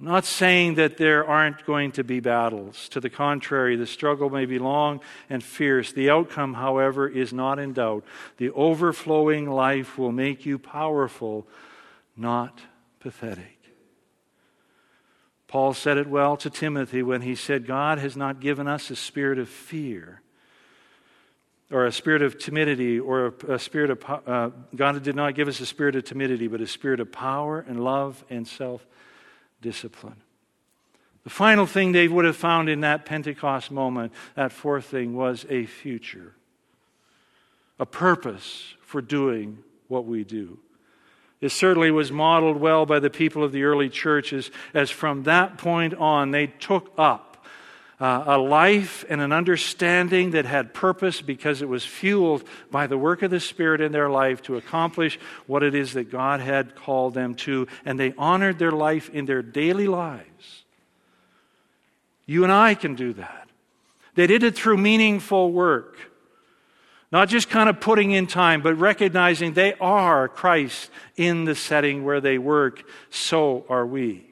I'm 0.00 0.06
not 0.06 0.24
saying 0.24 0.74
that 0.74 0.96
there 0.96 1.24
aren't 1.24 1.64
going 1.64 1.92
to 1.92 2.02
be 2.02 2.18
battles. 2.18 2.88
To 2.88 2.98
the 2.98 3.08
contrary, 3.08 3.76
the 3.76 3.86
struggle 3.86 4.30
may 4.30 4.46
be 4.46 4.58
long 4.58 5.00
and 5.30 5.44
fierce. 5.44 5.92
The 5.92 6.10
outcome, 6.10 6.54
however, 6.54 7.08
is 7.08 7.32
not 7.32 7.60
in 7.60 7.72
doubt. 7.72 8.04
The 8.38 8.50
overflowing 8.50 9.48
life 9.48 9.96
will 9.96 10.10
make 10.10 10.44
you 10.44 10.58
powerful, 10.58 11.46
not 12.16 12.60
pathetic. 12.98 13.61
Paul 15.52 15.74
said 15.74 15.98
it 15.98 16.06
well 16.06 16.38
to 16.38 16.48
Timothy 16.48 17.02
when 17.02 17.20
he 17.20 17.34
said, 17.34 17.66
God 17.66 17.98
has 17.98 18.16
not 18.16 18.40
given 18.40 18.66
us 18.66 18.90
a 18.90 18.96
spirit 18.96 19.38
of 19.38 19.50
fear 19.50 20.22
or 21.70 21.84
a 21.84 21.92
spirit 21.92 22.22
of 22.22 22.38
timidity 22.38 22.98
or 22.98 23.34
a, 23.46 23.58
spirit 23.58 23.90
of 23.90 24.02
uh, 24.26 24.48
God 24.74 25.02
did 25.02 25.14
not 25.14 25.34
give 25.34 25.48
us 25.48 25.60
a 25.60 25.66
spirit 25.66 25.94
of 25.94 26.04
timidity, 26.04 26.48
but 26.48 26.62
a 26.62 26.66
spirit 26.66 27.00
of 27.00 27.12
power 27.12 27.62
and 27.68 27.84
love 27.84 28.24
and 28.30 28.48
self 28.48 28.86
discipline. 29.60 30.16
The 31.24 31.30
final 31.30 31.66
thing 31.66 31.92
they 31.92 32.08
would 32.08 32.24
have 32.24 32.34
found 32.34 32.70
in 32.70 32.80
that 32.80 33.04
Pentecost 33.04 33.70
moment, 33.70 34.14
that 34.34 34.52
fourth 34.52 34.86
thing, 34.86 35.14
was 35.14 35.44
a 35.50 35.66
future, 35.66 36.32
a 37.78 37.84
purpose 37.84 38.72
for 38.80 39.02
doing 39.02 39.58
what 39.88 40.06
we 40.06 40.24
do. 40.24 40.60
It 41.42 41.50
certainly 41.50 41.90
was 41.90 42.10
modeled 42.10 42.56
well 42.56 42.86
by 42.86 43.00
the 43.00 43.10
people 43.10 43.42
of 43.42 43.52
the 43.52 43.64
early 43.64 43.90
churches, 43.90 44.50
as 44.72 44.90
from 44.90 45.24
that 45.24 45.58
point 45.58 45.92
on 45.92 46.30
they 46.30 46.46
took 46.46 46.92
up 46.96 47.44
uh, 47.98 48.24
a 48.26 48.38
life 48.38 49.04
and 49.08 49.20
an 49.20 49.32
understanding 49.32 50.30
that 50.32 50.44
had 50.44 50.72
purpose 50.72 51.20
because 51.20 51.60
it 51.60 51.68
was 51.68 51.84
fueled 51.84 52.44
by 52.70 52.86
the 52.86 52.96
work 52.96 53.22
of 53.22 53.30
the 53.30 53.40
Spirit 53.40 53.80
in 53.80 53.90
their 53.92 54.08
life 54.08 54.40
to 54.42 54.56
accomplish 54.56 55.18
what 55.46 55.64
it 55.64 55.74
is 55.74 55.92
that 55.92 56.10
God 56.10 56.40
had 56.40 56.76
called 56.76 57.14
them 57.14 57.34
to. 57.36 57.66
And 57.84 57.98
they 57.98 58.14
honored 58.16 58.58
their 58.58 58.72
life 58.72 59.10
in 59.10 59.24
their 59.24 59.42
daily 59.42 59.88
lives. 59.88 60.64
You 62.24 62.44
and 62.44 62.52
I 62.52 62.74
can 62.74 62.94
do 62.94 63.12
that. 63.14 63.48
They 64.14 64.28
did 64.28 64.44
it 64.44 64.54
through 64.54 64.76
meaningful 64.76 65.50
work. 65.50 65.96
Not 67.12 67.28
just 67.28 67.50
kind 67.50 67.68
of 67.68 67.78
putting 67.78 68.10
in 68.10 68.26
time, 68.26 68.62
but 68.62 68.74
recognizing 68.74 69.52
they 69.52 69.74
are 69.74 70.28
Christ 70.28 70.90
in 71.16 71.44
the 71.44 71.54
setting 71.54 72.04
where 72.04 72.20
they 72.20 72.38
work. 72.38 72.82
So 73.10 73.64
are 73.68 73.86
we. 73.86 74.26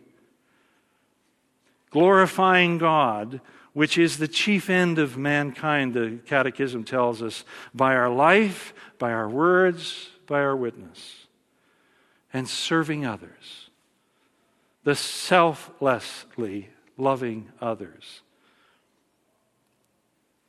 Glorifying 1.91 2.79
God 2.79 3.41
which 3.73 3.97
is 3.99 4.19
the 4.19 4.29
chief 4.29 4.69
end 4.69 4.99
of 4.99 5.17
mankind, 5.17 5.95
the 5.95 6.19
Catechism 6.27 6.85
tells 6.85 7.23
us, 7.23 7.45
by 7.75 7.95
our 7.95 8.11
life, 8.11 8.75
by 8.99 9.13
our 9.13 9.29
words, 9.29 10.09
by 10.27 10.41
our 10.41 10.57
witness, 10.57 11.27
and 12.33 12.49
serving 12.49 13.07
others, 13.07 13.71
the 14.85 14.97
selflessly 14.97 16.69
loving 16.97 17.49
others. 17.61 18.23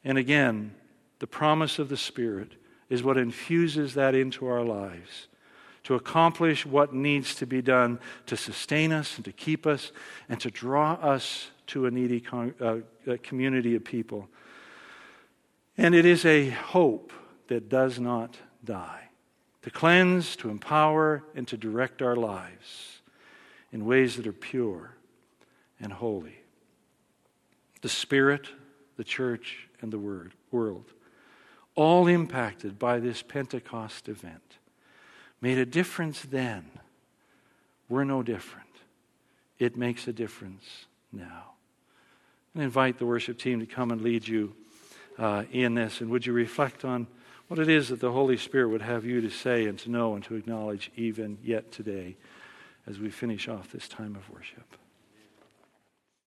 And 0.04 0.18
again, 0.18 0.74
the 1.22 1.28
promise 1.28 1.78
of 1.78 1.88
the 1.88 1.98
Spirit 1.98 2.54
is 2.90 3.04
what 3.04 3.16
infuses 3.16 3.94
that 3.94 4.16
into 4.16 4.48
our 4.48 4.64
lives 4.64 5.28
to 5.84 5.94
accomplish 5.94 6.66
what 6.66 6.96
needs 6.96 7.36
to 7.36 7.46
be 7.46 7.62
done 7.62 8.00
to 8.26 8.36
sustain 8.36 8.92
us 8.92 9.18
and 9.18 9.26
to 9.26 9.32
keep 9.32 9.68
us 9.68 9.92
and 10.30 10.40
to 10.40 10.50
draw 10.50 10.94
us 10.94 11.52
to 11.68 11.86
a 11.86 11.92
needy 11.92 12.20
con- 12.20 12.56
uh, 12.60 13.18
community 13.22 13.76
of 13.76 13.84
people. 13.84 14.30
And 15.78 15.94
it 15.94 16.06
is 16.06 16.26
a 16.26 16.50
hope 16.50 17.14
that 17.50 17.70
does 17.70 18.00
not 18.00 18.38
die 18.66 19.10
to 19.62 19.70
cleanse, 19.70 20.36
to 20.38 20.50
empower, 20.50 21.24
and 21.36 21.48
to 21.50 21.56
direct 21.56 22.02
our 22.02 22.16
lives 22.16 23.00
in 23.72 23.86
ways 23.86 24.16
that 24.16 24.26
are 24.26 24.34
pure 24.34 24.96
and 25.80 25.94
holy. 25.94 26.40
The 27.84 27.90
Spirit, 27.90 28.48
the 28.98 29.04
church, 29.04 29.70
and 29.82 29.94
the 29.94 30.00
word, 30.00 30.34
world, 30.50 30.92
all 31.76 32.08
impacted 32.08 32.78
by 32.78 33.00
this 33.00 33.22
Pentecost 33.22 34.10
event, 34.10 34.58
made 35.42 35.58
a 35.58 35.66
difference 35.66 36.22
then. 36.22 36.66
We're 37.90 38.04
no 38.04 38.24
different. 38.24 38.68
It 39.60 39.78
makes 39.78 40.08
a 40.08 40.14
difference 40.14 40.86
now. 41.12 41.54
And 42.54 42.64
invite 42.64 42.98
the 42.98 43.06
worship 43.06 43.38
team 43.38 43.60
to 43.60 43.66
come 43.66 43.92
and 43.92 44.02
lead 44.02 44.28
you 44.28 44.54
uh, 45.18 45.44
in 45.52 45.76
this. 45.76 46.02
And 46.02 46.10
would 46.10 46.26
you 46.26 46.34
reflect 46.34 46.84
on 46.84 47.08
what 47.48 47.60
it 47.60 47.70
is 47.70 47.90
that 47.90 48.00
the 48.00 48.12
Holy 48.12 48.38
Spirit 48.38 48.70
would 48.70 48.82
have 48.82 49.06
you 49.06 49.22
to 49.22 49.30
say 49.30 49.66
and 49.66 49.78
to 49.80 49.92
know 49.92 50.16
and 50.16 50.24
to 50.26 50.36
acknowledge 50.36 50.92
even 50.96 51.38
yet 51.44 51.72
today 51.72 52.16
as 52.88 52.98
we 52.98 53.10
finish 53.10 53.48
off 53.48 53.72
this 53.72 53.88
time 53.88 54.16
of 54.16 54.30
worship? 54.30 54.78